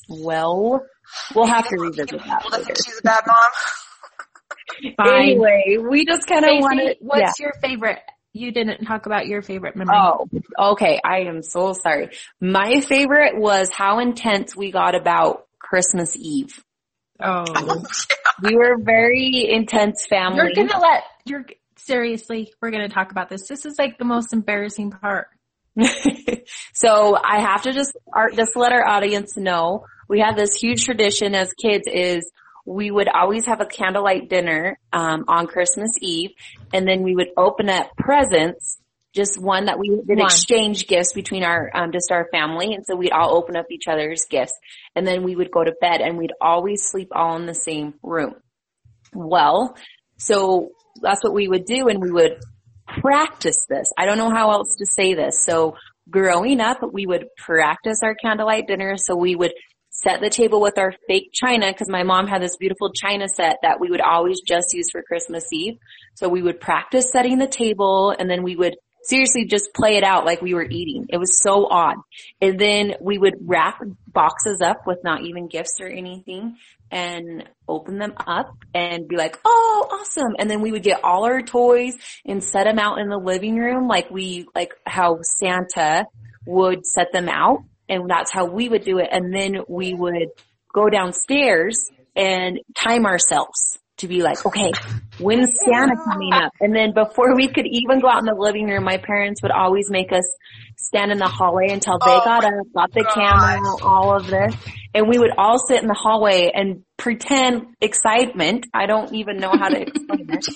well, 0.08 0.86
we'll 1.36 1.48
have 1.48 1.68
to 1.68 1.78
revisit 1.78 2.12
that 2.26 2.44
to 2.44 2.58
later. 2.58 2.74
she's 2.76 3.00
a 3.00 3.02
bad 3.02 3.24
mom. 3.28 4.94
Fine. 4.98 5.22
Anyway, 5.24 5.78
we 5.90 6.06
just 6.06 6.28
kind 6.28 6.46
of 6.46 6.52
wanted, 6.62 6.98
what's 7.02 7.40
your 7.40 7.54
favorite? 7.62 8.00
You 8.32 8.52
didn't 8.52 8.86
talk 8.86 9.08
about 9.08 9.26
your 9.26 9.42
favorite 9.42 9.76
memory. 9.76 9.96
Oh, 9.98 10.30
okay. 10.74 11.02
I 11.04 11.22
am 11.22 11.42
so 11.42 11.74
sorry. 11.74 12.12
My 12.40 12.80
favorite 12.82 13.36
was 13.38 13.70
how 13.72 14.00
intense 14.00 14.56
we 14.56 14.72
got 14.72 14.94
about 14.96 15.48
Christmas 15.60 16.16
Eve. 16.16 16.64
Oh. 17.22 17.46
We 18.42 18.56
were 18.58 18.78
very 18.78 19.48
intense 19.50 20.06
family. 20.08 20.38
You're 20.38 20.68
gonna 20.68 20.80
let, 20.80 21.04
you're, 21.26 21.46
seriously, 21.78 22.54
we're 22.62 22.72
gonna 22.72 22.90
talk 22.90 23.12
about 23.12 23.30
this. 23.30 23.48
This 23.48 23.66
is 23.66 23.76
like 23.78 23.98
the 23.98 24.06
most 24.06 24.34
embarrassing 24.34 24.92
part. 24.92 25.28
so 26.74 27.16
I 27.16 27.42
have 27.42 27.64
to 27.64 27.72
just 27.72 27.96
our, 28.12 28.30
just 28.32 28.56
let 28.56 28.72
our 28.72 28.86
audience 28.86 29.38
know 29.38 29.86
we 30.10 30.20
have 30.20 30.36
this 30.36 30.56
huge 30.56 30.84
tradition 30.84 31.36
as 31.36 31.54
kids 31.54 31.88
is 31.88 32.30
we 32.66 32.92
would 32.92 33.08
always 33.08 33.46
have 33.46 33.62
a 33.62 33.66
candlelight 33.66 34.30
dinner 34.30 34.78
um, 34.92 35.24
on 35.28 35.48
Christmas 35.48 35.92
Eve, 36.02 36.32
and 36.74 36.88
then 36.88 37.04
we 37.04 37.16
would 37.16 37.30
open 37.38 37.70
up 37.70 37.92
presents. 37.98 38.80
Just 39.20 39.38
one 39.38 39.66
that 39.66 39.78
we 39.78 39.90
would 39.90 40.08
One. 40.08 40.20
exchange 40.22 40.88
gifts 40.88 41.12
between 41.12 41.44
our 41.44 41.70
um, 41.76 41.92
just 41.92 42.10
our 42.10 42.30
family, 42.32 42.74
and 42.74 42.86
so 42.86 42.96
we'd 42.96 43.12
all 43.12 43.36
open 43.36 43.58
up 43.58 43.66
each 43.70 43.90
other's 43.90 44.24
gifts, 44.30 44.54
and 44.96 45.06
then 45.06 45.24
we 45.24 45.36
would 45.36 45.52
go 45.52 45.62
to 45.62 45.74
bed, 45.82 46.00
and 46.00 46.18
we'd 46.18 46.32
always 46.40 46.84
sleep 46.84 47.10
all 47.12 47.36
in 47.36 47.46
the 47.46 47.54
same 47.54 47.96
room. 48.02 48.36
Well, 49.14 49.76
so 50.18 50.70
that's 51.02 51.22
what 51.22 51.34
we 51.34 51.50
would 51.50 51.66
do, 51.66 51.90
and 51.90 52.02
we 52.02 52.12
would 52.12 52.40
practice 53.02 53.66
this. 53.68 53.92
I 53.98 54.06
don't 54.06 54.18
know 54.18 54.30
how 54.30 54.52
else 54.52 54.78
to 54.78 54.86
say 54.86 55.16
this. 55.16 55.44
So 55.44 55.76
growing 56.10 56.62
up, 56.62 56.78
we 56.94 57.06
would 57.06 57.28
practice 57.38 58.00
our 58.02 58.16
candlelight 58.16 58.68
dinner. 58.68 58.96
So 58.98 59.18
we 59.18 59.36
would 59.36 59.54
set 59.90 60.22
the 60.22 60.30
table 60.30 60.62
with 60.62 60.78
our 60.78 60.94
fake 61.08 61.32
china 61.34 61.68
because 61.68 61.90
my 61.90 62.04
mom 62.04 62.28
had 62.28 62.42
this 62.42 62.56
beautiful 62.56 62.92
china 62.94 63.28
set 63.28 63.58
that 63.64 63.82
we 63.82 63.90
would 63.90 64.02
always 64.02 64.40
just 64.42 64.74
use 64.74 64.90
for 64.92 65.02
Christmas 65.04 65.46
Eve. 65.52 65.78
So 66.16 66.30
we 66.30 66.42
would 66.42 66.62
practice 66.62 67.12
setting 67.12 67.38
the 67.38 67.48
table 67.48 68.16
and 68.18 68.30
then 68.30 68.44
we 68.44 68.56
would 68.56 68.76
seriously 69.04 69.46
just 69.46 69.74
play 69.74 69.98
it 69.98 70.04
out 70.04 70.26
like 70.26 70.42
we 70.42 70.54
were 70.54 70.66
eating. 70.70 71.08
It 71.10 71.18
was 71.18 71.42
so 71.42 71.68
odd. 71.70 71.98
And 72.42 72.60
then 72.60 72.96
we 73.02 73.18
would 73.18 73.36
wrap 73.42 73.82
boxes 74.08 74.62
up 74.62 74.86
with 74.86 75.00
not 75.04 75.26
even 75.26 75.48
gifts 75.48 75.78
or 75.80 75.88
anything 75.88 76.58
and 76.92 77.48
open 77.68 78.00
them 78.00 78.14
up 78.18 78.56
and 78.74 79.08
be 79.08 79.16
like, 79.16 79.40
oh, 79.46 79.88
awesome. 79.92 80.36
And 80.40 80.50
then 80.50 80.62
we 80.62 80.72
would 80.72 80.84
get 80.84 81.04
all 81.04 81.26
our 81.26 81.42
toys 81.42 81.94
and 82.26 82.44
set 82.44 82.64
them 82.64 82.80
out 82.80 83.00
in 83.00 83.10
the 83.10 83.18
living 83.18 83.58
room 83.58 83.88
like 83.88 84.10
we, 84.10 84.48
like 84.56 84.74
how 84.86 85.20
Santa 85.22 86.06
would 86.46 86.86
set 86.86 87.12
them 87.12 87.30
out. 87.30 87.64
And 87.88 88.10
that's 88.10 88.32
how 88.32 88.46
we 88.46 88.70
would 88.70 88.84
do 88.84 89.00
it. 89.00 89.10
And 89.12 89.34
then 89.34 89.64
we 89.68 89.94
would 89.94 90.30
go 90.74 90.90
downstairs 90.90 91.84
and 92.16 92.60
time 92.76 93.06
ourselves 93.06 93.80
to 94.00 94.08
be 94.08 94.22
like, 94.22 94.46
okay, 94.46 94.72
when's 95.20 95.58
Santa 95.66 95.96
coming 96.04 96.34
up? 96.34 96.52
And 96.60 96.76
then 96.76 96.94
before 96.94 97.36
we 97.36 97.48
could 97.48 97.68
even 97.68 98.00
go 98.00 98.10
out 98.10 98.20
in 98.20 98.26
the 98.26 98.36
living 98.36 98.68
room, 98.68 98.84
my 98.84 98.98
parents 98.98 99.42
would 99.42 99.52
always 99.52 99.90
make 99.90 100.12
us 100.12 100.26
stand 100.78 101.12
in 101.12 101.18
the 101.18 101.28
hallway 101.28 101.70
until 101.70 102.00
they 102.00 102.12
Oh 102.12 102.22
got 102.24 102.46
up, 102.46 102.54
got 102.74 102.92
the 102.94 103.04
camera, 103.04 103.60
all 103.84 104.16
of 104.16 104.28
this. 104.28 104.56
And 104.94 105.08
we 105.08 105.20
would 105.20 105.32
all 105.38 105.60
sit 105.60 105.82
in 105.82 105.88
the 105.88 105.94
hallway 105.94 106.52
and 106.54 106.84
pretend 106.98 107.76
excitement. 107.80 108.66
I 108.74 108.86
don't 108.86 109.14
even 109.14 109.38
know 109.38 109.52
how 109.52 109.70
to 109.70 109.82
explain 109.82 110.28
it. 110.30 110.48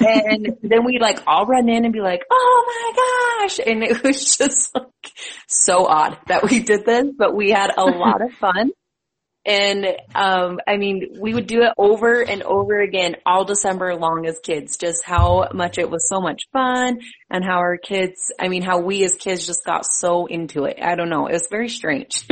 and 0.00 0.56
then 0.62 0.84
we'd 0.84 1.00
like 1.00 1.20
all 1.26 1.46
run 1.46 1.68
in 1.68 1.84
and 1.84 1.92
be 1.92 2.00
like, 2.00 2.22
oh 2.30 2.64
my 2.66 3.46
gosh. 3.46 3.60
And 3.66 3.82
it 3.82 4.02
was 4.02 4.36
just 4.36 4.74
like 4.74 5.12
so 5.48 5.86
odd 5.86 6.18
that 6.28 6.48
we 6.48 6.60
did 6.60 6.84
this, 6.84 7.06
but 7.16 7.34
we 7.34 7.50
had 7.50 7.72
a 7.76 7.84
lot 7.84 8.22
of 8.22 8.32
fun. 8.34 8.70
And 9.44 9.86
um 10.14 10.60
I 10.66 10.76
mean, 10.76 11.16
we 11.18 11.32
would 11.34 11.46
do 11.46 11.62
it 11.62 11.72
over 11.78 12.20
and 12.22 12.42
over 12.42 12.80
again 12.80 13.16
all 13.24 13.44
December 13.44 13.96
long 13.96 14.26
as 14.26 14.38
kids, 14.42 14.76
just 14.76 15.04
how 15.04 15.48
much 15.54 15.78
it 15.78 15.90
was 15.90 16.08
so 16.08 16.20
much 16.20 16.42
fun 16.52 17.00
and 17.30 17.44
how 17.44 17.58
our 17.58 17.78
kids, 17.78 18.32
I 18.38 18.48
mean, 18.48 18.62
how 18.62 18.80
we 18.80 19.02
as 19.04 19.14
kids 19.14 19.46
just 19.46 19.64
got 19.64 19.86
so 19.86 20.26
into 20.26 20.64
it. 20.64 20.78
I 20.82 20.94
don't 20.94 21.08
know. 21.08 21.26
It 21.26 21.32
was 21.32 21.46
very 21.50 21.68
strange. 21.68 22.26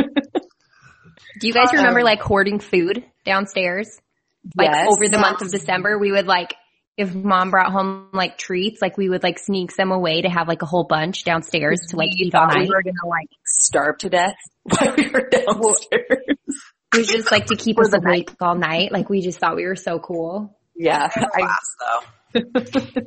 Do 1.41 1.47
you 1.47 1.53
guys 1.53 1.73
remember 1.73 2.03
like 2.03 2.21
hoarding 2.21 2.59
food 2.59 3.05
downstairs? 3.25 4.01
Like 4.57 4.71
Yes. 4.71 4.89
over 4.91 5.09
the 5.09 5.19
month 5.19 5.43
of 5.43 5.51
December, 5.51 5.99
we 5.99 6.13
would 6.13 6.27
like, 6.27 6.55
if 6.97 7.15
mom 7.15 7.51
brought 7.51 7.71
home 7.71 8.09
like 8.13 8.39
treats, 8.39 8.83
like 8.83 8.97
we 8.97 9.09
would 9.09 9.23
like 9.23 9.39
sneak 9.39 9.71
some 9.71 9.93
away 9.93 10.23
to 10.23 10.29
have 10.29 10.49
like 10.49 10.63
a 10.63 10.67
whole 10.67 10.85
bunch 10.85 11.25
downstairs 11.25 11.81
to 11.91 11.97
like 11.97 12.11
eat 12.17 12.35
all 12.35 12.49
thought 12.49 12.59
we 12.59 12.69
were 12.69 12.83
gonna 12.83 13.09
like 13.09 13.29
starve 13.47 13.99
to 13.99 14.09
death 14.09 14.35
while 14.65 14.95
we 14.97 15.09
were 15.09 15.29
downstairs. 15.29 16.38
Was 16.97 17.07
just 17.07 17.31
like 17.31 17.47
to 17.47 17.57
keep 17.57 17.79
us 17.79 17.91
the 17.91 17.99
awake 18.05 18.31
all 18.41 18.55
night. 18.55 18.93
Like 18.93 19.09
we 19.09 19.21
just 19.21 19.39
thought 19.39 19.57
we 19.57 19.67
were 19.67 19.77
so 19.77 19.99
cool. 19.99 20.57
Yeah. 20.77 21.09
I, 21.15 21.41
Class 21.41 21.77
though. 22.35 22.41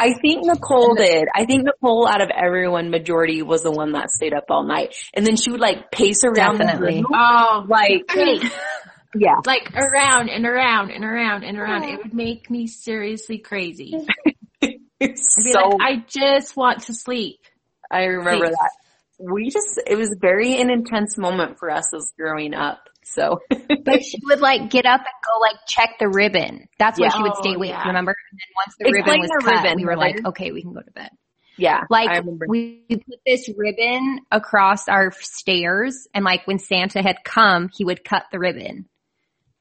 I 0.00 0.14
think 0.22 0.46
Nicole 0.46 0.94
did. 0.94 1.28
I 1.34 1.44
think 1.44 1.64
Nicole 1.64 2.08
out 2.08 2.22
of 2.22 2.30
everyone, 2.34 2.88
majority 2.90 3.42
was 3.42 3.62
the 3.62 3.70
one 3.70 3.92
that 3.92 4.08
stayed 4.10 4.32
up 4.32 4.44
all 4.48 4.64
night. 4.64 4.94
And 5.12 5.26
then 5.26 5.36
she 5.36 5.50
would 5.50 5.60
like 5.60 5.90
pace 5.90 6.24
around 6.24 6.58
the 6.58 6.64
Definitely. 6.64 7.02
room, 7.02 7.06
Oh, 7.12 7.66
like, 7.68 8.04
hey, 8.10 8.40
yeah. 9.14 9.34
like 9.44 9.74
around 9.74 10.30
and 10.30 10.46
around 10.46 10.90
and 10.90 11.04
around 11.04 11.44
and 11.44 11.58
around. 11.58 11.84
It 11.84 11.98
would 11.98 12.14
make 12.14 12.48
me 12.50 12.66
seriously 12.66 13.38
crazy. 13.38 13.94
I'd 14.62 15.18
so 15.18 15.68
like, 15.68 15.80
I 15.80 16.04
just 16.08 16.56
want 16.56 16.84
to 16.84 16.94
sleep. 16.94 17.40
I 17.90 18.04
remember 18.04 18.46
Please. 18.46 18.56
that. 18.58 18.70
We 19.18 19.50
just, 19.50 19.78
it 19.86 19.96
was 19.96 20.16
very 20.18 20.58
an 20.62 20.70
intense 20.70 21.18
moment 21.18 21.58
for 21.58 21.70
us 21.70 21.92
as 21.94 22.10
growing 22.18 22.54
up. 22.54 22.88
So 23.12 23.40
But 23.48 24.04
she 24.04 24.18
would 24.24 24.40
like 24.40 24.70
get 24.70 24.86
up 24.86 25.00
and 25.00 25.06
go 25.06 25.40
like 25.40 25.56
check 25.66 25.96
the 25.98 26.08
ribbon. 26.08 26.68
That's 26.78 26.98
why 26.98 27.06
Yeah. 27.06 27.16
she 27.16 27.22
would 27.22 27.34
stay 27.36 27.50
Oh, 27.50 27.54
awake, 27.56 27.70
yeah. 27.70 27.86
remember? 27.88 28.14
And 28.32 28.38
then 28.40 28.54
once 28.56 28.74
the 28.78 28.88
Explain 28.88 29.04
ribbon 29.04 29.20
was 29.20 29.30
the 29.30 29.50
cut, 29.50 29.64
ribbon, 29.64 29.76
we 29.78 29.84
were 29.84 29.96
like, 29.96 30.26
okay, 30.26 30.52
we 30.52 30.62
can 30.62 30.72
go 30.72 30.80
to 30.80 30.90
bed. 30.92 31.10
yeah, 31.56 31.82
Like 31.90 32.24
we 32.48 32.82
put 32.88 33.18
this 33.26 33.48
ribbon 33.56 34.20
across 34.30 34.88
our 34.88 35.12
stairs 35.12 36.06
and 36.14 36.24
like 36.24 36.46
when 36.46 36.58
Santa 36.58 37.02
had 37.02 37.16
come, 37.24 37.68
he 37.74 37.84
would 37.84 38.04
cut 38.04 38.24
the 38.32 38.38
ribbon. 38.38 38.86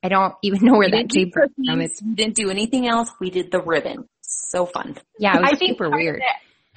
I 0.04 0.08
don't 0.10 0.34
even 0.44 0.64
know 0.66 0.78
where 0.78 0.88
we 0.90 0.92
that 0.92 1.10
came 1.10 1.32
from. 1.32 1.50
we 1.58 1.90
didn't 2.16 2.36
do 2.36 2.50
anything 2.50 2.88
else. 2.88 3.10
We 3.20 3.30
did 3.32 3.52
the 3.52 3.62
ribbon. 3.62 4.08
So 4.22 4.66
fun. 4.66 4.96
yeah, 5.18 5.36
it 5.38 5.42
was 5.42 5.50
I 5.54 5.56
think 5.56 5.72
super 5.72 5.90
weird. 5.90 6.18
it- 6.22 6.24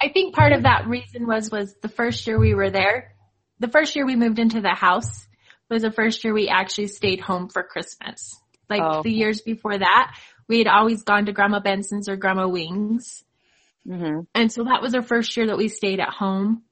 I 0.01 0.09
think 0.09 0.35
part 0.35 0.51
of 0.51 0.63
that 0.63 0.87
reason 0.87 1.25
was 1.27 1.49
was 1.49 1.73
the 1.81 1.87
first 1.87 2.27
year 2.27 2.37
we 2.37 2.53
were 2.53 2.69
there. 2.69 3.13
The 3.59 3.69
first 3.69 3.95
year 3.95 4.05
we 4.05 4.17
moved 4.17 4.37
into 4.39 4.59
the 4.59 4.73
house 4.73 5.25
was 5.73 5.81
the 5.83 5.91
first 5.91 6.23
year 6.23 6.33
we 6.33 6.47
actually 6.47 6.87
stayed 6.87 7.19
home 7.19 7.49
for 7.49 7.63
Christmas. 7.63 8.39
Like 8.69 8.81
Oh. 8.83 9.03
the 9.03 9.11
years 9.11 9.41
before 9.41 9.77
that, 9.77 10.15
we 10.47 10.57
had 10.59 10.67
always 10.67 11.03
gone 11.03 11.25
to 11.25 11.33
Grandma 11.33 11.59
Benson's 11.59 12.07
or 12.07 12.15
Grandma 12.15 12.47
Wings. 12.47 13.23
hmm 13.85 14.21
And 14.33 14.51
so 14.51 14.63
that 14.63 14.81
was 14.81 14.95
our 14.95 15.01
first 15.01 15.35
year 15.35 15.47
that 15.47 15.57
we 15.57 15.67
stayed 15.67 15.99
at 15.99 16.09
home. 16.09 16.63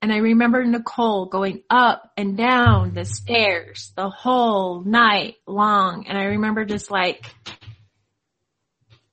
And 0.00 0.12
I 0.12 0.18
remember 0.18 0.64
Nicole 0.64 1.26
going 1.26 1.62
up 1.68 2.12
and 2.16 2.36
down 2.36 2.94
the 2.94 3.04
stairs 3.04 3.92
the 3.96 4.08
whole 4.08 4.82
night 4.84 5.36
long. 5.46 6.06
And 6.06 6.16
I 6.16 6.24
remember 6.26 6.64
just 6.64 6.90
like, 6.90 7.24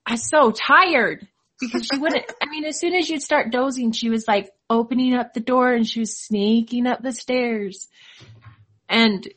I 0.06 0.12
was 0.12 0.30
so 0.30 0.52
tired 0.52 1.28
because 1.60 1.88
she 1.91 1.98
wouldn't, 2.00 2.26
I 2.41 2.50
mean, 2.50 2.66
as 2.66 2.80
soon 2.80 2.93
as 2.93 3.10
you'd 3.10 3.24
start 3.24 3.52
dozing, 3.52 3.93
she 3.93 4.10
was 4.10 4.28
like 4.28 4.52
opening 4.70 5.16
up 5.16 5.34
the 5.34 5.39
door 5.39 5.72
and 5.74 5.88
she 5.88 6.02
was 6.02 6.18
sneaking 6.20 6.86
up 6.86 7.02
the 7.02 7.12
stairs 7.14 7.88
and 8.90 9.28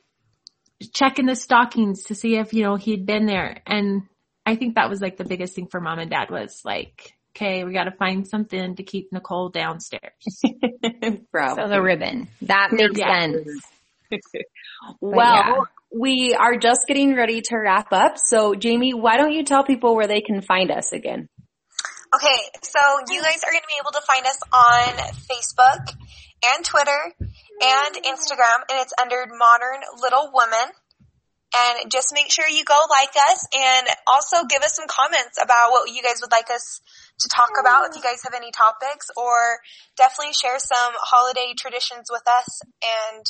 checking 0.92 1.26
the 1.26 1.36
stockings 1.36 2.04
to 2.04 2.14
see 2.14 2.36
if, 2.36 2.52
you 2.52 2.62
know, 2.62 2.76
he'd 2.76 3.06
been 3.06 3.26
there. 3.26 3.62
And 3.66 4.02
I 4.46 4.56
think 4.56 4.74
that 4.76 4.88
was 4.88 5.00
like 5.00 5.16
the 5.16 5.24
biggest 5.24 5.54
thing 5.54 5.66
for 5.66 5.80
mom 5.80 5.98
and 5.98 6.10
dad 6.10 6.30
was 6.30 6.62
like, 6.64 7.14
okay, 7.36 7.64
we 7.64 7.72
got 7.72 7.84
to 7.84 7.92
find 7.92 8.26
something 8.26 8.76
to 8.76 8.82
keep 8.82 9.12
Nicole 9.12 9.48
downstairs. 9.48 10.12
Probably. 11.32 11.62
So 11.62 11.68
the 11.68 11.82
ribbon. 11.82 12.28
That 12.42 12.68
makes 12.72 12.98
Yeah. 12.98 13.20
sense. 13.20 13.62
Well, 15.00 15.34
yeah. 15.34 15.54
we 15.92 16.34
are 16.34 16.56
just 16.56 16.86
getting 16.86 17.14
ready 17.14 17.42
to 17.42 17.56
wrap 17.56 17.92
up. 17.92 18.16
So 18.16 18.54
Jamie, 18.54 18.94
why 18.94 19.16
don't 19.16 19.32
you 19.32 19.44
tell 19.44 19.64
people 19.64 19.96
where 19.96 20.06
they 20.06 20.20
can 20.20 20.40
find 20.40 20.70
us 20.70 20.92
again? 20.92 21.28
Okay, 22.14 22.38
so 22.62 22.78
you 23.10 23.20
guys 23.20 23.42
are 23.44 23.50
going 23.50 23.60
to 23.60 23.68
be 23.68 23.74
able 23.80 23.90
to 23.92 24.00
find 24.06 24.24
us 24.24 24.38
on 24.50 25.12
Facebook 25.28 25.94
and 26.46 26.64
Twitter 26.64 27.27
and 27.60 27.94
Instagram, 28.04 28.64
and 28.70 28.80
it's 28.80 28.92
under 29.00 29.26
Modern 29.26 29.80
Little 30.00 30.30
Woman. 30.32 30.70
And 31.48 31.90
just 31.90 32.12
make 32.12 32.30
sure 32.30 32.46
you 32.46 32.62
go 32.62 32.78
like 32.90 33.16
us 33.16 33.40
and 33.56 33.88
also 34.06 34.44
give 34.44 34.60
us 34.60 34.76
some 34.76 34.84
comments 34.86 35.40
about 35.42 35.70
what 35.70 35.88
you 35.88 36.02
guys 36.02 36.20
would 36.20 36.30
like 36.30 36.50
us 36.52 36.82
to 37.20 37.28
talk 37.32 37.48
about 37.58 37.88
if 37.88 37.96
you 37.96 38.02
guys 38.02 38.20
have 38.24 38.34
any 38.36 38.52
topics 38.52 39.08
or 39.16 39.56
definitely 39.96 40.34
share 40.34 40.58
some 40.58 40.92
holiday 41.00 41.54
traditions 41.56 42.08
with 42.12 42.22
us 42.28 42.60
and 42.84 43.24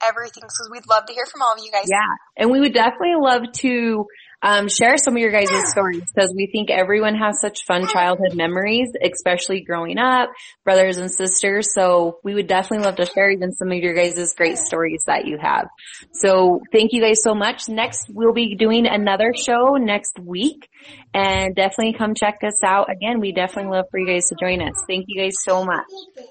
everything 0.00 0.42
because 0.42 0.68
we'd 0.70 0.88
love 0.88 1.06
to 1.06 1.12
hear 1.12 1.26
from 1.26 1.42
all 1.42 1.52
of 1.54 1.58
you 1.58 1.72
guys. 1.72 1.86
Yeah. 1.90 2.06
And 2.36 2.50
we 2.50 2.60
would 2.60 2.72
definitely 2.72 3.18
love 3.18 3.42
to 3.66 4.06
um, 4.42 4.68
share 4.68 4.96
some 4.96 5.14
of 5.14 5.20
your 5.20 5.30
guys' 5.30 5.70
stories 5.70 6.04
because 6.14 6.32
we 6.34 6.46
think 6.46 6.70
everyone 6.70 7.14
has 7.14 7.40
such 7.40 7.64
fun 7.66 7.86
childhood 7.86 8.34
memories, 8.34 8.88
especially 9.02 9.60
growing 9.60 9.98
up, 9.98 10.30
brothers 10.64 10.96
and 10.96 11.10
sisters. 11.10 11.74
So 11.74 12.18
we 12.24 12.34
would 12.34 12.46
definitely 12.46 12.86
love 12.86 12.96
to 12.96 13.06
share 13.06 13.30
even 13.30 13.52
some 13.52 13.70
of 13.70 13.78
your 13.78 13.94
guys' 13.94 14.34
great 14.34 14.58
stories 14.58 15.02
that 15.06 15.26
you 15.26 15.38
have. 15.40 15.66
So 16.12 16.60
thank 16.72 16.92
you 16.92 17.02
guys 17.02 17.22
so 17.22 17.34
much. 17.34 17.68
Next, 17.68 18.06
we'll 18.08 18.32
be 18.32 18.54
doing 18.56 18.86
another 18.86 19.34
show 19.34 19.76
next 19.76 20.18
week 20.18 20.68
and 21.12 21.54
definitely 21.54 21.94
come 21.98 22.14
check 22.14 22.38
us 22.46 22.62
out. 22.64 22.90
Again, 22.90 23.20
we 23.20 23.32
definitely 23.32 23.72
love 23.72 23.86
for 23.90 23.98
you 23.98 24.06
guys 24.06 24.24
to 24.28 24.36
join 24.40 24.62
us. 24.62 24.74
Thank 24.88 25.04
you 25.08 25.20
guys 25.22 25.34
so 25.42 25.64
much. 25.64 25.84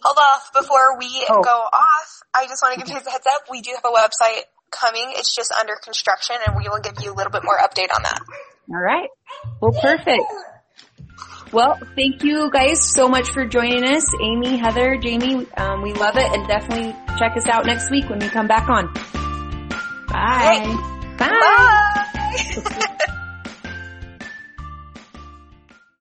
Hold 0.03 0.17
off 0.17 0.51
before 0.53 0.97
we 0.97 1.25
Oh. 1.29 1.41
go 1.43 1.51
off. 1.51 2.19
I 2.33 2.45
just 2.47 2.61
want 2.63 2.73
to 2.75 2.79
give 2.79 2.87
you 2.89 2.95
guys 2.95 3.07
a 3.07 3.11
heads 3.11 3.27
up. 3.27 3.43
We 3.51 3.61
do 3.61 3.71
have 3.75 3.85
a 3.85 3.95
website 3.95 4.43
coming. 4.71 5.13
It's 5.15 5.35
just 5.35 5.51
under 5.51 5.75
construction 5.75 6.35
and 6.45 6.55
we 6.55 6.69
will 6.69 6.79
give 6.79 6.95
you 7.01 7.13
a 7.13 7.15
little 7.15 7.31
bit 7.31 7.43
more 7.43 7.57
update 7.57 7.93
on 7.95 8.03
that. 8.03 8.19
All 8.69 8.79
right. 8.79 9.09
Well, 9.61 9.71
perfect. 9.71 10.23
Well, 11.51 11.79
thank 11.95 12.23
you 12.23 12.51
guys 12.51 12.93
so 12.93 13.07
much 13.09 13.29
for 13.31 13.45
joining 13.45 13.83
us. 13.83 14.05
Amy, 14.21 14.57
Heather, 14.57 14.97
Jamie, 14.97 15.47
um, 15.57 15.81
we 15.81 15.93
love 15.93 16.15
it 16.15 16.31
and 16.31 16.47
definitely 16.47 16.95
check 17.17 17.35
us 17.35 17.47
out 17.47 17.65
next 17.65 17.89
week 17.89 18.07
when 18.09 18.19
we 18.19 18.29
come 18.29 18.47
back 18.47 18.69
on. 18.69 18.93
Bye. 20.07 20.75
Bye. 21.17 21.27
Bye. 21.27 22.85